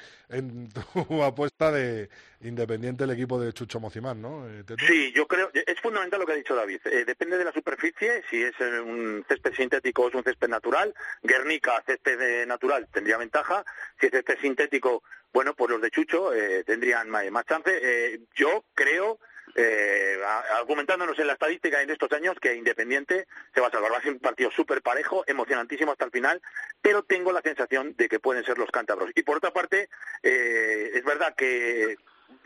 tu 0.71 1.23
apuesta 1.23 1.73
de 1.73 2.11
independiente 2.43 3.05
el 3.05 3.11
equipo 3.11 3.41
de 3.41 3.53
Chucho 3.53 3.81
Mocimán, 3.81 4.21
¿no? 4.21 4.47
Eh, 4.49 4.65
sí, 4.87 5.13
yo 5.15 5.27
creo, 5.27 5.51
es 5.55 5.81
fundamental 5.81 6.21
lo 6.21 6.27
que 6.27 6.33
ha 6.33 6.37
dicho 6.37 6.55
David. 6.55 6.81
Eh, 6.85 7.05
depende 7.05 7.39
de 7.39 7.45
la 7.45 7.53
superficie, 7.53 8.23
si 8.29 8.43
es 8.43 8.55
un 8.61 9.25
césped 9.27 9.55
sintético 9.55 10.03
o 10.03 10.09
es 10.09 10.15
un 10.15 10.25
césped 10.25 10.49
natural. 10.49 10.95
Guernica, 11.23 11.83
césped 11.87 12.47
natural, 12.47 12.89
tendría 12.93 13.17
ventaja. 13.17 13.65
Si 13.99 14.07
es 14.07 14.13
césped 14.13 14.39
sintético, 14.41 15.03
bueno, 15.33 15.55
pues 15.55 15.71
los 15.71 15.81
de 15.81 15.91
Chucho 15.91 16.35
eh, 16.35 16.63
tendrían 16.65 17.09
más, 17.09 17.31
más 17.31 17.47
chance. 17.47 18.21
yo 18.35 18.65
creo 18.75 19.19
eh, 19.54 20.18
argumentándonos 20.59 21.18
en 21.18 21.26
la 21.26 21.35
estadística 21.35 21.80
en 21.80 21.90
estos 21.90 22.11
años 22.12 22.37
que 22.40 22.54
Independiente 22.54 23.26
se 23.54 23.61
va 23.61 23.68
a 23.68 23.70
salvar. 23.70 23.92
Va 23.92 23.98
a 23.98 24.02
ser 24.02 24.12
un 24.12 24.18
partido 24.18 24.50
súper 24.50 24.83
parejo, 24.83 25.24
emocionantísimo 25.26 25.92
hasta 25.92 26.04
el 26.04 26.11
final, 26.11 26.40
pero 26.83 27.02
tengo 27.02 27.33
la 27.33 27.42
sensación 27.42 27.94
de 27.96 28.09
que 28.09 28.20
pueden 28.20 28.44
ser 28.44 28.59
los 28.59 28.70
cántabros. 28.70 29.11
Y 29.14 29.22
por 29.22 29.37
otra 29.37 29.52
parte, 29.52 29.88
eh, 30.22 30.90
es 30.94 31.04
verdad 31.04 31.35
que 31.37 31.96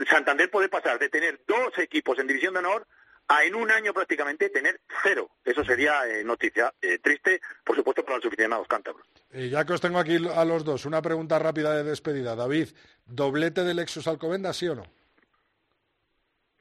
Santander 0.08 0.50
puede 0.50 0.68
pasar 0.68 0.98
de 0.98 1.08
tener 1.08 1.40
dos 1.46 1.78
equipos 1.78 2.18
en 2.18 2.26
División 2.26 2.54
de 2.54 2.60
Honor 2.60 2.86
a 3.28 3.44
en 3.44 3.54
un 3.54 3.70
año 3.70 3.92
prácticamente 3.92 4.48
tener 4.48 4.80
cero. 5.02 5.30
Eso 5.44 5.64
sería 5.64 6.06
eh, 6.08 6.24
noticia 6.24 6.72
eh, 6.80 6.98
triste, 6.98 7.40
por 7.64 7.76
supuesto, 7.76 8.02
para 8.02 8.16
los 8.16 8.26
aficionados 8.26 8.66
cántabros. 8.66 9.06
ya 9.32 9.64
que 9.64 9.74
os 9.74 9.80
tengo 9.80 9.98
aquí 9.98 10.18
a 10.34 10.44
los 10.44 10.64
dos, 10.64 10.86
una 10.86 11.02
pregunta 11.02 11.38
rápida 11.38 11.74
de 11.76 11.84
despedida. 11.84 12.34
David, 12.34 12.68
¿doblete 13.06 13.64
del 13.64 13.76
Lexus 13.76 14.06
Alcobenda, 14.06 14.52
sí 14.52 14.68
o 14.68 14.74
no? 14.74 14.97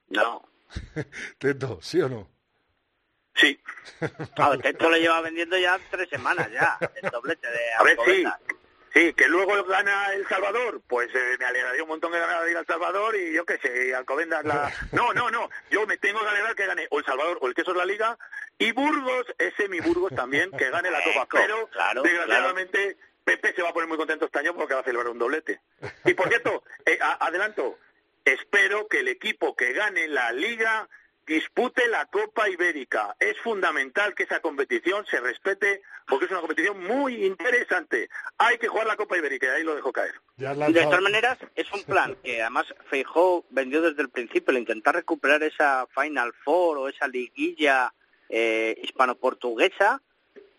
No. 0.10 0.48
Teto, 1.38 1.80
¿sí 1.82 2.02
o 2.02 2.10
no? 2.10 2.30
Sí. 3.36 3.60
Claro, 4.36 4.60
Teto 4.60 4.90
lo 4.90 4.98
lleva 4.98 5.22
vendiendo 5.22 5.58
ya 5.58 5.80
tres 5.90 6.10
semanas 6.10 6.52
ya, 6.52 6.78
el 7.02 7.10
doblete 7.10 7.48
de 7.48 7.74
A 7.80 7.84
ver, 7.84 7.98
sí. 8.06 8.26
Sí, 8.94 9.14
que 9.14 9.28
luego 9.28 9.64
gana 9.66 10.14
El 10.14 10.28
Salvador, 10.28 10.82
pues 10.88 11.14
eh, 11.14 11.36
me 11.40 11.46
alegraría 11.46 11.84
un 11.84 11.90
montón 11.90 12.12
que 12.12 12.20
ganara 12.20 12.48
El 12.48 12.66
Salvador 12.66 13.16
y 13.16 13.32
yo 13.32 13.46
qué 13.46 13.60
sé, 13.60 13.94
Alcobendas 13.94 14.44
la... 14.44 14.72
No, 14.92 15.14
no, 15.14 15.30
no, 15.30 15.50
yo 15.70 15.86
me 15.86 15.98
tengo 15.98 16.20
que 16.22 16.28
alegrar 16.28 16.56
que 16.56 16.66
gane 16.66 16.88
o 16.90 17.00
El 17.00 17.06
Salvador 17.06 17.38
o 17.42 17.48
el 17.48 17.54
Queso 17.54 17.72
es 17.72 17.78
la 17.78 17.86
Liga 17.86 18.18
y 18.58 18.72
Burgos, 18.72 19.28
ese 19.38 19.68
mi 19.70 19.80
Burgos 19.82 20.16
también, 20.16 20.50
que 20.52 20.72
gane 20.72 20.90
la 20.90 21.04
Copa. 21.04 21.28
Pero, 21.32 21.70
desgraciadamente, 22.02 22.98
Pepe 23.24 23.54
se 23.54 23.62
va 23.62 23.70
a 23.70 23.74
poner 23.74 23.88
muy 23.88 23.98
contento 23.98 24.26
este 24.26 24.40
año 24.40 24.56
porque 24.56 24.74
va 24.74 24.80
a 24.80 24.84
celebrar 24.84 25.12
un 25.12 25.20
doblete. 25.20 25.62
Y 26.06 26.14
por 26.16 26.28
cierto, 26.30 26.64
eh, 26.86 26.98
adelanto, 27.20 27.78
Espero 28.28 28.90
que 28.90 29.00
el 29.00 29.08
equipo 29.08 29.56
que 29.56 29.72
gane 29.72 30.10
la 30.10 30.34
liga 30.34 30.90
dispute 31.26 31.88
la 31.88 32.08
Copa 32.08 32.50
Ibérica. 32.50 33.16
Es 33.22 33.40
fundamental 33.40 34.14
que 34.16 34.24
esa 34.24 34.42
competición 34.42 35.06
se 35.06 35.22
respete 35.22 35.82
porque 36.06 36.26
es 36.26 36.32
una 36.32 36.42
competición 36.42 36.86
muy 36.86 37.26
interesante. 37.26 38.10
Hay 38.38 38.58
que 38.58 38.68
jugar 38.68 38.86
la 38.86 38.98
Copa 38.98 39.18
Ibérica 39.18 39.48
y 39.48 39.50
ahí 39.52 39.64
lo 39.64 39.76
dejo 39.76 39.94
caer. 39.94 40.16
De 40.36 40.84
todas 40.84 41.02
maneras, 41.02 41.38
es 41.56 41.72
un 41.72 41.86
plan 41.86 42.18
que 42.22 42.42
además 42.42 42.66
Feijó 42.90 43.46
vendió 43.50 43.82
desde 43.82 44.02
el 44.02 44.10
principio, 44.10 44.52
el 44.52 44.58
intentar 44.58 44.96
recuperar 44.96 45.42
esa 45.44 45.88
Final 45.88 46.34
Four 46.44 46.80
o 46.80 46.90
esa 46.90 47.08
liguilla 47.08 47.94
eh, 48.28 48.78
hispano-portuguesa 48.84 50.02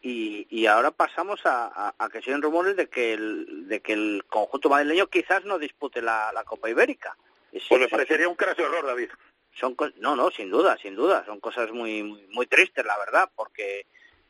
y, 0.01 0.65
ahora 0.65 0.91
pasamos 0.91 1.41
a, 1.45 1.95
que 2.11 2.23
se 2.23 2.35
rumores 2.39 2.77
de 2.77 2.89
que 2.89 3.13
el, 3.13 3.69
de 3.69 3.81
que 3.81 3.93
el 3.93 4.25
conjunto 4.27 4.71
madrileño 4.71 5.09
quizás 5.09 5.45
no 5.45 5.59
dispute 5.59 6.01
la 6.01 6.43
Copa 6.47 6.71
Ibérica. 6.71 7.15
Pues 7.51 7.81
me 7.81 7.89
parecería 7.89 8.29
un 8.29 8.35
craso 8.35 8.63
error, 8.63 8.87
David. 8.87 9.11
son 9.55 9.77
no, 9.99 10.17
no, 10.17 10.31
sin 10.31 10.51
duda, 10.51 10.77
sin 10.79 10.95
duda, 10.95 11.25
son 11.25 11.41
cosas 11.41 11.71
muy, 11.73 12.03
muy, 12.03 12.47
tristes, 12.47 12.85
la 12.85 12.99
verdad, 12.99 13.31
porque 13.35 13.87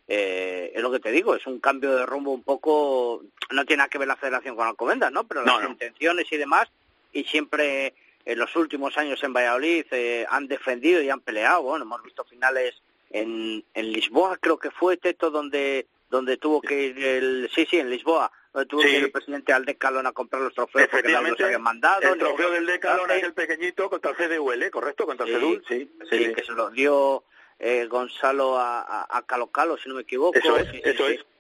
eh, 0.07 0.73
es 0.75 0.83
lo 0.83 0.91
que 0.91 1.01
te 1.01 1.11
digo, 1.11 1.35
es 1.35 1.47
un 1.47 1.61
cambio 1.61 1.97
de 1.97 2.07
rumbo 2.07 2.33
un 2.33 2.43
poco, 2.43 3.23
no 3.51 3.65
tiene 3.65 3.79
nada 3.79 3.89
que 3.89 3.99
ver 3.99 4.09
la 4.09 4.17
federación 4.17 4.57
con 4.57 4.67
Alcobendas, 4.67 5.13
¿no? 5.13 5.27
Pero 5.27 5.45
las 5.45 5.69
intenciones 5.69 6.31
y 6.31 6.37
demás, 6.37 6.69
y 7.13 7.25
siempre 7.25 7.95
en 8.25 8.39
los 8.39 8.55
últimos 8.57 8.97
años 8.99 9.23
en 9.23 9.33
Valladolid 9.33 9.87
eh, 9.91 10.27
han 10.29 10.47
defendido 10.47 11.03
y 11.03 11.11
han 11.11 11.21
peleado, 11.21 11.63
bueno, 11.63 11.85
hemos 11.85 12.03
visto 12.03 12.25
finales 12.25 12.75
en, 13.11 13.65
en 13.75 13.93
Lisboa, 13.93 14.37
creo 14.39 14.59
que 14.59 14.71
fue 14.71 14.97
Teto 14.97 15.31
donde 15.31 15.87
donde 16.11 16.39
tuvo 16.39 16.61
que 16.63 16.85
ir 16.85 17.05
el 17.05 17.51
sí 17.55 17.67
sí 17.69 17.79
en 17.79 17.91
Lisboa 17.91 18.31
donde 18.53 18.67
tuvo 18.67 18.81
que 18.83 18.91
ir 18.91 19.05
el 19.05 19.13
presidente 19.13 19.53
al 19.53 19.65
Decalón 19.65 20.07
a 20.07 20.13
comprar 20.13 20.43
los 20.43 20.55
trofeos 20.55 20.89
porque 20.91 21.09
no 21.09 21.23
los 21.23 21.41
habían 21.41 21.63
mandado 21.63 22.13
el 22.13 22.19
trofeo 22.19 22.51
del 22.51 22.67
Decalón 22.67 23.11
es 23.11 23.23
el 23.23 23.35
pequeñito 23.35 23.91
contra 23.91 24.13
el 24.13 24.17
CDUL 24.17 24.71
correcto 24.71 25.07
contra 25.07 25.27
el 25.27 25.39
CDUL 25.39 25.65
sí, 25.69 25.91
sí, 26.11 26.33
que 26.35 26.45
se 26.45 26.53
lo 26.53 26.71
dio 26.71 27.25
eh, 27.59 27.87
Gonzalo 27.87 28.59
a, 28.59 29.07
a, 29.09 29.23
Calo 29.27 29.51
Calo 29.51 29.77
si 29.79 29.89
no 29.89 29.97
me 29.97 30.03
equivoco. 30.03 30.39
Eso 30.39 30.57
es 30.57 30.69
eso 30.85 31.09
es. 31.09 31.25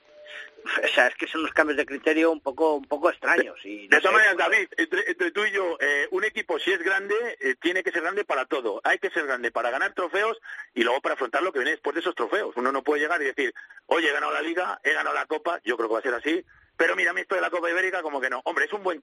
O 0.85 0.89
sea, 0.89 1.07
es 1.07 1.15
que 1.15 1.27
son 1.29 1.43
unos 1.43 1.53
cambios 1.55 1.79
de 1.79 1.87
criterio 1.87 2.31
un 2.31 2.41
poco 2.41 2.75
un 2.75 2.85
poco 2.85 3.09
extraños. 3.09 3.57
Y 3.65 3.87
de 3.87 4.01
todas 4.01 4.13
maneras, 4.13 4.37
David, 4.37 4.69
entre, 4.77 5.31
tú 5.31 5.45
y 5.45 5.53
yo, 5.53 5.79
eh, 5.81 6.09
un 6.11 6.25
equipo 6.25 6.59
si 6.59 6.73
es 6.73 6.83
grande, 6.83 7.15
eh, 7.41 7.55
tiene 7.61 7.83
que 7.83 7.93
ser 7.93 8.03
grande 8.03 8.25
para 8.25 8.45
todo. 8.45 8.81
Hay 8.85 8.99
que 8.99 9.09
ser 9.09 9.25
grande 9.25 9.51
para 9.51 9.71
ganar 9.71 9.95
trofeos 9.95 10.37
y 10.75 10.83
luego 10.83 11.01
para 11.01 11.15
afrontar 11.15 11.43
lo 11.43 11.53
que 11.53 11.61
viene 11.61 11.71
después 11.71 11.95
de 11.95 12.01
esos 12.01 12.15
trofeos. 12.15 12.55
Uno 12.57 12.73
no 12.73 12.83
puede 12.83 13.01
llegar 13.01 13.23
y 13.23 13.27
decir, 13.27 13.55
oye, 13.87 14.11
he 14.11 14.13
ganado 14.13 14.33
la 14.33 14.43
Liga, 14.43 14.79
he 14.83 14.93
ganado 14.93 15.15
la 15.15 15.27
Copa, 15.27 15.61
yo 15.65 15.77
creo 15.77 15.89
que 15.89 15.95
va 15.95 16.01
a 16.01 16.03
ser 16.03 16.15
así, 16.15 16.45
pero 16.79 16.95
mira, 16.95 17.11
a 17.11 17.13
mí 17.13 17.23
esto 17.23 17.35
de 17.35 17.41
la 17.41 17.51
Copa 17.51 17.69
Ibérica 17.69 18.03
como 18.03 18.21
que 18.21 18.31
no. 18.31 18.41
Hombre, 18.45 18.67
es 18.67 18.73
un 18.73 18.85
buen 18.85 19.01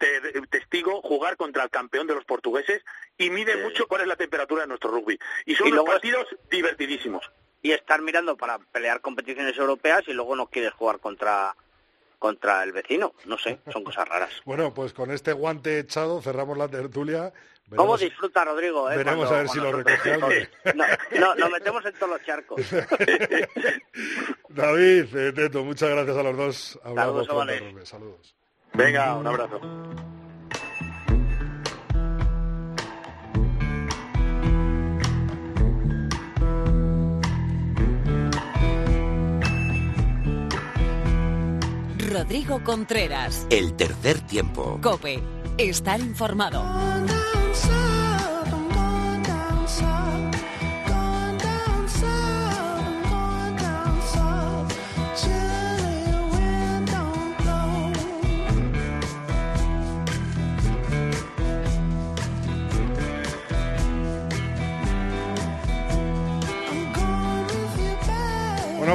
testigo 0.49 1.01
jugar 1.01 1.35
contra 1.35 1.61
el 1.61 1.69
campeón 1.69 2.07
de 2.07 2.15
los 2.15 2.23
portugueses 2.23 2.81
y 3.17 3.29
mide 3.29 3.57
mucho 3.57 3.85
cuál 3.87 4.01
es 4.01 4.07
la 4.07 4.15
temperatura 4.15 4.61
de 4.61 4.67
nuestro 4.69 4.91
rugby. 4.91 5.19
Y 5.45 5.55
son 5.55 5.67
unos 5.67 5.83
partidos 5.83 6.25
divertidísimos 6.49 7.29
y 7.61 7.73
estar 7.73 8.01
mirando 8.01 8.37
para 8.37 8.59
pelear 8.59 9.01
competiciones 9.01 9.57
europeas 9.57 10.03
y 10.07 10.13
luego 10.13 10.37
no 10.37 10.47
quieres 10.47 10.71
jugar 10.71 10.99
contra 10.99 11.53
contra 12.17 12.63
el 12.63 12.71
vecino, 12.71 13.13
no 13.25 13.37
sé, 13.37 13.59
son 13.71 13.83
cosas 13.83 14.07
raras. 14.07 14.31
bueno, 14.45 14.73
pues 14.73 14.93
con 14.93 15.11
este 15.11 15.33
guante 15.33 15.79
echado 15.79 16.21
cerramos 16.21 16.57
la 16.57 16.69
tertulia. 16.69 17.33
¿Cómo 17.73 17.97
disfruta 17.97 18.45
Rodrigo? 18.45 18.91
Eh, 18.91 18.97
veremos 18.97 19.31
a 19.31 19.37
ver 19.37 19.49
si 19.49 19.59
lo 19.59 19.71
recoge 19.71 20.13
alguien. 20.13 20.49
No, 21.19 21.35
nos 21.35 21.51
metemos 21.51 21.83
en 21.85 21.93
todos 21.93 22.09
los 22.11 22.23
charcos. 22.23 22.61
David, 24.49 25.15
eh, 25.15 25.31
Teto, 25.33 25.63
muchas 25.63 25.89
gracias 25.89 26.15
a 26.15 26.23
los 26.23 26.37
dos. 26.37 26.79
Hablamos 26.83 27.25
Saludos, 27.25 27.89
Saludos. 27.89 28.35
Venga, 28.73 29.15
un 29.15 29.27
abrazo. 29.27 29.59
Rodrigo 42.15 42.63
Contreras. 42.63 43.45
El 43.49 43.75
tercer 43.75 44.21
tiempo. 44.21 44.79
Cope. 44.81 45.21
Estar 45.57 45.99
informado. 45.99 46.63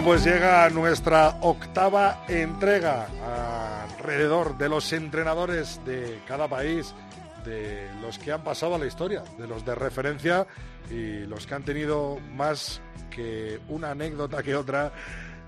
Pues 0.04 0.24
llega 0.24 0.68
nuestra 0.70 1.36
octava 1.40 2.24
entrega 2.26 3.06
alrededor 3.98 4.58
de 4.58 4.68
los 4.68 4.92
entrenadores 4.92 5.80
de 5.84 6.18
cada 6.26 6.48
país, 6.48 6.94
de 7.44 7.88
los 8.02 8.18
que 8.18 8.32
han 8.32 8.42
pasado 8.42 8.74
a 8.74 8.78
la 8.78 8.86
historia, 8.86 9.22
de 9.38 9.46
los 9.46 9.64
de 9.64 9.74
referencia 9.74 10.46
y 10.90 11.26
los 11.26 11.46
que 11.46 11.54
han 11.54 11.62
tenido 11.62 12.18
más 12.34 12.80
que 13.10 13.60
una 13.68 13.92
anécdota 13.92 14.42
que 14.42 14.56
otra 14.56 14.90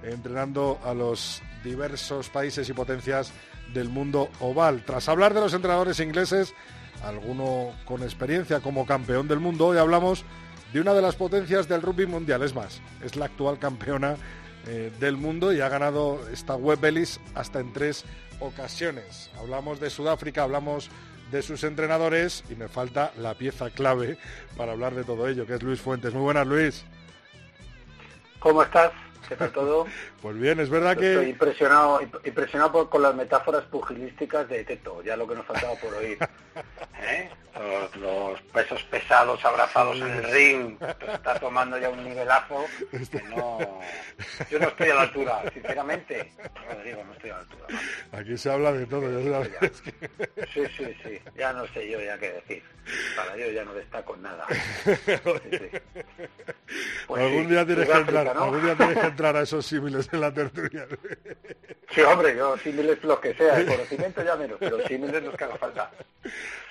entrenando 0.05 0.79
a 0.85 0.95
los 0.95 1.43
diversos 1.65 2.29
países 2.29 2.69
y 2.69 2.73
potencias 2.73 3.33
del 3.75 3.89
mundo 3.89 4.29
oval. 4.39 4.85
Tras 4.87 5.09
hablar 5.09 5.35
de 5.35 5.41
los 5.41 5.55
entrenadores 5.55 5.99
ingleses, 5.99 6.55
alguno 7.03 7.73
con 7.85 8.03
experiencia 8.03 8.61
como 8.61 8.87
campeón 8.87 9.27
del 9.27 9.41
mundo, 9.41 9.67
hoy 9.67 9.79
hablamos 9.79 10.25
de 10.73 10.81
una 10.81 10.95
de 10.95 11.03
las 11.03 11.17
potencias 11.17 11.69
del 11.69 11.83
rugby 11.83 12.07
mundial. 12.07 12.43
Es 12.43 12.55
más, 12.55 12.81
es 13.03 13.17
la 13.17 13.25
actual 13.27 13.59
campeona 13.59 14.17
eh, 14.67 14.93
del 15.01 15.17
mundo 15.17 15.53
y 15.53 15.61
ha 15.61 15.69
ganado 15.69 16.21
esta 16.33 16.55
Web 16.55 16.85
Ellis 16.85 17.21
hasta 17.35 17.61
en 17.61 17.73
tres 17.73 18.05
ocasiones. 18.41 19.31
Hablamos 19.39 19.81
de 19.81 19.91
Sudáfrica, 19.91 20.43
hablamos 20.43 20.91
de 21.31 21.43
sus 21.43 21.65
entrenadores 21.65 22.45
y 22.51 22.55
me 22.55 22.69
falta 22.69 23.13
la 23.17 23.35
pieza 23.35 23.71
clave 23.71 24.19
para 24.57 24.73
hablar 24.73 24.95
de 24.95 25.05
todo 25.05 25.27
ello, 25.29 25.47
que 25.47 25.55
es 25.55 25.63
Luis 25.63 25.81
Fuentes. 25.81 26.13
Muy 26.13 26.23
buenas, 26.23 26.47
Luis. 26.47 26.85
¿Cómo 28.39 28.63
estás? 28.63 28.93
¿Qué 29.29 29.37
tal 29.37 29.51
todo? 29.53 29.87
pues 30.23 30.39
bien, 30.39 30.61
es 30.61 30.69
verdad 30.69 30.97
que... 30.97 31.13
Estoy 31.13 31.31
impresionado, 31.31 32.01
impresionado 32.25 32.91
con 32.91 33.03
las 33.03 33.15
metáforas 33.15 33.65
pugilísticas 33.65 34.49
de 34.49 34.65
Teto, 34.65 35.03
ya 35.03 35.17
lo 35.17 35.27
que 35.27 35.35
nos 35.35 35.47
faltaba 35.47 35.75
por 35.77 35.95
oír. 35.95 36.19
¿Eh? 37.01 37.31
Los, 38.01 38.41
pesos 38.53 38.83
pesados 38.85 39.45
abrazados 39.45 39.97
en 39.99 40.11
el 40.11 40.25
ring, 40.25 40.77
está 41.13 41.39
tomando 41.39 41.79
ya 41.79 41.91
un 41.91 42.03
nivelazo 42.03 42.65
que 42.91 43.23
no... 43.25 43.81
Yo 44.51 44.59
no 44.59 44.69
estoy 44.69 44.91
a 44.91 44.95
la 44.95 45.03
altura, 45.03 45.43
sinceramente. 45.53 46.33
No 46.69 46.83
digo, 46.83 47.05
no 47.05 47.13
estoy 47.13 47.31
a 47.31 47.35
la 47.35 47.41
altura. 47.41 47.67
Aquí 48.13 48.39
se 48.39 48.51
habla 48.51 48.73
de 48.73 48.87
todo, 48.87 49.03
ya 49.21 49.43
Sí, 50.53 50.63
sí, 50.77 50.97
sí, 51.03 51.21
ya 51.37 51.53
no 51.53 51.67
sé 51.69 51.91
yo 51.91 52.01
ya 52.01 52.19
qué 52.19 52.33
decir. 52.33 52.63
Para 53.17 53.37
yo 53.37 53.51
ya 53.51 53.65
no 53.65 53.75
destaco 53.75 54.17
nada. 54.17 54.47
Pues 57.07 57.23
algún, 57.23 57.49
día 57.49 57.67
tienes 57.67 57.89
que 57.89 57.97
entrar, 57.97 58.29
algún 58.29 58.63
día 58.63 58.75
tienes 58.75 58.99
que 58.99 59.07
entrar 59.07 59.37
a 59.37 59.43
esos 59.43 59.67
símiles 59.67 60.09
en 60.13 60.21
la 60.21 60.33
tertulia. 60.33 60.87
Sí, 61.91 62.01
hombre, 62.01 62.35
yo 62.35 62.57
símiles 62.57 63.03
los 63.05 63.21
que 63.21 63.35
sea, 63.35 63.59
el 63.59 63.67
conocimiento 63.67 64.23
ya 64.25 64.37
menos, 64.37 64.57
pero 64.59 64.81
símiles 64.87 65.23
los 65.23 65.37
que 65.37 65.45
haga 65.45 65.57
falta. 65.57 65.91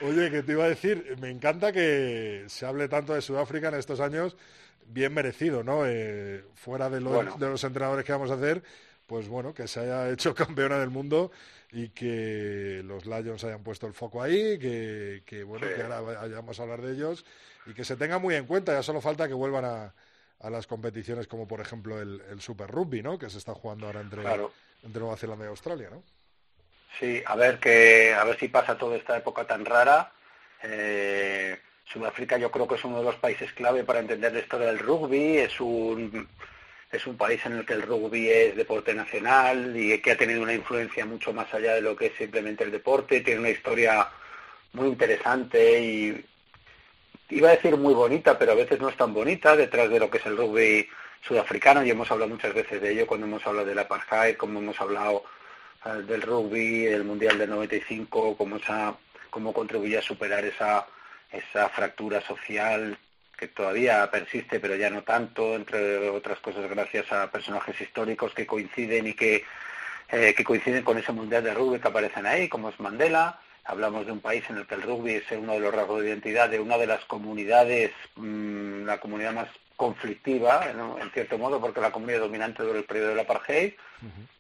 Oye, 0.01 0.31
que 0.31 0.41
te 0.41 0.53
iba 0.53 0.65
a 0.65 0.69
decir, 0.71 1.15
me 1.19 1.29
encanta 1.29 1.71
que 1.71 2.45
se 2.47 2.65
hable 2.65 2.87
tanto 2.87 3.13
de 3.13 3.21
Sudáfrica 3.21 3.69
en 3.69 3.75
estos 3.75 3.99
años, 3.99 4.35
bien 4.85 5.13
merecido, 5.13 5.63
¿no? 5.63 5.85
Eh, 5.85 6.43
fuera 6.55 6.89
de 6.89 7.01
los, 7.01 7.39
de 7.39 7.49
los 7.49 7.63
entrenadores 7.63 8.05
que 8.05 8.11
vamos 8.11 8.31
a 8.31 8.35
hacer, 8.35 8.63
pues 9.07 9.27
bueno, 9.27 9.53
que 9.53 9.67
se 9.67 9.81
haya 9.81 10.09
hecho 10.09 10.33
campeona 10.35 10.79
del 10.79 10.89
mundo 10.89 11.31
y 11.71 11.89
que 11.89 12.81
los 12.85 13.05
Lions 13.05 13.43
hayan 13.43 13.63
puesto 13.63 13.87
el 13.87 13.93
foco 13.93 14.21
ahí, 14.21 14.59
que, 14.59 15.23
que 15.25 15.43
bueno, 15.43 15.67
que 15.73 15.81
ahora 15.81 16.01
vayamos 16.01 16.59
a 16.59 16.63
hablar 16.63 16.81
de 16.81 16.93
ellos 16.93 17.25
y 17.65 17.73
que 17.73 17.85
se 17.85 17.95
tenga 17.95 18.19
muy 18.19 18.35
en 18.35 18.45
cuenta. 18.45 18.73
Ya 18.73 18.83
solo 18.83 19.01
falta 19.01 19.27
que 19.27 19.33
vuelvan 19.33 19.65
a, 19.65 19.93
a 20.41 20.49
las 20.49 20.67
competiciones 20.67 21.27
como 21.27 21.47
por 21.47 21.61
ejemplo 21.61 22.01
el, 22.01 22.21
el, 22.29 22.41
Super 22.41 22.69
Rugby, 22.69 23.01
¿no? 23.01 23.17
Que 23.17 23.29
se 23.29 23.37
está 23.37 23.53
jugando 23.53 23.85
ahora 23.87 24.01
entre, 24.01 24.23
entre 24.83 24.99
Nueva 24.99 25.17
Zelanda 25.17 25.45
y 25.45 25.49
Australia, 25.49 25.89
¿no? 25.91 26.03
Sí, 26.99 27.23
a 27.25 27.35
ver 27.35 27.59
que 27.59 28.13
a 28.13 28.23
ver 28.23 28.37
si 28.37 28.47
pasa 28.47 28.77
toda 28.77 28.97
esta 28.97 29.17
época 29.17 29.45
tan 29.45 29.65
rara. 29.65 30.11
Eh, 30.63 31.59
Sudáfrica 31.85 32.37
yo 32.37 32.51
creo 32.51 32.67
que 32.67 32.75
es 32.75 32.85
uno 32.85 32.99
de 32.99 33.03
los 33.03 33.15
países 33.15 33.51
clave 33.53 33.83
para 33.83 33.99
entender 33.99 34.33
la 34.33 34.39
historia 34.39 34.67
del 34.67 34.79
rugby. 34.79 35.37
Es 35.39 35.59
un 35.59 36.27
es 36.91 37.07
un 37.07 37.15
país 37.15 37.45
en 37.45 37.53
el 37.53 37.65
que 37.65 37.73
el 37.73 37.83
rugby 37.83 38.29
es 38.29 38.55
deporte 38.55 38.93
nacional 38.93 39.75
y 39.77 39.97
que 39.99 40.11
ha 40.11 40.17
tenido 40.17 40.41
una 40.41 40.53
influencia 40.53 41.05
mucho 41.05 41.31
más 41.31 41.53
allá 41.53 41.75
de 41.75 41.81
lo 41.81 41.95
que 41.95 42.07
es 42.07 42.13
simplemente 42.17 42.63
el 42.63 42.71
deporte. 42.71 43.21
Tiene 43.21 43.39
una 43.39 43.49
historia 43.49 44.07
muy 44.73 44.87
interesante 44.87 45.81
y 45.81 46.25
iba 47.29 47.49
a 47.49 47.53
decir 47.53 47.77
muy 47.77 47.93
bonita, 47.93 48.37
pero 48.37 48.51
a 48.51 48.55
veces 48.55 48.79
no 48.79 48.89
es 48.89 48.97
tan 48.97 49.13
bonita 49.13 49.55
detrás 49.55 49.89
de 49.89 49.99
lo 49.99 50.09
que 50.09 50.17
es 50.17 50.25
el 50.25 50.37
rugby 50.37 50.87
sudafricano 51.21 51.83
y 51.83 51.89
hemos 51.91 52.11
hablado 52.11 52.29
muchas 52.31 52.53
veces 52.53 52.81
de 52.81 52.91
ello 52.91 53.07
cuando 53.07 53.25
hemos 53.27 53.45
hablado 53.45 53.67
del 53.67 53.79
apartheid, 53.79 54.35
como 54.35 54.59
hemos 54.59 54.79
hablado 54.81 55.23
eh, 55.85 56.01
del 56.07 56.21
rugby, 56.21 56.87
el 56.87 57.03
Mundial 57.03 57.37
del 57.37 57.49
95, 57.51 58.35
cómo, 58.35 58.57
esa, 58.57 58.95
cómo 59.31 59.53
contribuye 59.53 59.97
a 59.97 60.03
superar 60.03 60.45
esa, 60.45 60.85
esa 61.31 61.69
fractura 61.69 62.21
social 62.21 62.97
que 63.41 63.47
todavía 63.47 64.11
persiste, 64.11 64.59
pero 64.59 64.75
ya 64.75 64.91
no 64.91 65.01
tanto, 65.01 65.55
entre 65.55 66.09
otras 66.09 66.37
cosas 66.39 66.69
gracias 66.69 67.11
a 67.11 67.31
personajes 67.31 67.81
históricos 67.81 68.35
que 68.35 68.45
coinciden 68.45 69.07
y 69.07 69.13
que, 69.15 69.43
eh, 70.09 70.35
que 70.37 70.43
coinciden 70.43 70.83
con 70.83 70.99
ese 70.99 71.11
mundial 71.11 71.43
de 71.43 71.55
rugby 71.55 71.79
que 71.79 71.87
aparecen 71.87 72.27
ahí, 72.27 72.47
como 72.47 72.69
es 72.69 72.79
Mandela. 72.79 73.39
Hablamos 73.63 74.05
de 74.05 74.11
un 74.11 74.19
país 74.19 74.43
en 74.49 74.57
el 74.57 74.67
que 74.67 74.75
el 74.75 74.83
rugby 74.83 75.15
es 75.15 75.31
uno 75.31 75.53
de 75.53 75.59
los 75.59 75.73
rasgos 75.73 76.01
de 76.01 76.09
identidad 76.09 76.49
de 76.49 76.59
una 76.59 76.77
de 76.77 76.85
las 76.85 77.03
comunidades, 77.05 77.91
mm, 78.15 78.85
la 78.85 78.99
comunidad 78.99 79.33
más 79.33 79.47
conflictiva, 79.75 80.67
en 80.69 81.09
cierto 81.09 81.39
modo, 81.39 81.59
porque 81.59 81.81
la 81.81 81.91
comunidad 81.91 82.19
dominante 82.19 82.61
durante 82.61 82.81
el 82.81 82.85
periodo 82.85 83.09
del 83.09 83.19
apartheid. 83.21 83.73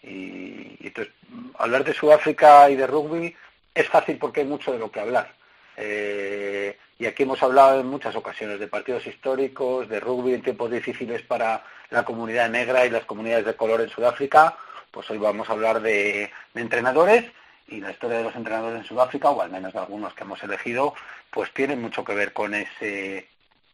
y, 0.03 0.77
entonces, 0.79 1.13
hablar 1.57 1.83
de 1.83 1.93
Sudáfrica 1.93 2.69
y 2.69 2.75
de 2.75 2.85
rugby 2.85 3.35
es 3.73 3.87
fácil 3.87 4.17
porque 4.17 4.41
hay 4.41 4.47
mucho 4.47 4.71
de 4.71 4.79
lo 4.79 4.91
que 4.91 4.99
hablar. 4.99 5.33
Eh, 5.77 6.77
Y 7.01 7.07
aquí 7.07 7.23
hemos 7.23 7.41
hablado 7.41 7.79
en 7.79 7.87
muchas 7.87 8.15
ocasiones 8.15 8.59
de 8.59 8.67
partidos 8.67 9.07
históricos, 9.07 9.89
de 9.89 9.99
rugby 9.99 10.35
en 10.35 10.43
tiempos 10.43 10.69
difíciles 10.69 11.23
para 11.23 11.63
la 11.89 12.03
comunidad 12.05 12.47
negra 12.47 12.85
y 12.85 12.91
las 12.91 13.05
comunidades 13.05 13.43
de 13.45 13.55
color 13.55 13.81
en 13.81 13.89
Sudáfrica. 13.89 14.55
Pues 14.91 15.09
hoy 15.09 15.17
vamos 15.17 15.49
a 15.49 15.53
hablar 15.53 15.81
de, 15.81 16.29
entrenadores 16.53 17.25
y 17.67 17.79
la 17.79 17.89
historia 17.89 18.17
de 18.19 18.25
los 18.25 18.35
entrenadores 18.35 18.81
en 18.81 18.85
Sudáfrica, 18.85 19.31
o 19.31 19.41
al 19.41 19.49
menos 19.49 19.73
de 19.73 19.79
algunos 19.79 20.13
que 20.13 20.23
hemos 20.25 20.43
elegido, 20.43 20.93
pues 21.31 21.51
tiene 21.53 21.75
mucho 21.75 22.03
que 22.03 22.13
ver 22.13 22.33
con 22.33 22.53
ese 22.53 23.27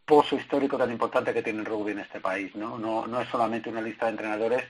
pozo 0.06 0.38
histórico 0.38 0.78
tan 0.78 0.92
importante 0.92 1.34
que 1.34 1.44
tiene 1.44 1.60
el 1.60 1.66
rugby 1.66 1.92
en 1.92 2.00
este 2.00 2.22
país. 2.22 2.56
No, 2.56 2.78
no, 2.78 3.08
no 3.08 3.20
es 3.20 3.28
solamente 3.28 3.70
una 3.70 3.82
lista 3.82 4.06
de 4.06 4.12
entrenadores, 4.12 4.64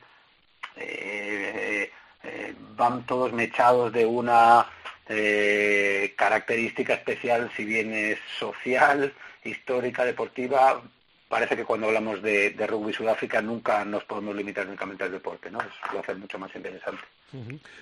eh, 0.78 1.92
eh, 2.24 2.56
van 2.76 3.06
todos 3.06 3.32
mechados 3.34 3.94
de 3.94 4.04
una 4.06 4.66
eh, 5.10 6.14
característica 6.18 6.94
especial, 6.94 7.50
si 7.56 7.66
bien 7.66 7.94
es 7.94 8.20
social, 8.40 9.14
histórica, 9.44 10.04
deportiva, 10.06 10.82
parece 11.28 11.56
que 11.56 11.66
cuando 11.66 11.88
hablamos 11.88 12.22
de, 12.22 12.54
rugby 12.68 12.94
Sudáfrica 12.94 13.42
nunca 13.42 13.84
nos 13.86 14.04
podemos 14.04 14.36
limitar 14.36 14.68
únicamente 14.68 15.04
al 15.04 15.12
deporte, 15.12 15.50
¿no? 15.50 15.60
Lo 15.94 16.00
hace 16.00 16.16
mucho 16.16 16.40
más 16.40 16.54
interesante. 16.56 17.02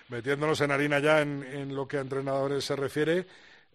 Metiéndonos 0.10 0.60
en 0.62 0.72
harina 0.72 1.00
ya 1.00 1.22
en, 1.22 1.76
lo 1.76 1.88
que 1.88 1.98
a 1.98 2.02
entrenadores 2.02 2.66
se 2.66 2.76
refiere, 2.76 3.26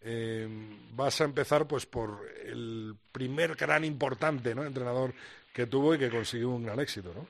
eh, 0.02 0.48
vas 0.92 1.20
a 1.20 1.24
empezar 1.24 1.66
pues 1.66 1.86
por 1.86 2.26
el 2.44 2.96
primer 3.12 3.54
gran 3.54 3.84
importante 3.84 4.54
¿no? 4.54 4.64
entrenador 4.64 5.12
que 5.52 5.66
tuvo 5.66 5.94
y 5.94 5.98
que 5.98 6.10
consiguió 6.10 6.50
un 6.50 6.64
gran 6.64 6.80
éxito, 6.80 7.12
¿no? 7.14 7.26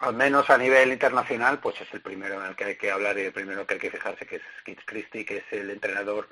Al 0.00 0.14
menos 0.14 0.48
a 0.50 0.58
nivel 0.58 0.92
internacional, 0.92 1.58
pues 1.60 1.80
es 1.80 1.92
el 1.92 2.00
primero 2.00 2.40
en 2.40 2.50
el 2.50 2.56
que 2.56 2.64
hay 2.64 2.76
que 2.76 2.90
hablar 2.90 3.18
y 3.18 3.22
el 3.22 3.32
primero 3.32 3.66
que 3.66 3.74
hay 3.74 3.80
que 3.80 3.90
fijarse, 3.90 4.26
que 4.26 4.36
es 4.36 4.42
Keith 4.64 4.80
Christie, 4.84 5.24
que 5.24 5.38
es 5.38 5.44
el 5.52 5.70
entrenador 5.70 6.28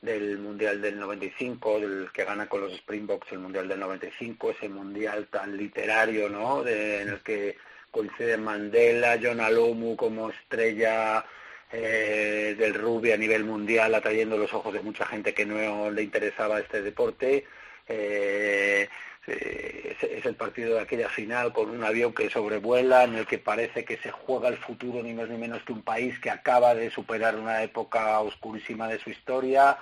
del 0.00 0.38
Mundial 0.38 0.80
del 0.80 0.98
95, 0.98 1.80
del 1.80 2.10
que 2.12 2.24
gana 2.24 2.48
con 2.48 2.62
los 2.62 2.72
Springboks 2.72 3.32
el 3.32 3.40
Mundial 3.40 3.68
del 3.68 3.80
95, 3.80 4.50
ese 4.52 4.68
Mundial 4.68 5.26
tan 5.30 5.56
literario, 5.56 6.28
¿no?, 6.28 6.66
en 6.66 7.08
el 7.08 7.20
que 7.20 7.56
coincide 7.90 8.36
Mandela, 8.36 9.18
John 9.22 9.40
Alomu 9.40 9.96
como 9.96 10.30
estrella 10.30 11.24
eh, 11.72 12.54
del 12.58 12.74
rugby 12.74 13.12
a 13.12 13.16
nivel 13.16 13.44
mundial, 13.44 13.94
atrayendo 13.94 14.36
los 14.36 14.52
ojos 14.54 14.72
de 14.72 14.80
mucha 14.80 15.06
gente 15.06 15.34
que 15.34 15.46
no 15.46 15.90
le 15.90 16.02
interesaba 16.02 16.60
este 16.60 16.82
deporte. 16.82 17.44
Eh, 17.86 18.88
eh, 19.30 19.96
es, 20.00 20.26
el 20.26 20.34
partido 20.34 20.74
de 20.74 20.80
aquella 20.80 21.08
final 21.08 21.52
con 21.52 21.70
un 21.70 21.84
avión 21.84 22.12
que 22.12 22.28
sobrevuela, 22.28 23.04
en 23.04 23.14
el 23.14 23.26
que 23.26 23.38
parece 23.38 23.84
que 23.84 23.96
se 23.98 24.10
juega 24.10 24.48
el 24.48 24.56
futuro 24.56 25.02
ni 25.02 25.14
más 25.14 25.28
ni 25.28 25.38
menos 25.38 25.62
que 25.62 25.72
un 25.72 25.82
país 25.82 26.18
que 26.18 26.30
acaba 26.30 26.74
de 26.74 26.90
superar 26.90 27.36
una 27.36 27.62
época 27.62 28.20
oscurísima 28.20 28.88
de 28.88 28.98
su 28.98 29.10
historia. 29.10 29.78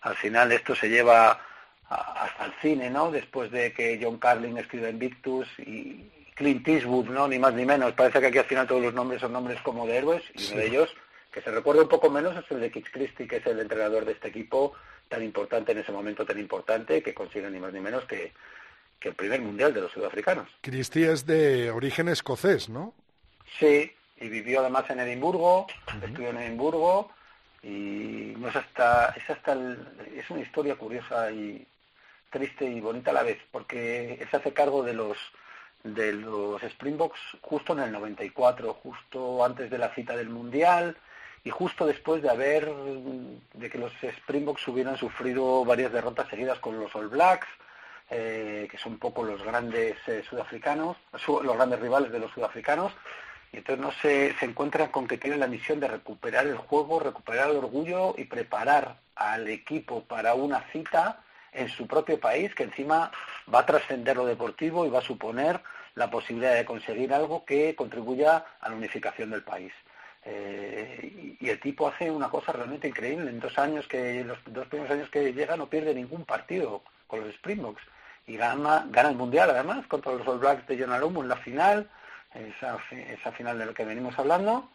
Al 0.00 0.16
final 0.16 0.52
esto 0.52 0.74
se 0.74 0.88
lleva 0.88 1.40
hasta 1.88 2.46
el 2.46 2.52
cine, 2.62 2.90
¿no? 2.90 3.10
Después 3.10 3.50
de 3.50 3.72
que 3.72 3.98
John 4.02 4.18
Carlin 4.18 4.56
escribe 4.58 4.90
Invictus 4.90 5.46
y 5.58 6.10
Clint 6.34 6.66
Eastwood, 6.66 7.08
¿no? 7.08 7.28
Ni 7.28 7.38
más 7.38 7.54
ni 7.54 7.64
menos. 7.64 7.92
Parece 7.92 8.20
que 8.20 8.26
aquí 8.26 8.38
al 8.38 8.44
final 8.44 8.66
todos 8.66 8.82
los 8.82 8.94
nombres 8.94 9.20
son 9.20 9.32
nombres 9.32 9.60
como 9.62 9.86
de 9.86 9.98
héroes 9.98 10.22
y 10.34 10.52
uno 10.52 10.60
de 10.60 10.66
ellos, 10.66 10.96
que 11.32 11.42
se 11.42 11.50
recuerda 11.50 11.82
un 11.82 11.88
poco 11.88 12.10
menos, 12.10 12.36
es 12.36 12.50
el 12.50 12.60
de 12.60 12.70
Kit 12.70 12.88
Christie, 12.90 13.28
que 13.28 13.36
es 13.36 13.46
el 13.46 13.60
entrenador 13.60 14.04
de 14.04 14.12
este 14.12 14.28
equipo 14.28 14.74
tan 15.08 15.22
importante 15.22 15.72
en 15.72 15.78
ese 15.78 15.92
momento 15.92 16.24
tan 16.24 16.38
importante 16.38 17.02
que 17.02 17.14
consigue 17.14 17.50
ni 17.50 17.60
más 17.60 17.72
ni 17.72 17.80
menos 17.80 18.04
que 18.06 18.32
que 19.00 19.08
el 19.10 19.14
primer 19.14 19.40
mundial 19.40 19.74
de 19.74 19.82
los 19.82 19.92
sudafricanos. 19.92 20.48
Cristi 20.60 21.04
es 21.04 21.26
de 21.26 21.70
origen 21.70 22.08
escocés, 22.08 22.68
¿no? 22.68 22.94
Sí, 23.58 23.92
y 24.18 24.28
vivió 24.28 24.60
además 24.60 24.88
en 24.90 25.00
Edimburgo, 25.00 25.66
estudió 26.02 26.30
en 26.30 26.38
Edimburgo 26.38 27.10
y 27.62 28.34
no 28.38 28.48
es 28.48 28.56
hasta 28.56 29.14
es 29.16 29.28
hasta 29.28 29.56
es 30.14 30.30
una 30.30 30.40
historia 30.40 30.76
curiosa 30.76 31.30
y 31.30 31.66
triste 32.30 32.64
y 32.64 32.80
bonita 32.80 33.10
a 33.10 33.14
la 33.14 33.22
vez 33.22 33.38
porque 33.50 34.24
se 34.30 34.36
hace 34.36 34.52
cargo 34.52 34.82
de 34.82 34.94
los 34.94 35.16
de 35.84 36.12
los 36.12 36.62
Springboks 36.62 37.20
justo 37.42 37.72
en 37.72 37.80
el 37.80 37.92
94, 37.92 38.74
justo 38.74 39.44
antes 39.44 39.70
de 39.70 39.78
la 39.78 39.94
cita 39.94 40.16
del 40.16 40.28
mundial 40.28 40.96
y 41.44 41.50
justo 41.50 41.86
después 41.86 42.22
de 42.22 42.30
haber 42.30 42.72
de 43.54 43.70
que 43.70 43.78
los 43.78 43.92
Springboks 44.02 44.66
hubieran 44.68 44.96
sufrido 44.96 45.64
varias 45.64 45.92
derrotas 45.92 46.28
seguidas 46.28 46.58
con 46.58 46.78
los 46.78 46.94
All 46.96 47.08
Blacks 47.08 47.46
eh, 48.10 48.68
que 48.70 48.78
son 48.78 48.92
un 48.92 48.98
poco 48.98 49.24
los 49.24 49.42
grandes 49.42 49.96
eh, 50.06 50.22
sudafricanos, 50.28 50.96
los 51.26 51.56
grandes 51.56 51.80
rivales 51.80 52.12
de 52.12 52.18
los 52.18 52.30
sudafricanos, 52.32 52.92
y 53.52 53.58
entonces 53.58 53.84
no 53.84 53.92
se, 53.92 54.34
se 54.38 54.44
encuentran 54.44 54.88
con 54.88 55.06
que 55.06 55.18
tienen 55.18 55.40
la 55.40 55.46
misión 55.46 55.80
de 55.80 55.88
recuperar 55.88 56.46
el 56.46 56.56
juego, 56.56 57.00
recuperar 57.00 57.50
el 57.50 57.56
orgullo 57.56 58.14
y 58.16 58.24
preparar 58.24 58.96
al 59.14 59.48
equipo 59.48 60.04
para 60.04 60.34
una 60.34 60.60
cita 60.72 61.20
en 61.52 61.68
su 61.68 61.86
propio 61.86 62.20
país 62.20 62.54
que 62.54 62.64
encima 62.64 63.10
va 63.52 63.60
a 63.60 63.66
trascender 63.66 64.16
lo 64.16 64.26
deportivo 64.26 64.84
y 64.84 64.90
va 64.90 64.98
a 64.98 65.02
suponer 65.02 65.60
la 65.94 66.10
posibilidad 66.10 66.54
de 66.54 66.64
conseguir 66.64 67.12
algo 67.12 67.44
que 67.44 67.74
contribuya 67.74 68.44
a 68.60 68.68
la 68.68 68.76
unificación 68.76 69.30
del 69.30 69.42
país. 69.42 69.72
Eh, 70.24 71.36
y, 71.40 71.48
el 71.48 71.60
tipo 71.60 71.88
hace 71.88 72.10
una 72.10 72.28
cosa 72.28 72.52
realmente 72.52 72.88
increíble. 72.88 73.30
En 73.30 73.40
dos 73.40 73.58
años 73.58 73.86
que, 73.86 74.22
los 74.24 74.38
dos 74.46 74.66
primeros 74.66 74.92
años 74.92 75.08
que 75.08 75.32
llega 75.32 75.56
no 75.56 75.70
pierde 75.70 75.94
ningún 75.94 76.24
partido 76.24 76.82
con 77.06 77.20
los 77.20 77.30
Springboks 77.36 77.82
y 78.26 78.36
gana, 78.36 78.86
gana 78.90 79.10
el 79.10 79.16
Mundial 79.16 79.50
además 79.50 79.86
contra 79.86 80.12
los 80.12 80.26
All 80.26 80.38
Blacks 80.38 80.66
de 80.66 80.78
John 80.78 80.92
Alumo 80.92 81.22
en 81.22 81.28
la 81.28 81.36
final, 81.36 81.88
esa, 82.34 82.78
esa 82.90 83.32
final 83.32 83.58
de 83.58 83.66
la 83.66 83.74
que 83.74 83.84
venimos 83.84 84.18
hablando. 84.18 84.68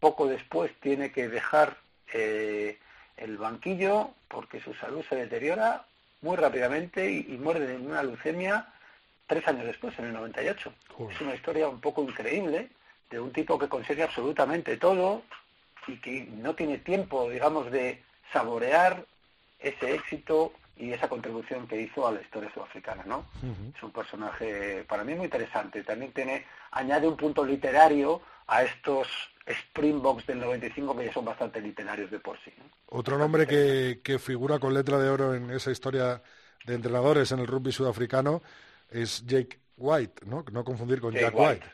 Poco 0.00 0.26
después 0.26 0.72
tiene 0.80 1.12
que 1.12 1.28
dejar 1.28 1.76
eh, 2.12 2.78
el 3.16 3.36
banquillo 3.36 4.10
porque 4.28 4.60
su 4.60 4.74
salud 4.74 5.04
se 5.08 5.16
deteriora 5.16 5.84
muy 6.22 6.36
rápidamente 6.36 7.10
y, 7.10 7.38
muere 7.38 7.60
de 7.60 7.76
una 7.76 8.02
leucemia 8.02 8.66
tres 9.26 9.46
años 9.46 9.66
después, 9.66 9.96
en 9.98 10.06
el 10.06 10.12
98. 10.12 10.72
Es 11.10 11.20
una 11.20 11.34
historia 11.34 11.68
un 11.68 11.80
poco 11.80 12.02
increíble 12.02 12.68
de 13.08 13.20
un 13.20 13.32
tipo 13.32 13.58
que 13.58 13.68
consigue 13.68 14.02
absolutamente 14.02 14.76
todo 14.76 15.22
y 15.86 15.96
que 15.96 16.24
no 16.24 16.54
tiene 16.54 16.78
tiempo, 16.78 17.28
digamos, 17.30 17.70
de 17.70 18.02
saborear 18.32 19.04
ese 19.58 19.94
éxito 19.94 20.52
y 20.80 20.92
esa 20.94 21.08
contribución 21.08 21.66
que 21.68 21.78
hizo 21.78 22.08
a 22.08 22.12
la 22.12 22.22
historia 22.22 22.50
sudafricana, 22.54 23.04
¿no? 23.04 23.26
Es 23.76 23.82
un 23.82 23.90
personaje 23.90 24.82
para 24.88 25.04
mí 25.04 25.14
muy 25.14 25.26
interesante. 25.26 25.82
También 25.84 26.12
tiene 26.12 26.46
añade 26.70 27.06
un 27.06 27.18
punto 27.18 27.44
literario 27.44 28.22
a 28.46 28.62
estos 28.62 29.06
Springboks 29.46 30.26
del 30.26 30.40
95 30.40 30.96
que 30.96 31.04
ya 31.04 31.12
son 31.12 31.26
bastante 31.26 31.60
literarios 31.60 32.10
de 32.10 32.18
por 32.18 32.38
sí. 32.42 32.52
Otro 32.86 33.18
nombre 33.18 33.46
que, 33.46 34.00
que, 34.02 34.18
figura 34.18 34.58
con 34.58 34.72
letra 34.72 34.98
de 34.98 35.10
oro 35.10 35.34
en 35.34 35.50
esa 35.50 35.70
historia 35.70 36.22
de 36.64 36.74
entrenadores 36.74 37.30
en 37.32 37.40
el 37.40 37.46
rugby 37.46 37.72
sudafricano 37.72 38.42
es 38.90 39.24
Jake 39.26 39.58
White, 39.76 40.24
¿no? 40.24 40.46
No 40.50 40.64
confundir 40.64 41.00
con 41.00 41.12
Jack 41.12 41.34
White. 41.38 41.66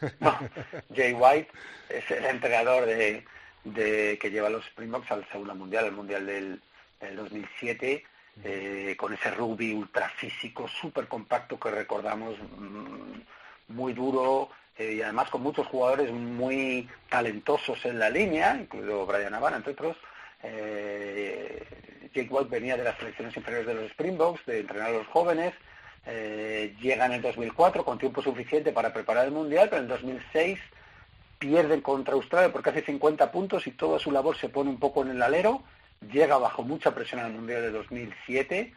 Jake 0.88 1.14
White 1.14 1.50
es 1.90 2.10
el 2.10 2.24
entrenador 2.24 2.86
de, 2.86 3.22
de 3.64 4.18
que 4.18 4.30
lleva 4.30 4.46
a 4.46 4.50
los 4.50 4.64
Springboks 4.64 5.10
al 5.10 5.28
segundo 5.28 5.54
mundial, 5.54 5.84
el 5.84 5.92
mundial 5.92 6.24
del, 6.24 6.62
del 7.00 7.16
2007 7.16 8.02
eh, 8.42 8.96
con 8.98 9.14
ese 9.14 9.30
rugby 9.30 9.72
ultrafísico, 9.72 10.66
súper 10.66 11.06
compacto 11.06 11.58
que 11.58 11.70
recordamos, 11.70 12.34
mm, 12.58 13.72
muy 13.72 13.92
duro 13.92 14.50
eh, 14.76 14.94
y 14.94 15.02
además 15.02 15.30
con 15.30 15.42
muchos 15.42 15.66
jugadores 15.68 16.10
muy 16.10 16.88
talentosos 17.08 17.84
en 17.84 17.98
la 18.00 18.10
línea, 18.10 18.56
incluido 18.56 19.06
Brian 19.06 19.34
Havana, 19.34 19.58
entre 19.58 19.72
otros. 19.72 19.96
Eh, 20.42 21.64
Jake 22.12 22.28
White 22.28 22.50
venía 22.50 22.76
de 22.76 22.84
las 22.84 22.98
selecciones 22.98 23.36
inferiores 23.36 23.68
de 23.68 23.74
los 23.74 23.90
Springboks, 23.92 24.44
de 24.46 24.60
entrenar 24.60 24.88
a 24.88 24.98
los 24.98 25.06
jóvenes. 25.06 25.54
llega 26.04 27.06
en 27.06 27.12
el 27.12 27.22
2004 27.22 27.84
con 27.84 27.98
tiempo 27.98 28.20
suficiente 28.20 28.72
para 28.72 28.92
preparar 28.92 29.24
el 29.24 29.32
Mundial, 29.32 29.68
pero 29.70 29.82
en 29.82 29.84
el 29.84 29.96
2006 29.96 30.58
pierden 31.38 31.80
contra 31.80 32.14
Australia 32.14 32.52
por 32.52 32.62
casi 32.62 32.82
50 32.82 33.32
puntos 33.32 33.66
y 33.66 33.70
toda 33.70 33.98
su 33.98 34.10
labor 34.10 34.36
se 34.36 34.48
pone 34.48 34.70
un 34.70 34.78
poco 34.78 35.02
en 35.02 35.10
el 35.10 35.22
alero 35.22 35.62
llega 36.12 36.38
bajo 36.38 36.62
mucha 36.62 36.94
presión 36.94 37.20
al 37.20 37.32
Mundial 37.32 37.62
de 37.62 37.70
2007, 37.70 38.74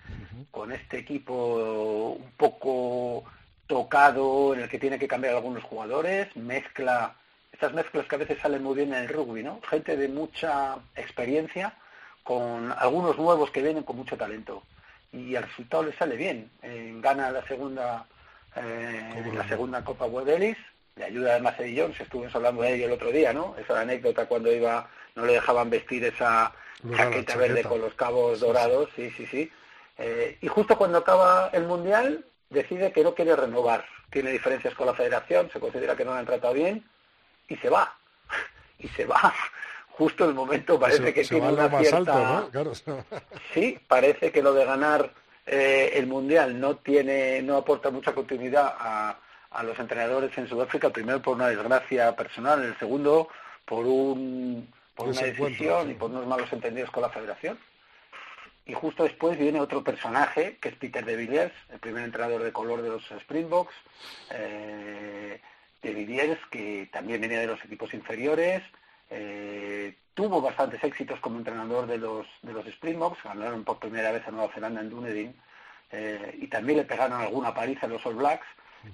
con 0.52 0.72
este 0.72 1.00
equipo 1.00 2.18
un 2.20 2.32
poco 2.32 3.24
tocado, 3.68 4.54
en 4.54 4.62
el 4.62 4.70
que 4.70 4.80
tiene 4.80 5.00
que 5.00 5.08
cambiar 5.08 5.36
algunos 5.36 5.64
jugadores, 5.64 6.36
mezcla, 6.36 7.16
estas 7.52 7.74
mezclas 7.74 8.06
que 8.08 8.16
a 8.16 8.20
veces 8.20 8.40
salen 8.40 8.64
muy 8.64 8.76
bien 8.76 8.94
en 8.94 9.04
el 9.04 9.10
rugby, 9.10 9.44
¿no? 9.44 9.60
Gente 9.70 9.98
de 9.98 10.08
mucha 10.08 10.78
experiencia 10.96 11.74
con 12.24 12.74
algunos 12.78 13.18
nuevos 13.18 13.52
que 13.52 13.62
vienen 13.62 13.84
con 13.84 13.98
mucho 13.98 14.18
talento. 14.18 14.64
Y 15.12 15.36
el 15.36 15.44
resultado 15.44 15.84
le 15.84 15.94
sale 15.94 16.16
bien. 16.16 16.50
gana 17.02 17.32
la 17.32 17.46
segunda 17.48 18.06
eh, 18.56 19.32
la 19.34 19.48
segunda 19.48 19.84
Copa 19.84 20.06
World 20.06 20.56
le 20.98 21.06
ayuda 21.06 21.32
además 21.32 21.56
a 21.60 21.64
Jones, 21.64 22.00
estuvimos 22.00 22.36
hablando 22.36 22.62
de 22.62 22.76
ello 22.76 22.86
el 22.86 22.92
otro 22.94 23.12
día, 23.12 23.34
¿no? 23.34 23.56
Esa 23.58 23.80
anécdota 23.80 24.26
cuando 24.26 24.52
iba, 24.52 24.90
no 25.16 25.26
le 25.26 25.34
dejaban 25.34 25.70
vestir 25.70 26.04
esa 26.04 26.54
chaqueta, 26.96 27.36
verde 27.38 27.64
con 27.64 27.82
los 27.82 27.94
cabos 27.94 28.40
dorados, 28.40 28.90
sí, 28.96 29.12
sí, 29.12 29.26
sí. 29.28 29.52
Eh, 29.98 30.38
y 30.42 30.48
justo 30.48 30.78
cuando 30.78 31.00
acaba 31.00 31.50
el 31.54 31.64
Mundial 31.64 32.26
decide 32.50 32.92
que 32.92 33.04
no 33.04 33.16
quiere 33.16 33.36
renovar. 33.36 33.86
Tiene 34.10 34.32
diferencias 34.32 34.74
con 34.74 34.88
la 34.88 34.94
federación, 34.94 35.50
se 35.52 35.60
considera 35.60 35.96
que 35.96 36.06
no 36.06 36.12
lo 36.12 36.18
han 36.18 36.26
tratado 36.26 36.54
bien 36.54 36.84
y 37.48 37.56
se 37.58 37.70
va. 37.70 37.94
y 38.80 38.88
se 38.90 39.06
va 39.06 39.34
justo 39.98 40.26
el 40.26 40.36
momento 40.36 40.80
parece 40.80 41.14
que 41.14 41.24
tiene 41.24 41.52
una 41.52 41.70
cierta... 41.80 41.98
alto, 41.98 42.14
¿no? 42.14 42.50
Claro. 42.52 42.72
Sí, 43.54 43.80
parece 43.88 44.32
que 44.32 44.44
lo 44.44 44.54
de 44.54 44.64
ganar 44.64 45.12
eh, 45.46 45.92
el 45.96 46.06
mundial 46.08 46.60
no 46.60 46.78
tiene, 46.78 47.42
no 47.42 47.58
aporta 47.58 47.90
mucha 47.90 48.14
continuidad 48.14 48.76
a, 48.78 49.18
a 49.58 49.64
los 49.64 49.78
entrenadores 49.80 50.38
en 50.38 50.48
Sudáfrica. 50.48 50.92
Primero 50.92 51.22
por 51.22 51.36
una 51.36 51.48
desgracia 51.48 52.16
personal, 52.16 52.64
el 52.64 52.78
segundo 52.78 53.28
por 53.66 53.86
un 53.86 54.72
por 54.96 55.10
una 55.10 55.22
decisión 55.22 55.92
y 55.92 55.94
por 55.96 56.12
unos 56.12 56.28
malos 56.28 56.52
entendidos 56.54 56.92
con 56.92 57.02
la 57.02 57.10
Federación. 57.10 57.58
Y 58.66 58.74
justo 58.74 59.04
después 59.04 59.38
viene 59.38 59.60
otro 59.60 59.84
personaje, 59.84 60.58
que 60.62 60.70
es 60.70 60.76
Peter 60.76 61.04
de 61.04 61.16
Villiers, 61.16 61.54
el 61.72 61.80
primer 61.80 62.04
entrenador 62.04 62.44
de 62.44 62.52
color 62.52 62.82
de 62.82 62.90
los 62.90 63.12
Springboks. 63.12 63.74
Eh, 64.32 65.42
de 65.82 65.94
Villiers, 65.94 66.40
que 66.52 66.90
también 66.92 67.22
venía 67.22 67.40
de 67.40 67.48
los 67.48 67.64
equipos 67.64 67.94
inferiores, 67.94 68.62
eh, 69.10 69.96
tuvo 70.14 70.42
bastantes 70.42 70.84
éxitos 70.84 71.20
como 71.20 71.38
entrenador 71.38 71.88
de 71.88 71.98
los, 71.98 72.28
de 72.42 72.54
los 72.54 72.66
Springboks, 72.68 73.24
ganaron 73.24 73.64
por 73.64 73.80
primera 73.80 74.12
vez 74.12 74.28
a 74.28 74.32
Nueva 74.32 74.54
Zelanda 74.54 74.82
en 74.82 74.90
Dunedin, 74.90 75.36
eh, 75.92 76.38
y 76.42 76.48
también 76.48 76.80
le 76.80 76.86
pegaron 76.86 77.22
alguna 77.22 77.54
paliza 77.54 77.86
a 77.86 77.90
los 77.90 78.06
All 78.06 78.16
Blacks, 78.16 78.48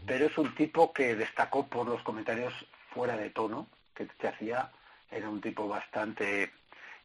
pero 0.06 0.26
es 0.26 0.38
un 0.38 0.54
tipo 0.56 0.94
que 0.94 1.16
destacó 1.16 1.68
por 1.68 1.88
los 1.88 2.02
comentarios 2.04 2.54
fuera 2.94 3.18
de 3.18 3.30
tono 3.30 3.68
que, 3.96 4.08
que 4.08 4.28
hacía, 4.28 4.72
era 5.12 5.30
un 5.30 5.42
tipo 5.42 5.68
bastante 5.68 6.52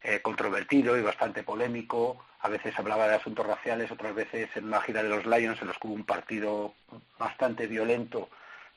eh, 0.01 0.21
controvertido 0.21 0.97
y 0.97 1.01
bastante 1.01 1.43
polémico, 1.43 2.23
a 2.41 2.49
veces 2.49 2.77
hablaba 2.79 3.07
de 3.07 3.15
asuntos 3.15 3.45
raciales, 3.45 3.91
otras 3.91 4.15
veces 4.15 4.49
en 4.55 4.65
una 4.65 4.81
gira 4.81 5.03
de 5.03 5.09
los 5.09 5.25
Lions 5.25 5.61
en 5.61 5.67
los 5.67 5.77
que 5.77 5.87
hubo 5.87 5.95
un 5.95 6.05
partido 6.05 6.73
bastante 7.17 7.67
violento, 7.67 8.29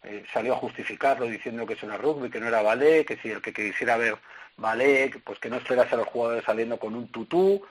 eh, 0.03 0.25
salió 0.33 0.55
a 0.55 0.57
justificarlo 0.57 1.27
diciendo 1.27 1.65
que 1.65 1.75
eso 1.75 1.87
era 1.87 1.97
rugby, 1.97 2.29
que 2.29 2.41
no 2.41 2.49
era 2.49 2.61
ballet, 2.63 3.05
que 3.05 3.19
si 3.19 3.31
el 3.31 3.41
que 3.41 3.53
quisiera 3.53 3.97
ver 3.97 4.19
ballet, 4.57 5.23
pues 5.23 5.39
que 5.39 5.49
no 5.49 5.57
esperase 5.57 5.95
a 5.95 5.99
los 5.99 6.09
jugadores 6.09 6.45
saliendo 6.45 6.77
con 6.79 6.97
un 6.97 7.07
tutú, 7.09 7.65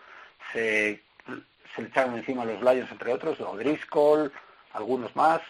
se, 0.54 1.02
le 1.78 1.88
echaron 1.88 2.18
encima 2.18 2.46
los 2.46 2.62
Lions 2.62 2.90
entre 2.90 3.12
otros, 3.12 3.40
o 3.42 3.58
Driscoll, 3.58 4.32
algunos 4.72 5.14
más, 5.14 5.42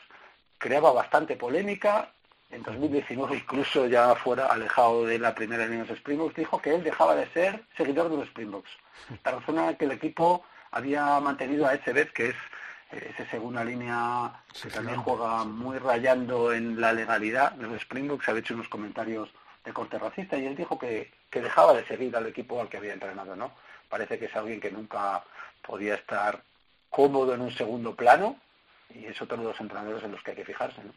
creaba 0.61 0.93
bastante 0.93 1.35
polémica 1.35 2.11
en 2.51 2.61
2019 2.63 3.35
incluso 3.35 3.87
ya 3.87 4.13
fuera 4.15 4.45
alejado 4.47 5.05
de 5.05 5.17
la 5.17 5.33
primera 5.33 5.65
línea 5.65 5.83
de 5.83 5.89
los 5.89 5.97
Springboks, 5.97 6.35
dijo 6.35 6.61
que 6.61 6.75
él 6.75 6.83
dejaba 6.83 7.15
de 7.15 7.27
ser 7.29 7.63
seguidor 7.75 8.09
de 8.09 8.17
los 8.17 8.27
Springboks. 8.27 8.69
La 9.23 9.31
razón 9.31 9.57
era 9.57 9.75
que 9.75 9.85
el 9.85 9.91
equipo 9.91 10.43
había 10.69 11.19
mantenido 11.19 11.65
a 11.65 11.73
Echebet, 11.73 12.13
que 12.13 12.29
es 12.29 12.35
eh, 12.91 13.13
esa 13.13 13.29
segunda 13.31 13.63
línea 13.63 14.31
que 14.61 14.69
también 14.69 15.01
juega 15.01 15.43
muy 15.45 15.79
rayando 15.79 16.53
en 16.53 16.79
la 16.79 16.93
legalidad 16.93 17.53
de 17.53 17.67
los 17.67 17.81
Springboks, 17.81 18.29
había 18.29 18.41
hecho 18.41 18.53
unos 18.53 18.69
comentarios 18.69 19.29
de 19.65 19.73
corte 19.73 19.97
racista 19.97 20.37
y 20.37 20.45
él 20.45 20.55
dijo 20.55 20.77
que, 20.77 21.11
que 21.29 21.41
dejaba 21.41 21.73
de 21.73 21.85
seguir 21.85 22.15
al 22.15 22.27
equipo 22.27 22.61
al 22.61 22.69
que 22.69 22.77
había 22.77 22.93
entrenado, 22.93 23.35
¿no? 23.35 23.51
Parece 23.89 24.19
que 24.19 24.25
es 24.25 24.35
alguien 24.35 24.59
que 24.59 24.71
nunca 24.71 25.23
podía 25.61 25.95
estar 25.95 26.43
cómodo 26.89 27.33
en 27.33 27.41
un 27.41 27.51
segundo 27.51 27.95
plano 27.95 28.37
y 28.95 29.05
es 29.05 29.21
otro 29.21 29.37
de 29.37 29.43
los 29.43 29.59
entrenadores 29.59 30.03
en 30.03 30.11
los 30.11 30.21
que 30.23 30.31
hay 30.31 30.37
que 30.37 30.45
fijarse, 30.45 30.83
¿no? 30.83 30.93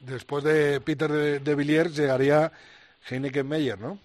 Después 0.00 0.44
de 0.44 0.80
Peter 0.80 1.10
de, 1.10 1.38
de 1.40 1.54
Villiers 1.54 1.96
llegaría 1.96 2.52
Heineken 3.08 3.48
Meyer, 3.48 3.78
¿no? 3.78 3.98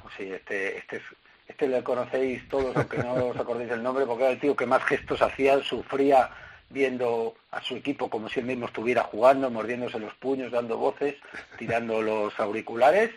Pues 0.00 0.14
sí, 0.16 0.32
este, 0.32 0.78
este, 0.78 1.02
este 1.48 1.68
le 1.68 1.82
conocéis 1.82 2.48
todos, 2.48 2.76
aunque 2.76 2.98
no 2.98 3.14
os 3.26 3.36
acordéis 3.36 3.70
el 3.70 3.82
nombre, 3.82 4.06
porque 4.06 4.24
era 4.24 4.32
el 4.32 4.40
tío 4.40 4.56
que 4.56 4.66
más 4.66 4.84
gestos 4.84 5.20
hacía, 5.22 5.62
sufría 5.62 6.30
viendo 6.70 7.34
a 7.50 7.60
su 7.60 7.76
equipo 7.76 8.08
como 8.08 8.28
si 8.28 8.40
él 8.40 8.46
mismo 8.46 8.66
estuviera 8.66 9.02
jugando, 9.02 9.50
mordiéndose 9.50 9.98
los 9.98 10.14
puños, 10.14 10.52
dando 10.52 10.78
voces, 10.78 11.16
tirando 11.58 12.00
los 12.00 12.38
auriculares. 12.38 13.10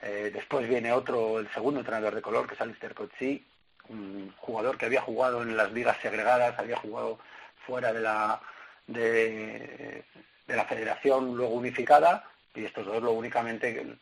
Eh, 0.00 0.30
después 0.32 0.68
viene 0.68 0.92
otro, 0.92 1.38
el 1.38 1.48
segundo 1.52 1.80
entrenador 1.80 2.14
de 2.14 2.22
color, 2.22 2.46
que 2.46 2.54
es 2.54 2.60
Alistair 2.60 2.94
Coetzee, 2.94 3.44
un 3.88 4.32
jugador 4.38 4.78
que 4.78 4.86
había 4.86 5.02
jugado 5.02 5.42
en 5.42 5.56
las 5.56 5.72
ligas 5.72 5.98
segregadas, 6.00 6.58
había 6.58 6.76
jugado 6.76 7.18
fuera 7.66 7.92
de 7.92 8.00
la 8.00 8.40
de, 8.86 10.04
la 10.46 10.64
federación 10.64 11.36
luego 11.36 11.54
unificada 11.54 12.24
y 12.54 12.64
estos 12.64 12.86
dos 12.86 13.02
lo 13.02 13.12
únicamente 13.12 13.96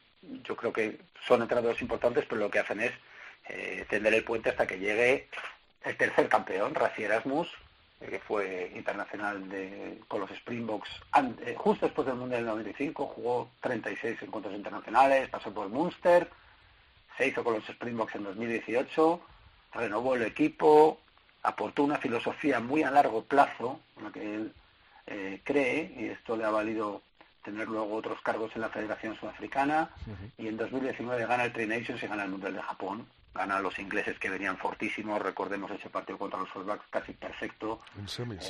yo 0.44 0.56
creo 0.56 0.72
que 0.72 0.98
son 1.26 1.42
entrenadores 1.42 1.80
importantes 1.80 2.24
pero 2.28 2.40
lo 2.40 2.50
que 2.50 2.58
hacen 2.58 2.80
es 2.80 2.92
eh, 3.48 3.86
tender 3.88 4.14
el 4.14 4.24
puente 4.24 4.50
hasta 4.50 4.66
que 4.66 4.78
llegue 4.78 5.28
el 5.84 5.96
tercer 5.96 6.28
campeón 6.28 6.74
Raci 6.74 7.04
Erasmus 7.04 7.48
eh, 8.00 8.06
que 8.10 8.18
fue 8.18 8.72
internacional 8.74 9.48
de, 9.48 9.98
con 10.08 10.20
los 10.20 10.30
Springboks 10.30 10.90
eh, 11.46 11.54
justo 11.56 11.86
después 11.86 12.06
del 12.06 12.16
Mundial 12.16 12.40
del 12.40 12.50
95 12.50 13.06
jugó 13.06 13.50
36 13.60 14.22
encuentros 14.22 14.54
internacionales 14.54 15.28
pasó 15.28 15.52
por 15.54 15.68
Munster 15.68 16.28
se 17.16 17.28
hizo 17.28 17.44
con 17.44 17.54
los 17.54 17.68
Springboks 17.68 18.16
en 18.16 18.24
2018 18.24 19.20
renovó 19.74 20.16
el 20.16 20.22
equipo 20.22 21.00
aportó 21.42 21.84
una 21.84 21.98
filosofía 21.98 22.60
muy 22.60 22.82
a 22.82 22.90
largo 22.90 23.24
plazo 23.24 23.80
en 23.96 24.04
la 24.04 24.12
que 24.12 24.34
él 24.34 24.52
eh, 25.06 25.40
cree, 25.44 25.94
y 25.96 26.06
esto 26.06 26.36
le 26.36 26.44
ha 26.44 26.50
valido 26.50 27.02
tener 27.42 27.68
luego 27.68 27.94
otros 27.94 28.20
cargos 28.22 28.52
en 28.54 28.60
la 28.60 28.68
Federación 28.68 29.16
Sudafricana, 29.16 29.90
y 30.38 30.48
en 30.48 30.56
2019 30.56 31.26
gana 31.26 31.44
el 31.44 31.52
Tri 31.52 31.66
Nations 31.66 32.02
y 32.02 32.06
gana 32.06 32.24
el 32.24 32.30
Mundial 32.30 32.54
de 32.54 32.62
Japón. 32.62 33.06
Gana 33.34 33.56
a 33.56 33.60
los 33.60 33.78
ingleses 33.78 34.18
que 34.18 34.28
venían 34.28 34.58
fortísimos, 34.58 35.20
recordemos 35.20 35.70
ese 35.70 35.88
partido 35.88 36.18
contra 36.18 36.38
los 36.38 36.54
All 36.54 36.64
Blacks 36.64 36.84
casi 36.90 37.12
perfecto. 37.14 37.80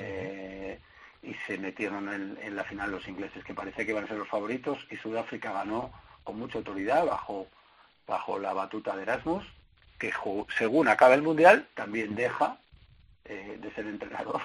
Eh, 0.02 0.78
y 1.22 1.34
se 1.46 1.56
metieron 1.56 2.12
en, 2.12 2.36
en, 2.42 2.56
la 2.56 2.64
final 2.64 2.90
los 2.90 3.06
ingleses, 3.06 3.44
que 3.44 3.54
parece 3.54 3.86
que 3.86 3.92
iban 3.92 4.04
a 4.04 4.08
ser 4.08 4.18
los 4.18 4.28
favoritos, 4.28 4.78
y 4.90 4.96
Sudáfrica 4.96 5.52
ganó 5.52 5.92
con 6.24 6.38
mucha 6.38 6.58
autoridad 6.58 7.06
bajo, 7.06 7.46
bajo 8.06 8.38
la 8.38 8.52
batuta 8.52 8.96
de 8.96 9.02
Erasmus, 9.02 9.44
que 9.98 10.12
según 10.58 10.88
acaba 10.88 11.14
el 11.14 11.22
Mundial 11.22 11.68
también 11.74 12.16
deja 12.16 12.58
eh, 13.24 13.56
de 13.60 13.72
ser 13.72 13.86
entrenador 13.86 14.42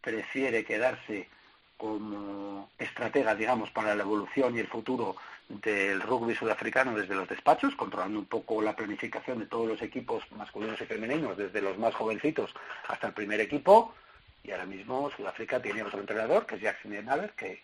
prefiere 0.00 0.64
quedarse 0.64 1.28
como 1.76 2.70
estratega, 2.76 3.34
digamos, 3.34 3.70
para 3.70 3.94
la 3.94 4.02
evolución 4.02 4.56
y 4.56 4.60
el 4.60 4.66
futuro 4.66 5.16
del 5.48 6.00
rugby 6.02 6.34
sudafricano 6.34 6.94
desde 6.94 7.14
los 7.14 7.28
despachos, 7.28 7.74
controlando 7.76 8.18
un 8.18 8.26
poco 8.26 8.60
la 8.60 8.76
planificación 8.76 9.38
de 9.38 9.46
todos 9.46 9.68
los 9.68 9.80
equipos 9.82 10.24
masculinos 10.32 10.80
y 10.80 10.84
femeninos, 10.84 11.38
desde 11.38 11.62
los 11.62 11.78
más 11.78 11.94
jovencitos 11.94 12.52
hasta 12.88 13.06
el 13.06 13.14
primer 13.14 13.40
equipo. 13.40 13.94
Y 14.42 14.50
ahora 14.50 14.66
mismo 14.66 15.10
Sudáfrica 15.16 15.62
tiene 15.62 15.84
otro 15.84 16.00
entrenador, 16.00 16.46
que 16.46 16.56
es 16.56 16.60
Jackson 16.60 17.04
Naver, 17.04 17.30
que 17.30 17.62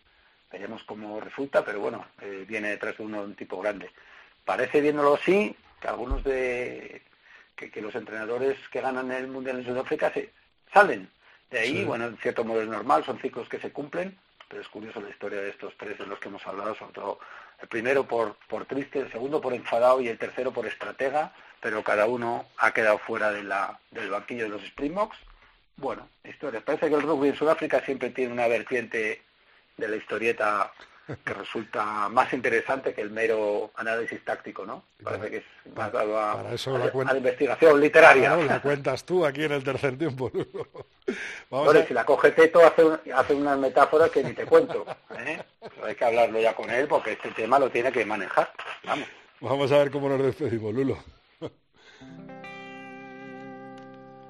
veremos 0.50 0.84
cómo 0.84 1.20
resulta, 1.20 1.64
pero 1.64 1.80
bueno, 1.80 2.06
eh, 2.20 2.44
viene 2.46 2.70
detrás 2.70 2.96
de 2.96 3.02
uno 3.02 3.22
un 3.22 3.34
tipo 3.34 3.60
grande. 3.60 3.90
Parece 4.44 4.80
viéndolo 4.80 5.14
así 5.14 5.56
que 5.80 5.88
algunos 5.88 6.22
de 6.22 7.02
que, 7.56 7.70
que 7.70 7.82
los 7.82 7.94
entrenadores 7.96 8.56
que 8.70 8.80
ganan 8.80 9.10
el 9.10 9.26
mundial 9.26 9.58
en 9.58 9.66
Sudáfrica 9.66 10.12
se 10.12 10.30
salen 10.72 11.08
de 11.54 11.60
ahí, 11.60 11.84
bueno, 11.84 12.06
en 12.06 12.16
cierto 12.16 12.42
modo 12.42 12.62
es 12.62 12.68
normal, 12.68 13.04
son 13.04 13.20
ciclos 13.20 13.48
que 13.48 13.60
se 13.60 13.70
cumplen, 13.70 14.18
pero 14.48 14.60
es 14.60 14.66
curioso 14.66 15.00
la 15.00 15.08
historia 15.08 15.40
de 15.40 15.50
estos 15.50 15.72
tres 15.78 15.96
de 15.96 16.04
los 16.04 16.18
que 16.18 16.26
hemos 16.26 16.44
hablado, 16.48 16.74
sobre 16.74 16.92
todo 16.94 17.20
el 17.62 17.68
primero 17.68 18.08
por, 18.08 18.34
por 18.48 18.66
triste, 18.66 18.98
el 18.98 19.12
segundo 19.12 19.40
por 19.40 19.54
enfadado 19.54 20.00
y 20.00 20.08
el 20.08 20.18
tercero 20.18 20.50
por 20.50 20.66
estratega, 20.66 21.32
pero 21.60 21.84
cada 21.84 22.06
uno 22.06 22.46
ha 22.58 22.72
quedado 22.72 22.98
fuera 22.98 23.30
de 23.30 23.44
la, 23.44 23.78
del 23.92 24.10
banquillo 24.10 24.42
de 24.42 24.48
los 24.48 24.64
Springboks. 24.64 25.16
Bueno, 25.76 26.08
historia. 26.24 26.60
Parece 26.60 26.88
que 26.88 26.94
el 26.96 27.02
rugby 27.02 27.28
en 27.28 27.36
Sudáfrica 27.36 27.80
siempre 27.84 28.10
tiene 28.10 28.32
una 28.32 28.48
vertiente 28.48 29.22
de 29.76 29.88
la 29.88 29.94
historieta 29.94 30.72
que 31.06 31.34
resulta 31.34 32.08
más 32.08 32.32
interesante 32.32 32.94
que 32.94 33.02
el 33.02 33.10
mero 33.10 33.70
análisis 33.74 34.24
táctico, 34.24 34.64
¿no? 34.64 34.84
Parece 35.02 35.30
que 35.30 35.36
es 35.38 35.44
más 35.76 35.92
dado 35.92 36.18
a, 36.18 36.36
para 36.36 36.54
eso 36.54 36.78
la, 36.78 36.86
a, 36.86 36.90
cuenta, 36.90 37.10
a 37.10 37.14
la 37.14 37.18
investigación 37.18 37.80
literaria. 37.80 38.28
Claro, 38.28 38.44
la 38.44 38.62
cuentas 38.62 39.04
tú 39.04 39.26
aquí 39.26 39.44
en 39.44 39.52
el 39.52 39.62
tercer 39.62 39.98
tiempo. 39.98 40.30
Vamos 41.50 41.66
bueno, 41.66 41.80
a... 41.80 41.84
si 41.84 41.92
la 41.92 42.06
coge 42.06 42.30
Teto 42.30 42.64
hace, 42.64 42.84
un, 42.84 42.98
hace 43.14 43.34
unas 43.34 43.58
metáforas 43.58 44.10
que 44.10 44.24
ni 44.24 44.32
te 44.32 44.46
cuento. 44.46 44.86
¿eh? 45.18 45.42
Pero 45.60 45.86
hay 45.86 45.94
que 45.94 46.04
hablarlo 46.04 46.40
ya 46.40 46.54
con 46.54 46.70
él 46.70 46.88
porque 46.88 47.12
este 47.12 47.30
tema 47.32 47.58
lo 47.58 47.68
tiene 47.70 47.92
que 47.92 48.04
manejar. 48.06 48.50
Vamos. 48.84 49.08
Vamos 49.40 49.72
a 49.72 49.78
ver 49.78 49.90
cómo 49.90 50.08
nos 50.08 50.22
despedimos, 50.22 50.72
Lulo. 50.72 50.98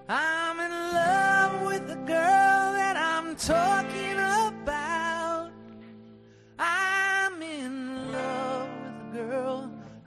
I'm 0.06 0.60
in 0.60 0.70
love 0.92 1.62
with 1.66 1.86
the 1.86 1.96
girl 2.04 2.72
that 2.74 2.96
I'm 2.96 3.34
talking 3.36 4.13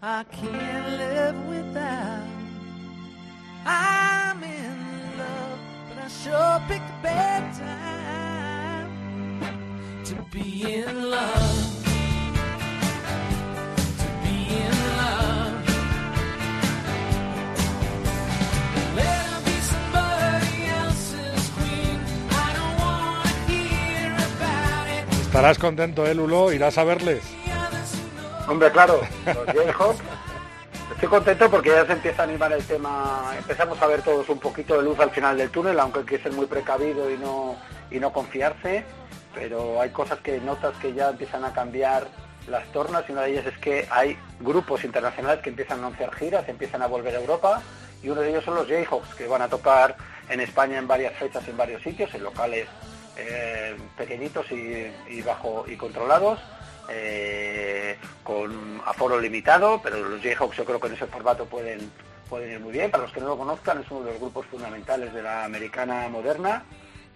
I 0.02 0.24
can't 0.26 0.98
live 1.00 1.48
without. 1.48 2.28
I'm 3.66 4.43
in 4.43 5.18
love, 5.18 5.60
but 5.89 5.98
I 6.04 6.08
sure 6.08 6.62
picked 6.68 6.88
a 6.88 7.02
bad 7.02 7.52
time 7.58 8.89
to 10.06 10.16
be 10.32 10.76
in 10.76 11.10
love. 11.10 11.84
To 13.98 14.08
be 14.24 14.56
in 14.56 14.72
love. 14.98 15.64
Estarás 25.22 25.58
contento, 25.58 26.06
¿eh, 26.06 26.14
Lulo? 26.14 26.52
¿Irás 26.52 26.78
a 26.78 26.84
verles? 26.84 27.24
Hombre, 28.48 28.72
claro, 28.72 29.02
los 29.26 29.45
Jayhawks, 29.45 30.02
Estoy 30.91 31.10
contento 31.10 31.52
porque 31.52 31.70
ya 31.70 31.86
se 31.86 31.91
empieza 31.91 32.22
a 32.22 32.26
animar 32.26 32.52
el 32.54 32.64
tema, 32.64 33.34
empezamos 33.38 33.80
a 33.82 33.88
ver 33.88 34.02
todos 34.02 34.30
un 34.30 34.39
poquito 34.39 34.78
de 34.78 34.84
luz 34.84 34.98
al 35.00 35.12
final 35.12 35.38
del 35.38 35.52
túnel, 35.52 35.80
aunque 35.80 36.00
hay 36.00 36.06
que 36.06 36.18
ser 36.18 36.32
muy 36.32 36.45
precavido 36.45 37.12
y 37.12 37.18
no, 37.18 37.58
y 37.91 38.00
no 38.00 38.14
confiarse, 38.14 38.86
pero 39.36 39.82
hay 39.82 39.89
cosas 39.89 40.20
que 40.20 40.39
notas 40.39 40.76
que 40.78 40.93
ya 40.93 41.10
empiezan 41.10 41.43
a 41.43 41.52
cambiar 41.52 42.08
las 42.48 42.66
tornas 42.72 43.04
y 43.08 43.12
una 43.12 43.24
de 43.24 43.32
ellas 43.32 43.45
es 43.45 43.58
que 43.58 43.86
hay 43.91 44.18
grupos 44.39 44.86
internacionales 44.86 45.41
que 45.43 45.50
empiezan 45.50 45.80
a 45.80 45.88
anunciar 45.88 46.16
giras, 46.16 46.48
empiezan 46.48 46.82
a 46.82 46.88
volver 46.88 47.16
a 47.16 47.20
Europa 47.20 47.62
y 48.02 48.10
uno 48.10 48.22
de 48.22 48.30
ellos 48.30 48.45
son 48.45 48.56
los 48.56 48.68
Jayhawks 48.68 49.14
que 49.16 49.28
van 49.28 49.41
a 49.41 49.50
tocar 49.50 49.98
en 50.30 50.39
España 50.39 50.80
en 50.80 50.88
varias 50.88 51.14
fechas 51.18 51.45
en 51.50 51.58
varios 51.58 51.84
sitios, 51.84 52.12
en 52.16 52.24
locales 52.24 52.68
eh, 53.18 53.76
pequeñitos 53.98 54.50
y, 54.52 54.89
y 55.10 55.22
bajo 55.22 55.66
y 55.68 55.76
controlados 55.76 56.39
eh, 56.89 57.97
con 58.23 58.81
aforo 58.85 59.19
limitado, 59.19 59.81
pero 59.81 59.97
los 60.07 60.21
Jayhawks 60.21 60.57
yo 60.57 60.65
creo 60.65 60.79
que 60.79 60.88
en 60.88 60.93
ese 60.93 61.07
formato 61.07 61.45
pueden, 61.45 61.91
pueden 62.29 62.51
ir 62.51 62.59
muy 62.59 62.71
bien. 62.71 62.91
Para 62.91 63.03
los 63.03 63.13
que 63.13 63.19
no 63.19 63.27
lo 63.27 63.38
conozcan, 63.38 63.81
es 63.81 63.91
uno 63.91 64.05
de 64.05 64.11
los 64.11 64.19
grupos 64.21 64.45
fundamentales 64.47 65.13
de 65.13 65.21
la 65.21 65.45
americana 65.45 66.07
moderna. 66.09 66.63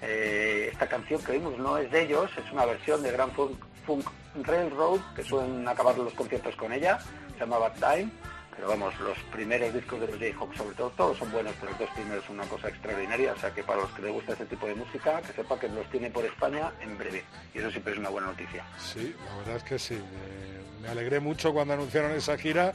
Eh, 0.01 0.69
esta 0.71 0.87
canción 0.87 1.21
que 1.23 1.33
oímos 1.33 1.57
no 1.57 1.77
es 1.77 1.91
de 1.91 2.03
ellos, 2.03 2.31
es 2.37 2.51
una 2.51 2.65
versión 2.65 3.03
de 3.03 3.11
Grand 3.11 3.33
Funk 3.33 4.07
Railroad, 4.43 4.99
que 5.15 5.23
suelen 5.23 5.67
acabar 5.67 5.97
los 5.97 6.13
conciertos 6.13 6.55
con 6.55 6.73
ella, 6.73 6.99
se 7.33 7.39
llama 7.39 7.57
Bad 7.57 7.73
Time. 7.73 8.09
Pero 8.55 8.67
vamos, 8.67 8.99
los 8.99 9.17
primeros 9.31 9.73
discos 9.73 9.99
de 10.01 10.07
los 10.07 10.19
Jayhawks, 10.19 10.57
sobre 10.57 10.75
todo, 10.75 10.89
todos 10.91 11.17
son 11.17 11.31
buenos, 11.31 11.53
pero 11.59 11.71
los 11.71 11.79
dos 11.79 11.89
primeros 11.91 12.25
son 12.25 12.35
una 12.35 12.47
cosa 12.47 12.67
extraordinaria. 12.67 13.33
O 13.33 13.39
sea 13.39 13.53
que 13.53 13.63
para 13.63 13.81
los 13.81 13.91
que 13.91 14.01
les 14.01 14.11
gusta 14.11 14.33
ese 14.33 14.45
tipo 14.45 14.67
de 14.67 14.75
música, 14.75 15.21
que 15.21 15.33
sepa 15.33 15.59
que 15.59 15.69
los 15.69 15.89
tiene 15.89 16.09
por 16.09 16.25
España 16.25 16.71
en 16.81 16.97
breve. 16.97 17.23
Y 17.53 17.59
eso 17.59 17.71
siempre 17.71 17.93
es 17.93 17.99
una 17.99 18.09
buena 18.09 18.27
noticia. 18.27 18.65
Sí, 18.77 19.15
la 19.25 19.37
verdad 19.37 19.55
es 19.55 19.63
que 19.63 19.79
sí. 19.79 19.95
Me, 19.95 20.81
me 20.81 20.89
alegré 20.89 21.19
mucho 21.19 21.53
cuando 21.53 21.73
anunciaron 21.73 22.11
esa 22.11 22.37
gira 22.37 22.73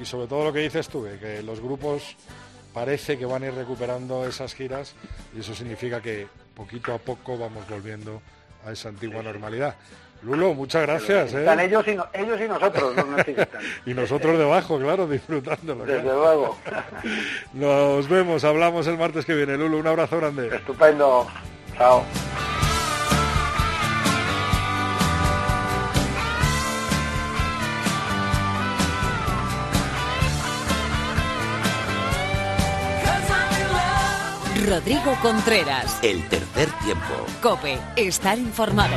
y 0.00 0.04
sobre 0.04 0.26
todo 0.26 0.44
lo 0.44 0.52
que 0.52 0.60
dices 0.60 0.88
tú, 0.88 1.06
que 1.20 1.42
los 1.42 1.60
grupos 1.60 2.16
parece 2.72 3.16
que 3.16 3.24
van 3.24 3.44
a 3.44 3.46
ir 3.46 3.54
recuperando 3.54 4.26
esas 4.26 4.54
giras 4.54 4.94
y 5.34 5.40
eso 5.40 5.54
significa 5.54 6.00
que 6.00 6.26
poquito 6.54 6.92
a 6.92 6.98
poco 6.98 7.38
vamos 7.38 7.68
volviendo 7.68 8.20
a 8.66 8.72
esa 8.72 8.88
antigua 8.88 9.22
normalidad. 9.22 9.76
Lulo, 10.24 10.54
muchas 10.54 10.82
gracias. 10.82 11.34
¿eh? 11.34 11.40
Están 11.40 11.60
ellos 11.60 11.86
y, 11.86 11.94
no- 11.94 12.06
ellos 12.12 12.40
y 12.40 12.48
nosotros, 12.48 12.94
necesitan. 13.08 13.48
Y 13.86 13.92
nosotros 13.94 14.38
debajo, 14.38 14.78
claro, 14.78 15.06
disfrutándolo. 15.06 15.84
Desde 15.84 16.02
claro. 16.02 16.18
luego. 16.18 16.56
Nos 17.52 18.08
vemos, 18.08 18.42
hablamos 18.44 18.86
el 18.86 18.96
martes 18.96 19.24
que 19.26 19.34
viene. 19.34 19.56
Lulo, 19.58 19.76
un 19.78 19.86
abrazo 19.86 20.16
grande. 20.18 20.48
Estupendo. 20.54 21.26
Chao. 21.76 22.04
Rodrigo 34.66 35.14
Contreras. 35.20 35.98
El 36.02 36.26
tercer 36.28 36.68
tiempo. 36.84 37.26
Cope. 37.42 37.78
Estar 37.96 38.38
informado. 38.38 38.96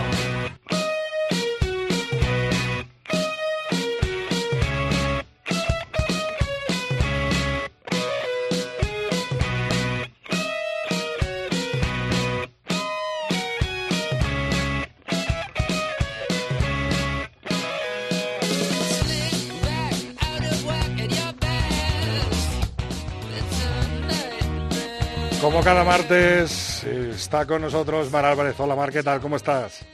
Como 25.41 25.61
cada 25.61 25.83
martes 25.83 26.83
eh, 26.83 27.11
está 27.13 27.45
con 27.45 27.61
nosotros 27.61 28.11
Mar 28.11 28.25
Álvarez. 28.25 28.59
Hola 28.59 28.75
Mar, 28.75 28.91
¿qué 28.91 29.03
tal? 29.03 29.21
¿Cómo 29.21 29.35
estás? 29.35 29.85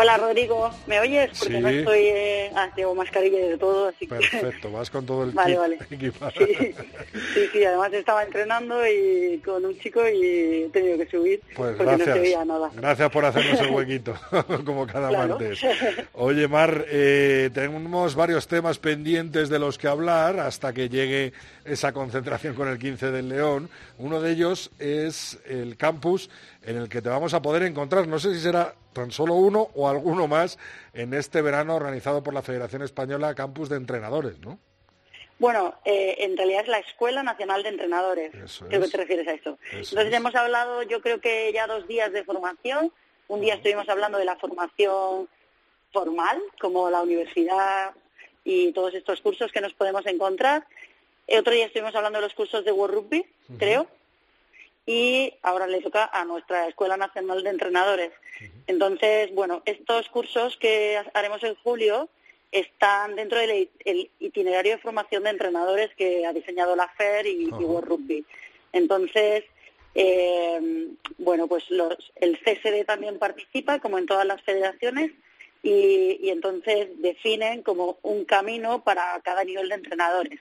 Hola 0.00 0.16
Rodrigo, 0.16 0.70
¿me 0.86 1.00
oyes? 1.00 1.30
Porque 1.36 1.54
Sí. 1.56 1.60
no 1.60 1.68
estoy, 1.68 1.98
eh, 2.04 2.52
ah, 2.54 2.70
llevo 2.76 2.94
mascarilla 2.94 3.36
y 3.40 3.48
de 3.48 3.58
todo, 3.58 3.88
así 3.88 4.06
que... 4.06 4.14
Perfecto, 4.14 4.70
vas 4.70 4.90
con 4.90 5.04
todo 5.04 5.24
el 5.24 5.30
Vale, 5.32 5.50
kit 5.54 5.58
vale. 5.58 5.78
equipado. 5.90 6.32
Sí, 6.38 6.74
sí, 7.34 7.40
sí, 7.52 7.64
además 7.64 7.92
estaba 7.92 8.22
entrenando 8.22 8.86
y 8.86 9.38
con 9.44 9.64
un 9.64 9.76
chico 9.80 10.00
y 10.08 10.62
he 10.66 10.68
tenido 10.72 10.98
que 10.98 11.06
subir 11.10 11.40
Pues 11.56 11.70
porque 11.76 11.82
gracias. 11.84 12.08
no 12.10 12.14
se 12.14 12.20
veía 12.20 12.44
nada. 12.44 12.70
Gracias 12.76 13.10
por 13.10 13.24
hacernos 13.24 13.60
el 13.60 13.70
huequito, 13.74 14.14
como 14.64 14.86
cada 14.86 15.08
Claro. 15.08 15.30
martes. 15.30 15.60
Oye, 16.12 16.46
Mar, 16.46 16.84
eh, 16.88 17.50
tenemos 17.52 18.14
varios 18.14 18.46
temas 18.46 18.78
pendientes 18.78 19.48
de 19.48 19.58
los 19.58 19.78
que 19.78 19.88
hablar 19.88 20.38
hasta 20.38 20.72
que 20.72 20.88
llegue 20.88 21.32
esa 21.64 21.92
concentración 21.92 22.54
con 22.54 22.68
el 22.68 22.78
15 22.78 23.10
del 23.10 23.28
León. 23.30 23.68
Uno 23.98 24.20
de 24.20 24.30
ellos 24.30 24.70
es 24.78 25.40
el 25.44 25.76
campus 25.76 26.30
en 26.62 26.76
el 26.76 26.88
que 26.88 27.02
te 27.02 27.08
vamos 27.08 27.34
a 27.34 27.42
poder 27.42 27.64
encontrar. 27.64 28.06
No 28.06 28.20
sé 28.20 28.32
si 28.34 28.40
será 28.40 28.74
tan 28.98 29.10
solo 29.12 29.34
uno 29.34 29.68
o 29.74 29.88
alguno 29.88 30.26
más 30.26 30.58
en 30.92 31.14
este 31.14 31.40
verano 31.40 31.76
organizado 31.76 32.22
por 32.22 32.34
la 32.34 32.42
Federación 32.42 32.82
Española 32.82 33.34
Campus 33.34 33.68
de 33.68 33.76
Entrenadores, 33.76 34.38
¿no? 34.40 34.58
Bueno, 35.38 35.74
eh, 35.84 36.16
en 36.18 36.36
realidad 36.36 36.62
es 36.62 36.68
la 36.68 36.80
Escuela 36.80 37.22
Nacional 37.22 37.62
de 37.62 37.68
Entrenadores. 37.68 38.34
Eso 38.34 38.66
Creo 38.66 38.80
es. 38.80 38.86
que 38.86 38.90
te 38.90 38.96
refieres 39.04 39.28
a 39.28 39.32
esto. 39.34 39.56
Eso 39.70 39.76
Entonces 39.94 40.06
es. 40.08 40.14
hemos 40.14 40.34
hablado, 40.34 40.82
yo 40.82 41.00
creo 41.00 41.20
que 41.20 41.52
ya 41.52 41.68
dos 41.68 41.86
días 41.86 42.12
de 42.12 42.24
formación. 42.24 42.92
Un 43.28 43.40
día 43.40 43.54
estuvimos 43.54 43.88
hablando 43.88 44.18
de 44.18 44.24
la 44.24 44.34
formación 44.36 45.28
formal, 45.92 46.42
como 46.60 46.90
la 46.90 47.02
universidad 47.02 47.92
y 48.44 48.72
todos 48.72 48.94
estos 48.94 49.20
cursos 49.20 49.52
que 49.52 49.60
nos 49.60 49.74
podemos 49.74 50.04
encontrar. 50.06 50.66
Otro 51.28 51.52
día 51.52 51.66
estuvimos 51.66 51.94
hablando 51.94 52.18
de 52.18 52.24
los 52.24 52.34
cursos 52.34 52.64
de 52.64 52.72
World 52.72 52.94
Rugby, 52.94 53.24
creo. 53.58 53.86
Y 54.88 55.34
ahora 55.42 55.66
le 55.66 55.82
toca 55.82 56.08
a 56.10 56.24
nuestra 56.24 56.66
Escuela 56.66 56.96
Nacional 56.96 57.44
de 57.44 57.50
Entrenadores. 57.50 58.10
Entonces, 58.66 59.30
bueno, 59.34 59.60
estos 59.66 60.08
cursos 60.08 60.56
que 60.56 60.96
ha- 60.96 61.04
haremos 61.12 61.44
en 61.44 61.56
julio 61.56 62.08
están 62.52 63.14
dentro 63.14 63.38
del 63.38 63.68
el 63.84 64.10
itinerario 64.18 64.72
de 64.72 64.78
formación 64.82 65.24
de 65.24 65.30
entrenadores 65.30 65.90
que 65.94 66.24
ha 66.24 66.32
diseñado 66.32 66.74
la 66.74 66.88
FER 66.96 67.26
y. 67.26 67.48
World 67.50 67.86
Rugby. 67.86 68.24
Entonces, 68.72 69.44
eh, 69.94 70.86
bueno, 71.18 71.48
pues 71.48 71.68
los- 71.70 72.10
el 72.16 72.38
CSD 72.42 72.86
también 72.86 73.18
participa, 73.18 73.80
como 73.80 73.98
en 73.98 74.06
todas 74.06 74.24
las 74.26 74.40
federaciones, 74.40 75.10
y, 75.62 76.18
y 76.22 76.30
entonces 76.30 76.88
definen 77.02 77.62
como 77.62 77.98
un 78.02 78.24
camino 78.24 78.82
para 78.84 79.20
cada 79.22 79.44
nivel 79.44 79.68
de 79.68 79.74
entrenadores. 79.74 80.40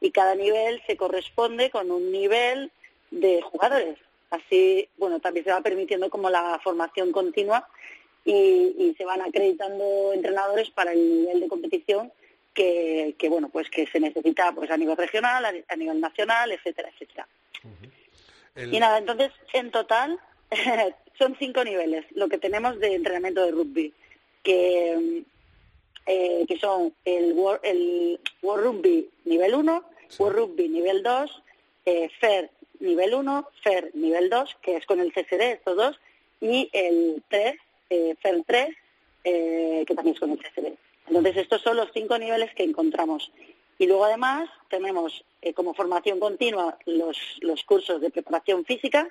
Y 0.00 0.12
cada 0.12 0.36
nivel 0.36 0.80
se 0.86 0.96
corresponde 0.96 1.70
con 1.70 1.90
un 1.90 2.12
nivel 2.12 2.70
de 3.10 3.40
jugadores. 3.42 3.98
Así, 4.30 4.88
bueno, 4.98 5.20
también 5.20 5.44
se 5.44 5.52
va 5.52 5.60
permitiendo 5.62 6.10
como 6.10 6.28
la 6.30 6.60
formación 6.62 7.12
continua 7.12 7.66
y, 8.24 8.32
y 8.32 8.94
se 8.98 9.04
van 9.04 9.22
acreditando 9.22 10.12
entrenadores 10.12 10.70
para 10.70 10.92
el 10.92 11.20
nivel 11.22 11.40
de 11.40 11.48
competición 11.48 12.12
que, 12.52 13.14
que, 13.18 13.28
bueno, 13.28 13.48
pues 13.48 13.70
que 13.70 13.86
se 13.86 14.00
necesita 14.00 14.52
pues 14.52 14.70
a 14.70 14.76
nivel 14.76 14.96
regional, 14.96 15.44
a, 15.44 15.52
a 15.68 15.76
nivel 15.76 16.00
nacional, 16.00 16.50
etcétera, 16.52 16.90
etcétera. 16.90 17.26
El- 18.54 18.74
Y 18.74 18.80
nada, 18.80 18.98
entonces, 18.98 19.30
en 19.52 19.70
total, 19.70 20.18
son 21.18 21.36
cinco 21.38 21.64
niveles 21.64 22.04
lo 22.10 22.28
que 22.28 22.38
tenemos 22.38 22.78
de 22.80 22.94
entrenamiento 22.94 23.44
de 23.44 23.52
rugby, 23.52 23.94
que, 24.42 25.22
eh, 26.06 26.44
que 26.46 26.58
son 26.58 26.92
el 27.04 27.32
World, 27.34 27.60
el 27.64 28.20
World 28.42 28.64
Rugby 28.64 29.10
nivel 29.24 29.54
1, 29.54 29.84
World 30.18 30.36
Rugby 30.38 30.68
nivel 30.68 31.02
2, 31.02 31.42
eh, 31.86 32.10
FAIR 32.20 32.50
nivel 32.80 33.14
1, 33.14 33.48
FAIR 33.62 33.90
nivel 33.94 34.30
2, 34.30 34.56
que 34.62 34.76
es 34.76 34.86
con 34.86 35.00
el 35.00 35.12
CSD, 35.12 35.52
estos 35.52 35.76
dos, 35.76 36.00
y 36.40 36.68
el 36.72 37.22
3, 37.28 37.56
eh, 37.90 38.14
FAIR 38.20 38.44
3, 38.46 38.76
eh, 39.24 39.84
que 39.86 39.94
también 39.94 40.14
es 40.14 40.20
con 40.20 40.30
el 40.30 40.38
CSD. 40.38 40.74
Entonces, 41.08 41.36
estos 41.36 41.62
son 41.62 41.76
los 41.76 41.90
cinco 41.92 42.18
niveles 42.18 42.54
que 42.54 42.64
encontramos. 42.64 43.32
Y 43.78 43.86
luego, 43.86 44.04
además, 44.04 44.50
tenemos 44.68 45.24
eh, 45.40 45.54
como 45.54 45.74
formación 45.74 46.20
continua 46.20 46.76
los, 46.84 47.16
los 47.40 47.62
cursos 47.64 48.00
de 48.00 48.10
preparación 48.10 48.64
física, 48.64 49.08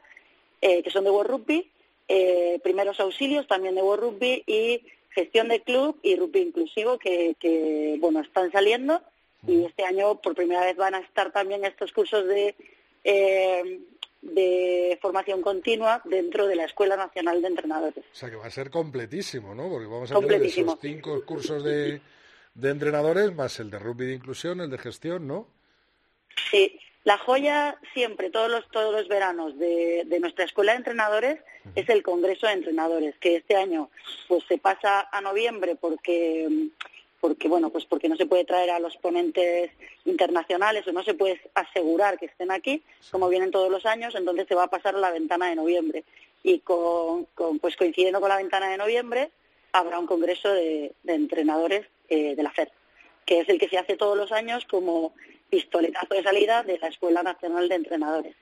eh, 0.62 0.84
que 0.84 0.90
son 0.90 1.06
de 1.06 1.12
World 1.12 1.32
Rugby, 1.32 1.72
eh, 2.08 2.60
primeros 2.64 3.00
auxilios 3.00 3.48
también 3.48 3.76
de 3.76 3.82
World 3.82 4.04
Rugby 4.04 4.44
y 4.48 4.82
gestión 5.10 5.50
de 5.50 5.62
club 5.62 5.98
y 6.04 6.16
rugby 6.16 6.42
inclusivo 6.42 6.98
que, 6.98 7.36
que, 7.40 7.98
bueno 8.00 8.22
están 8.22 8.52
saliendo 8.52 9.02
y 9.48 9.66
este 9.66 9.84
año 9.84 10.16
por 10.22 10.36
primera 10.36 10.62
vez 10.62 10.78
van 10.78 10.96
a 10.96 11.00
estar 11.00 11.32
también 11.32 11.66
estos 11.66 11.92
cursos 11.92 12.26
de 12.28 12.56
eh, 13.10 13.80
de 14.22 15.00
formación 15.02 15.42
continua 15.42 16.02
dentro 16.04 16.46
de 16.46 16.58
la 16.58 16.66
Escuela 16.66 16.98
Nacional 16.98 17.42
de 17.42 17.48
Entrenadores. 17.48 18.04
O 18.12 18.16
sea 18.16 18.30
que 18.30 18.36
va 18.36 18.48
a 18.48 18.52
ser 18.52 18.70
completísimo, 18.70 19.56
¿no? 19.56 19.70
Porque 19.70 19.88
vamos 19.88 20.12
a 20.12 20.20
tener 20.20 20.44
esos 20.44 20.78
cinco 20.82 21.24
cursos 21.26 21.64
de, 21.64 22.02
de 22.54 22.70
entrenadores 22.70 23.34
más 23.34 23.60
el 23.62 23.70
de 23.70 23.80
rugby 23.80 24.08
de 24.08 24.16
inclusión, 24.16 24.60
el 24.60 24.70
de 24.70 24.78
gestión, 24.78 25.26
¿no? 25.26 25.48
Sí, 26.52 26.78
la 27.06 27.18
joya 27.18 27.80
siempre, 27.94 28.30
todos 28.30 28.52
los, 28.52 28.68
todos 28.70 28.94
los 28.94 29.08
veranos 29.08 29.58
de, 29.58 30.04
de 30.06 30.20
nuestra 30.20 30.44
escuela 30.44 30.74
de 30.74 30.80
entrenadores 30.80 31.40
es 31.76 31.88
el 31.88 32.04
Congreso 32.04 32.48
de 32.48 32.54
Entrenadores, 32.54 33.16
que 33.22 33.38
este 33.38 33.56
año 33.56 33.90
pues 34.28 34.44
se 34.50 34.58
pasa 34.58 35.08
a 35.10 35.22
noviembre 35.22 35.78
porque 35.80 36.70
porque 37.20 37.48
bueno, 37.48 37.70
pues 37.70 37.86
porque 37.86 38.10
no 38.10 38.16
se 38.16 38.26
puede 38.26 38.46
traer 38.46 38.70
a 38.72 38.80
los 38.80 38.96
ponentes 38.98 39.72
internacionales 40.06 40.88
o 40.88 40.92
no 40.92 41.04
se 41.04 41.14
puede 41.14 41.42
asegurar 41.56 42.18
que 42.20 42.28
estén 42.28 42.52
aquí, 42.52 42.84
como 43.12 43.30
vienen 43.30 43.52
todos 43.52 43.70
los 43.72 43.86
años, 43.86 44.16
entonces 44.16 44.48
se 44.48 44.56
va 44.56 44.64
a 44.64 44.70
pasar 44.70 44.96
a 44.96 45.00
la 45.00 45.12
ventana 45.12 45.50
de 45.50 45.56
noviembre. 45.56 46.04
Y 46.44 46.60
con, 46.60 47.26
con- 47.36 47.60
pues 47.60 47.76
coincidiendo 47.76 48.20
con 48.22 48.30
la 48.30 48.38
ventana 48.38 48.70
de 48.70 48.78
noviembre, 48.78 49.32
habrá 49.74 50.00
un 50.00 50.08
congreso 50.08 50.52
de, 50.54 50.94
de 51.04 51.14
entrenadores 51.14 51.86
eh, 52.10 52.36
de 52.36 52.44
la 52.44 52.52
FED, 52.52 52.70
que 53.26 53.40
es 53.42 53.50
el 53.50 53.60
que 53.60 53.68
se 53.70 53.78
hace 53.78 53.98
todos 53.98 54.16
los 54.18 54.32
años 54.32 54.66
como 54.66 55.14
pistoletazo 55.50 56.14
de 56.14 56.24
salida 56.24 56.64
de 56.64 56.78
la 56.78 56.88
Escuela 56.88 57.24
Nacional 57.24 57.68
de 57.70 57.76
Entrenadores. 57.76 58.36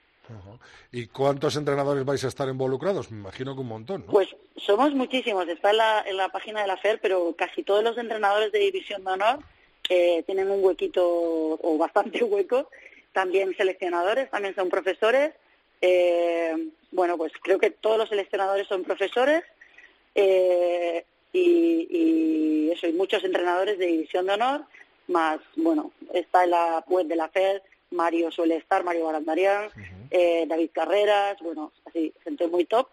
¿Y 0.92 1.08
cuántos 1.08 1.56
entrenadores 1.56 2.06
vais 2.06 2.24
a 2.24 2.28
estar 2.28 2.48
involucrados? 2.48 3.12
Me 3.12 3.20
imagino 3.20 3.54
que 3.54 3.62
un 3.62 3.68
montón, 3.68 4.06
¿no? 4.06 4.12
Pues 4.12 4.30
somos 4.58 4.94
muchísimos, 4.94 5.48
está 5.48 5.72
en 5.72 5.78
la, 5.78 6.04
en 6.06 6.18
la 6.18 6.30
página 6.30 6.62
de 6.62 6.68
la 6.68 6.78
FER, 6.78 7.00
pero 7.02 7.36
casi 7.38 7.64
todos 7.64 7.84
los 7.84 7.98
entrenadores 7.98 8.52
de 8.52 8.60
División 8.60 9.04
de 9.04 9.12
Honor 9.12 9.40
eh, 9.90 10.24
tienen 10.26 10.50
un 10.50 10.64
huequito 10.64 11.04
o 11.04 11.78
bastante 11.78 12.24
hueco. 12.24 12.70
También 13.14 13.56
seleccionadores, 13.56 14.30
también 14.30 14.56
son 14.56 14.70
profesores. 14.70 15.34
Eh, 15.82 16.70
bueno, 16.92 17.18
pues 17.18 17.34
creo 17.42 17.60
que 17.60 17.72
todos 17.72 17.98
los 17.98 18.10
seleccionadores 18.10 18.68
son 18.68 18.84
profesores 18.84 19.44
eh, 20.16 21.06
y, 21.34 21.88
y 21.90 22.72
eso, 22.72 22.88
y 22.88 22.94
muchos 22.94 23.24
entrenadores 23.24 23.78
de 23.78 23.88
División 23.88 24.26
de 24.26 24.34
Honor, 24.34 24.66
más, 25.08 25.40
bueno, 25.56 25.92
está 26.14 26.46
en 26.46 26.52
la 26.52 26.84
web 26.88 27.06
de 27.08 27.16
la 27.18 27.28
FED, 27.28 27.62
Mario 27.92 28.32
suele 28.32 28.58
estar, 28.58 28.84
Mario 28.84 29.06
Barandarian, 29.06 29.70
eh, 30.18 30.46
David 30.48 30.72
Carreras, 30.74 31.38
bueno, 31.42 31.72
así, 31.86 32.14
gente 32.24 32.48
muy 32.48 32.66
top. 32.66 32.88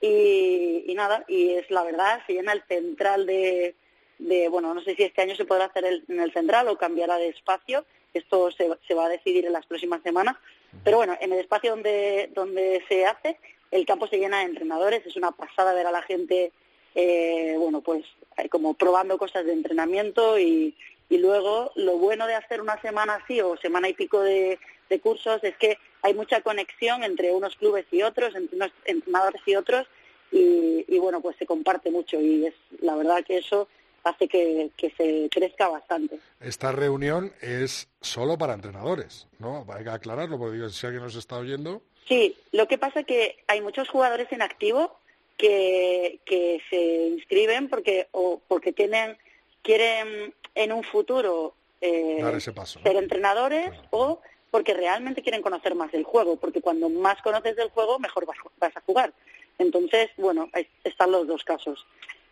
Y, 0.00 0.84
y 0.86 0.94
nada, 0.94 1.24
y 1.26 1.50
es 1.54 1.68
la 1.70 1.82
verdad, 1.82 2.20
se 2.26 2.34
llena 2.34 2.52
el 2.52 2.62
central 2.68 3.26
de, 3.26 3.74
de, 4.18 4.48
bueno, 4.48 4.72
no 4.74 4.80
sé 4.82 4.94
si 4.94 5.02
este 5.02 5.22
año 5.22 5.34
se 5.34 5.44
podrá 5.44 5.64
hacer 5.64 5.84
el- 5.84 6.04
en 6.08 6.20
el 6.20 6.32
central 6.32 6.68
o 6.68 6.76
cambiará 6.78 7.16
de 7.16 7.28
espacio, 7.28 7.84
esto 8.14 8.50
se, 8.52 8.68
se 8.86 8.94
va 8.94 9.06
a 9.06 9.08
decidir 9.08 9.44
en 9.46 9.52
las 9.52 9.66
próximas 9.66 10.00
semanas, 10.02 10.36
pero 10.84 10.98
bueno, 10.98 11.16
en 11.20 11.32
el 11.32 11.40
espacio 11.40 11.70
donde, 11.70 12.30
donde 12.34 12.84
se 12.88 13.06
hace, 13.06 13.38
el 13.72 13.84
campo 13.86 14.06
se 14.06 14.18
llena 14.18 14.38
de 14.38 14.44
entrenadores, 14.44 15.04
es 15.04 15.16
una 15.16 15.32
pasada 15.32 15.74
ver 15.74 15.86
a 15.86 15.92
la 15.92 16.02
gente, 16.02 16.52
eh, 16.94 17.56
bueno, 17.58 17.80
pues 17.80 18.04
eh, 18.36 18.48
como 18.48 18.74
probando 18.74 19.18
cosas 19.18 19.44
de 19.46 19.52
entrenamiento 19.52 20.38
y, 20.38 20.76
y 21.10 21.18
luego 21.18 21.72
lo 21.74 21.96
bueno 21.98 22.26
de 22.28 22.34
hacer 22.36 22.60
una 22.60 22.80
semana 22.80 23.14
así 23.22 23.40
o 23.40 23.56
semana 23.56 23.88
y 23.88 23.94
pico 23.94 24.20
de, 24.20 24.58
de 24.88 25.00
cursos 25.00 25.42
es 25.42 25.56
que 25.56 25.76
hay 26.02 26.14
mucha 26.14 26.40
conexión 26.42 27.02
entre 27.02 27.32
unos 27.32 27.56
clubes 27.56 27.86
y 27.90 28.02
otros, 28.02 28.34
entre 28.34 28.56
unos 28.56 28.72
entrenadores 28.84 29.42
y 29.46 29.56
otros 29.56 29.86
y, 30.30 30.84
y, 30.86 30.98
bueno, 30.98 31.20
pues 31.20 31.36
se 31.38 31.46
comparte 31.46 31.90
mucho 31.90 32.20
y 32.20 32.46
es 32.46 32.54
la 32.80 32.94
verdad 32.94 33.24
que 33.24 33.38
eso 33.38 33.68
hace 34.04 34.28
que, 34.28 34.70
que 34.76 34.90
se 34.90 35.28
crezca 35.30 35.68
bastante. 35.68 36.18
Esta 36.40 36.72
reunión 36.72 37.32
es 37.40 37.88
solo 38.00 38.38
para 38.38 38.54
entrenadores, 38.54 39.26
¿no? 39.38 39.66
Hay 39.70 39.84
que 39.84 39.90
aclararlo, 39.90 40.38
porque 40.38 40.56
digo, 40.56 40.68
si 40.68 40.86
alguien 40.86 41.02
nos 41.02 41.16
está 41.16 41.36
oyendo... 41.38 41.82
Sí, 42.06 42.36
lo 42.52 42.68
que 42.68 42.78
pasa 42.78 43.02
que 43.02 43.36
hay 43.48 43.60
muchos 43.60 43.88
jugadores 43.88 44.30
en 44.32 44.40
activo 44.40 44.98
que, 45.36 46.20
que 46.24 46.60
se 46.70 47.08
inscriben 47.08 47.68
porque 47.68 48.08
o 48.12 48.40
porque 48.48 48.72
tienen 48.72 49.16
quieren 49.62 50.34
en 50.54 50.72
un 50.72 50.82
futuro 50.82 51.54
eh, 51.80 52.18
Dar 52.20 52.34
ese 52.34 52.52
paso, 52.52 52.80
¿no? 52.80 52.84
ser 52.84 52.96
entrenadores 52.96 53.70
o 53.90 54.20
porque 54.50 54.74
realmente 54.74 55.22
quieren 55.22 55.42
conocer 55.42 55.74
más 55.74 55.92
del 55.92 56.04
juego, 56.04 56.36
porque 56.36 56.60
cuando 56.60 56.88
más 56.88 57.20
conoces 57.22 57.56
del 57.56 57.68
juego, 57.70 57.98
mejor 57.98 58.26
vas, 58.26 58.36
vas 58.58 58.76
a 58.76 58.80
jugar. 58.82 59.12
Entonces, 59.58 60.10
bueno, 60.16 60.48
están 60.84 61.10
los 61.12 61.26
dos 61.26 61.44
casos. 61.44 61.84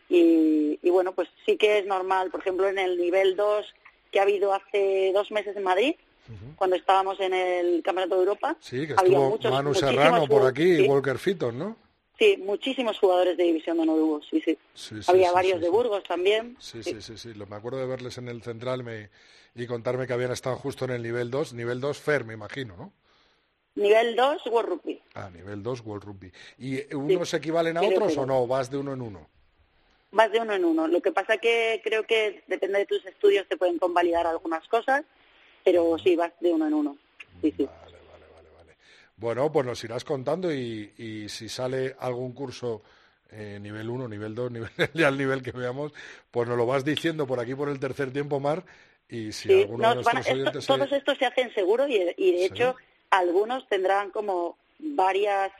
Y, 0.08 0.78
y 0.82 0.90
bueno, 0.90 1.12
pues 1.12 1.28
sí 1.44 1.56
que 1.56 1.78
es 1.78 1.86
normal, 1.86 2.30
por 2.30 2.40
ejemplo, 2.40 2.68
en 2.68 2.78
el 2.78 2.96
nivel 2.96 3.34
2 3.36 3.66
que 4.12 4.20
ha 4.20 4.22
habido 4.22 4.54
hace 4.54 5.10
dos 5.12 5.30
meses 5.30 5.56
en 5.56 5.64
Madrid, 5.64 5.94
cuando 6.56 6.74
estábamos 6.74 7.20
en 7.20 7.32
el 7.34 7.82
Campeonato 7.84 8.14
de 8.16 8.20
Europa, 8.22 8.56
Sí, 8.60 8.78
que 8.86 8.94
había 8.94 9.04
estuvo 9.18 9.28
muchos, 9.30 9.50
Manu 9.52 9.74
Serrano 9.74 10.26
por 10.26 10.44
aquí 10.44 10.64
y 10.64 10.88
Walker 10.88 11.18
Fitton, 11.18 11.56
¿no? 11.58 11.76
sí, 12.18 12.36
muchísimos 12.38 12.98
jugadores 12.98 13.36
de 13.36 13.44
División 13.44 13.76
de 13.76 13.82
Honor 13.82 14.22
sí, 14.28 14.40
sí. 14.40 14.56
Sí, 14.74 15.02
sí, 15.02 15.10
había 15.10 15.30
varios 15.32 15.60
de. 15.60 15.68
Burgos 15.68 16.02
también. 16.04 16.56
Sí, 16.58 16.82
sí, 16.82 17.00
sí, 17.02 17.18
sí. 17.18 17.34
Lo- 17.34 17.46
Me 17.46 17.56
acuerdo 17.56 17.78
de 17.78 17.86
verles 17.86 18.16
en 18.18 18.28
el 18.28 18.42
central 18.42 18.82
me- 18.82 19.10
y 19.57 19.66
contarme 19.66 20.07
que 20.07 20.12
habían 20.12 20.32
estado 20.32 20.57
justo 20.57 20.84
en 20.84 20.92
el 20.92 21.02
nivel 21.02 21.30
2, 21.30 21.54
nivel 21.54 21.80
2 21.80 21.98
FER, 21.98 22.24
me 22.24 22.34
imagino, 22.34 22.76
¿no? 22.76 22.92
Nivel 23.74 24.14
2, 24.14 24.46
World 24.46 24.68
Rugby. 24.68 25.02
Ah, 25.14 25.30
nivel 25.30 25.62
2 25.62 25.80
World 25.80 26.04
Rugby. 26.04 26.32
¿Y 26.59 26.94
unos 26.94 27.32
equivalen 27.34 27.76
a 27.76 27.82
otros 27.82 28.14
que 28.14 28.20
o 28.20 28.26
no? 28.26 28.46
¿Vas 28.46 28.70
de 28.70 28.78
uno 28.78 28.92
en 28.92 29.02
uno? 29.02 29.28
Vas 30.12 30.30
de 30.30 30.40
uno 30.40 30.54
en 30.54 30.64
uno. 30.64 30.86
Lo 30.88 31.00
que 31.00 31.12
pasa 31.12 31.38
que 31.38 31.80
creo 31.82 32.04
que 32.04 32.42
depende 32.46 32.78
de 32.78 32.86
tus 32.86 33.04
estudios 33.04 33.46
te 33.48 33.57
pueden 33.57 33.78
convalidar 33.78 34.26
algunas 34.26 34.66
cosas, 34.68 35.04
pero 35.64 35.98
sí, 35.98 36.16
vas 36.16 36.32
de 36.40 36.52
uno 36.52 36.66
en 36.66 36.74
uno. 36.74 36.98
Sí, 37.42 37.52
sí. 37.57 37.64
Vale, 37.64 37.98
vale, 38.11 38.26
vale, 38.34 38.48
vale. 38.57 38.76
Bueno, 39.16 39.52
pues 39.52 39.66
nos 39.66 39.82
irás 39.84 40.04
contando 40.04 40.52
y, 40.52 40.92
y 40.96 41.28
si 41.28 41.48
sale 41.48 41.96
algún 41.98 42.32
curso 42.32 42.82
eh, 43.30 43.59
nivel 43.61 43.90
1, 43.90 44.09
nivel 44.09 44.34
2, 44.34 44.50
nivel, 44.52 44.70
ya 44.94 45.09
al 45.09 45.18
nivel 45.18 45.42
que 45.42 45.52
veamos, 45.52 45.92
pues 46.30 46.48
nos 46.48 46.57
lo 46.57 46.66
vas 46.66 46.84
diciendo 46.84 47.26
por 47.26 47.40
aquí 47.40 47.54
por 47.54 47.68
el 47.68 47.80
tercer 47.80 48.12
tiempo, 48.12 48.40
Mar, 48.40 48.64
y 49.09 49.32
si 49.32 49.48
Sí, 49.48 49.62
alguno 49.62 49.88
de 49.88 49.94
nuestros 49.96 50.20
esto- 50.26 50.32
oyentes... 50.34 50.64
se- 50.64 50.72
todos 50.72 50.92
estos 50.92 51.18
se 51.18 51.26
hacen 51.26 51.54
seguro 51.54 51.86
y, 51.86 51.94
y 52.16 52.32
de 52.32 52.38
Sí. 52.38 52.44
hecho 52.46 52.76
algunos 53.11 53.66
tendrán 53.68 54.11
como 54.11 54.57
varias, 54.78 55.52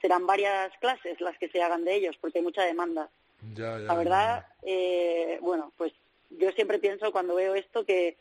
serán 0.00 0.26
varias 0.26 0.72
clases 0.78 1.20
las 1.20 1.36
que 1.38 1.48
se 1.48 1.60
hagan 1.62 1.84
de 1.84 1.94
ellos 1.96 2.16
porque 2.20 2.38
hay 2.38 2.44
mucha 2.44 2.62
demanda. 2.64 3.08
Ya, 3.54 3.72
ya, 3.72 3.78
La 3.78 3.92
ya, 3.92 3.94
verdad, 3.98 4.46
eh, 4.62 5.38
bueno, 5.42 5.72
pues 5.76 5.92
yo 6.30 6.50
siempre 6.52 6.78
pienso 6.78 7.12
cuando 7.12 7.34
veo 7.34 7.54
esto 7.54 7.84
que 7.84 8.16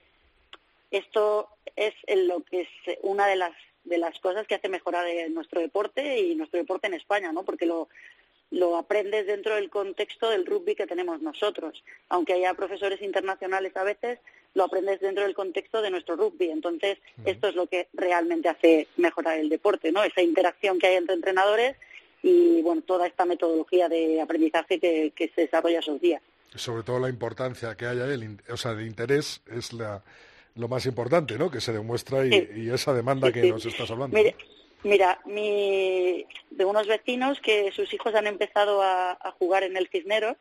esto 0.91 1.49
es 1.76 1.93
en 2.07 2.28
lo 2.28 2.41
que 2.43 2.61
es 2.61 2.97
una 3.01 3.28
de 3.28 3.36
las 3.36 3.53
de 3.86 3.97
las 3.97 4.17
cosas 4.19 4.47
que 4.47 4.55
hace 4.55 4.69
mejorar 4.69 5.05
nuestro 5.32 5.59
deporte 5.59 6.17
y 6.21 6.36
nuestro 6.36 6.57
deporte 6.57 6.88
en 6.88 6.93
España, 6.93 7.32
¿no? 7.34 7.43
Porque 7.43 7.65
lo 7.65 7.89
lo 8.49 8.78
aprendes 8.78 9.26
dentro 9.26 9.55
del 9.55 9.69
contexto 9.71 10.30
del 10.30 10.45
rugby 10.45 10.76
que 10.76 10.86
tenemos 10.88 11.21
nosotros. 11.21 11.84
Aunque 12.09 12.34
haya 12.34 12.53
profesores 12.53 13.01
internacionales 13.01 13.76
a 13.76 13.84
veces, 13.84 14.19
lo 14.56 14.66
aprendes 14.66 14.99
dentro 15.01 15.24
del 15.24 15.34
contexto 15.34 15.82
de 15.82 15.89
nuestro 15.91 16.16
rugby. 16.16 16.49
Entonces, 16.49 16.97
esto 17.26 17.47
es 17.47 17.56
lo 17.56 17.68
que 17.68 17.88
realmente 17.93 18.49
hace 18.49 18.88
mejorar 18.97 19.39
el 19.39 19.49
deporte, 19.49 19.91
¿no? 19.91 20.04
Esa 20.04 20.22
interacción 20.22 20.78
que 20.80 20.88
hay 20.88 20.95
entre 20.95 21.16
entrenadores 21.16 21.76
y, 22.22 22.62
bueno, 22.62 22.82
toda 22.86 23.08
esta 23.08 23.26
metodología 23.26 23.89
de 23.89 24.22
aprendizaje 24.22 24.80
que, 24.80 25.12
que 25.16 25.30
se 25.36 25.41
desarrolla 25.41 25.80
esos 25.80 25.99
días. 25.99 26.22
sobre 26.56 26.84
todo 26.84 26.99
la 26.99 27.10
importancia 27.10 27.76
que 27.76 27.86
haya, 27.88 28.06
el, 28.06 28.38
o 28.49 28.58
sea, 28.58 28.72
el 28.72 28.86
interés 28.86 29.41
es 29.51 29.74
la, 29.74 30.04
lo 30.56 30.68
más 30.68 30.86
importante, 30.86 31.38
¿no? 31.38 31.49
Que 31.49 31.60
se 31.60 31.74
demuestra 31.74 32.26
y, 32.26 32.32
Sí. 32.32 32.47
y 32.58 32.70
esa 32.70 32.93
demanda 32.93 33.28
Sí, 33.28 33.34
que 33.34 33.41
sí. 33.41 33.49
nos 33.51 33.66
estás 33.66 33.89
hablando. 33.89 34.16
Mira, 34.16 34.34
mira, 34.84 35.20
mi, 35.26 36.26
de 36.51 36.64
unos 36.66 36.86
vecinos 36.88 37.39
que 37.41 37.72
sus 37.72 37.91
hijos 37.93 38.14
han 38.14 38.28
empezado 38.28 38.84
a, 38.84 39.14
a 39.14 39.32
jugar 39.32 39.64
en 39.64 39.76
el 39.78 39.88
Cisneros 39.89 40.38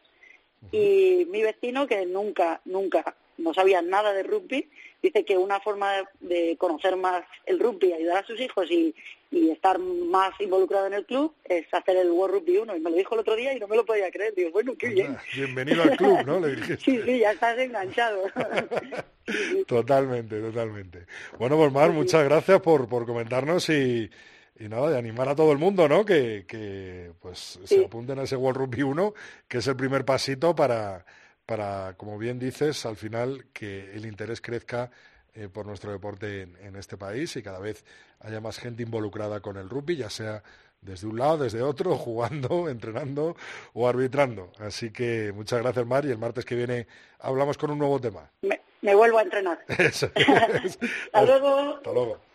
y 0.71 1.27
mi 1.31 1.43
vecino 1.43 1.87
que 1.89 2.05
nunca, 2.07 2.61
nunca 2.67 3.17
no 3.43 3.53
sabía 3.55 3.83
nada 3.83 4.13
de 4.13 4.23
rugby, 4.23 4.69
dice 5.03 5.25
que 5.25 5.37
una 5.37 5.61
forma 5.61 5.93
de, 6.21 6.57
conocer 6.59 6.97
más 6.97 7.25
el 7.47 7.59
rugby, 7.59 7.93
ayudar 7.93 8.25
a 8.25 8.27
sus 8.27 8.41
hijos 8.41 8.71
y, 8.71 8.95
y 9.31 9.51
estar 9.51 9.79
más 9.79 10.39
involucrado 10.41 10.87
en 10.87 10.95
el 10.95 11.07
club 11.07 11.35
es 11.45 11.67
hacer 11.73 11.97
el 11.97 12.11
World 12.11 12.35
Rugby 12.35 12.59
1 12.59 12.77
y 12.77 12.81
me 12.81 12.91
lo 12.91 12.97
dijo 12.97 13.15
el 13.15 13.21
otro 13.21 13.35
día 13.35 13.55
y 13.55 13.59
no 13.59 13.67
me 13.67 13.77
lo 13.77 13.85
podía 13.85 14.11
creer. 14.11 14.35
Digo, 14.35 14.51
bueno, 14.53 14.75
qué 14.79 14.89
bien. 14.89 15.07
Anda, 15.09 15.23
Bienvenido 15.35 15.83
al 15.83 15.97
club, 15.97 16.19
¿no? 16.27 16.39
Le. 16.39 16.77
Sí, 16.77 17.01
sí, 17.03 17.19
ya 17.19 17.33
estás 17.33 17.59
enganchado. 17.59 18.25
Totalmente, 19.67 20.41
totalmente. 20.41 21.07
Bueno, 21.39 21.57
pues 21.57 21.73
Mar, 21.73 21.91
muchas 21.93 22.25
gracias 22.25 22.61
por, 22.61 22.89
por 22.89 23.07
comentarnos 23.07 23.69
y, 23.71 24.11
y 24.59 24.69
nada, 24.69 24.91
de 24.91 24.99
animar 24.99 25.29
a 25.29 25.37
todo 25.37 25.53
el 25.53 25.59
mundo, 25.59 25.89
¿no? 25.89 26.05
Que, 26.05 26.45
que 26.47 27.13
pues 27.21 27.61
se 27.65 27.85
apunten 27.85 28.19
a 28.19 28.25
ese 28.25 28.37
World 28.37 28.59
Rugby 28.59 28.83
1, 28.83 29.15
que 29.47 29.59
es 29.59 29.67
el 29.69 29.77
primer 29.77 30.05
pasito 30.05 30.57
para, 30.57 31.07
para, 31.47 31.95
como 31.97 32.19
bien 32.19 32.39
dices, 32.39 32.87
al 32.87 32.97
final 32.97 33.47
que 33.53 33.95
el 33.95 34.07
interés 34.07 34.41
crezca 34.41 34.91
eh, 35.35 35.49
por 35.49 35.67
nuestro 35.67 35.93
deporte 35.93 36.43
en, 36.43 36.57
en 36.57 36.77
este 36.77 36.97
país 36.97 37.35
y 37.37 37.43
cada 37.43 37.59
vez 37.59 37.85
haya 38.21 38.41
más 38.41 38.59
gente 38.59 38.83
involucrada 38.83 39.41
con 39.41 39.57
el 39.57 39.69
rugby, 39.69 39.97
ya 39.97 40.11
sea 40.11 40.43
desde 40.83 41.07
un 41.07 41.19
lado, 41.19 41.39
desde 41.39 41.63
otro, 41.63 41.97
jugando, 41.97 42.69
entrenando 42.69 43.37
o 43.73 43.89
arbitrando. 43.89 44.53
Así 44.59 44.91
que 44.91 45.33
muchas 45.35 45.63
gracias, 45.63 45.87
Mar, 45.87 46.05
y 46.05 46.11
el 46.11 46.19
martes 46.19 46.45
que 46.45 46.55
viene 46.55 46.87
hablamos 47.21 47.57
con 47.57 47.71
un 47.71 47.79
nuevo 47.79 48.01
tema. 48.01 48.31
me, 48.43 48.61
me 48.83 48.95
vuelvo 48.95 49.19
a 49.19 49.23
entrenar. 49.23 49.65
Eso 49.79 50.11
es. 50.15 50.79
Hasta 51.13 51.25
luego. 51.25 51.77
Hasta 51.77 51.93
luego. 51.93 52.32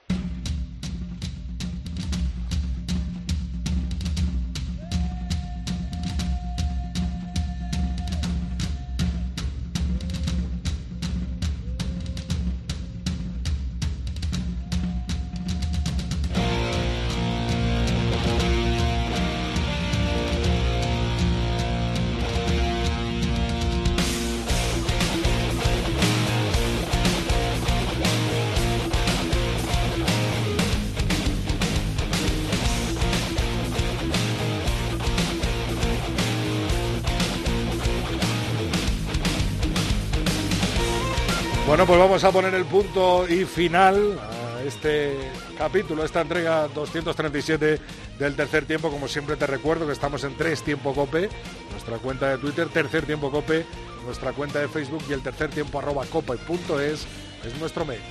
Bueno, 41.77 41.89
pues 41.89 41.99
vamos 41.99 42.23
a 42.23 42.31
poner 42.31 42.55
el 42.55 42.65
punto 42.65 43.29
y 43.29 43.45
final 43.45 44.17
a 44.19 44.63
este 44.63 45.15
capítulo, 45.59 46.03
esta 46.03 46.21
entrega 46.21 46.67
237 46.69 47.79
del 48.17 48.35
tercer 48.35 48.65
tiempo. 48.65 48.89
Como 48.89 49.07
siempre 49.07 49.35
te 49.35 49.45
recuerdo 49.45 49.85
que 49.85 49.93
estamos 49.93 50.23
en 50.23 50.35
tres 50.35 50.63
tiempo 50.63 50.95
cope, 50.95 51.29
nuestra 51.69 51.99
cuenta 51.99 52.29
de 52.29 52.39
Twitter, 52.39 52.67
tercer 52.69 53.05
tiempo 53.05 53.29
cope, 53.29 53.63
nuestra 54.07 54.33
cuenta 54.33 54.57
de 54.57 54.69
Facebook 54.69 55.03
y 55.07 55.13
el 55.13 55.21
tercer 55.21 55.51
tiempo 55.51 55.77
arroba 55.77 56.03
cope.es 56.07 57.05
es 57.45 57.59
nuestro 57.59 57.85
mail. 57.85 58.01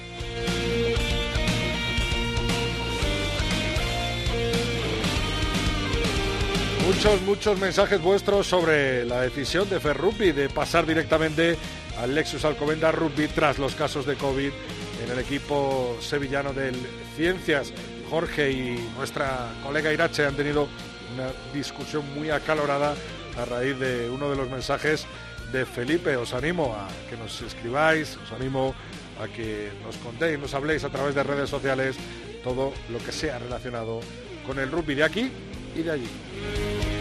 Muchos, 6.86 7.20
muchos 7.22 7.58
mensajes 7.58 8.00
vuestros 8.00 8.46
sobre 8.46 9.04
la 9.04 9.22
decisión 9.22 9.68
de 9.68 9.80
Ferrupi 9.80 10.30
de 10.30 10.48
pasar 10.48 10.86
directamente 10.86 11.58
al 11.98 12.14
Lexus 12.14 12.44
Alcobendas 12.44 12.94
Rugby 12.94 13.28
tras 13.28 13.58
los 13.58 13.74
casos 13.74 14.06
de 14.06 14.16
COVID 14.16 14.50
en 15.04 15.10
el 15.10 15.18
equipo 15.18 15.96
sevillano 16.00 16.52
del 16.52 16.74
Ciencias. 17.16 17.72
Jorge 18.10 18.50
y 18.50 18.88
nuestra 18.96 19.48
colega 19.64 19.92
Irache 19.92 20.26
han 20.26 20.36
tenido 20.36 20.68
una 21.14 21.30
discusión 21.52 22.04
muy 22.14 22.30
acalorada 22.30 22.94
a 23.38 23.44
raíz 23.44 23.78
de 23.78 24.08
uno 24.10 24.30
de 24.30 24.36
los 24.36 24.48
mensajes 24.50 25.06
de 25.52 25.66
Felipe. 25.66 26.16
Os 26.16 26.34
animo 26.34 26.74
a 26.74 26.88
que 27.08 27.16
nos 27.16 27.40
escribáis, 27.42 28.16
os 28.16 28.32
animo 28.32 28.74
a 29.20 29.28
que 29.28 29.70
nos 29.84 29.96
contéis, 29.96 30.38
nos 30.38 30.54
habléis 30.54 30.84
a 30.84 30.90
través 30.90 31.14
de 31.14 31.22
redes 31.22 31.50
sociales 31.50 31.96
todo 32.44 32.72
lo 32.90 32.98
que 32.98 33.12
sea 33.12 33.38
relacionado 33.38 34.00
con 34.46 34.58
el 34.58 34.70
rugby 34.70 34.94
de 34.94 35.04
aquí 35.04 35.30
y 35.74 35.82
de 35.82 35.90
allí. 35.90 36.95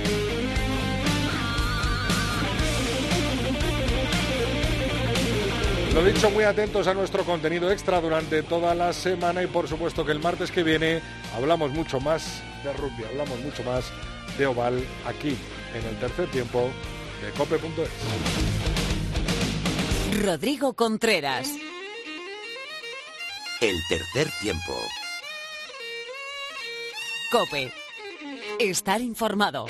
Lo 5.95 6.03
dicho, 6.03 6.29
muy 6.29 6.43
atentos 6.43 6.87
a 6.87 6.93
nuestro 6.93 7.23
contenido 7.23 7.71
extra 7.71 8.01
durante 8.01 8.43
toda 8.43 8.75
la 8.75 8.91
semana 8.91 9.41
y 9.41 9.47
por 9.47 9.69
supuesto 9.69 10.03
que 10.05 10.11
el 10.11 10.19
martes 10.19 10.51
que 10.51 10.61
viene 10.61 11.01
hablamos 11.33 11.71
mucho 11.71 12.01
más 12.01 12.43
de 12.65 12.73
rugby, 12.73 13.05
hablamos 13.05 13.39
mucho 13.39 13.63
más 13.63 13.85
de 14.37 14.45
oval 14.45 14.85
aquí 15.07 15.37
en 15.73 15.85
el 15.87 15.97
tercer 15.97 16.29
tiempo 16.31 16.69
de 17.23 17.31
cope.es. 17.31 17.89
Rodrigo 20.21 20.73
Contreras. 20.73 21.49
El 23.61 23.77
tercer 23.87 24.27
tiempo. 24.41 24.77
Cope. 27.31 27.71
Estar 28.59 28.99
informado. 28.99 29.65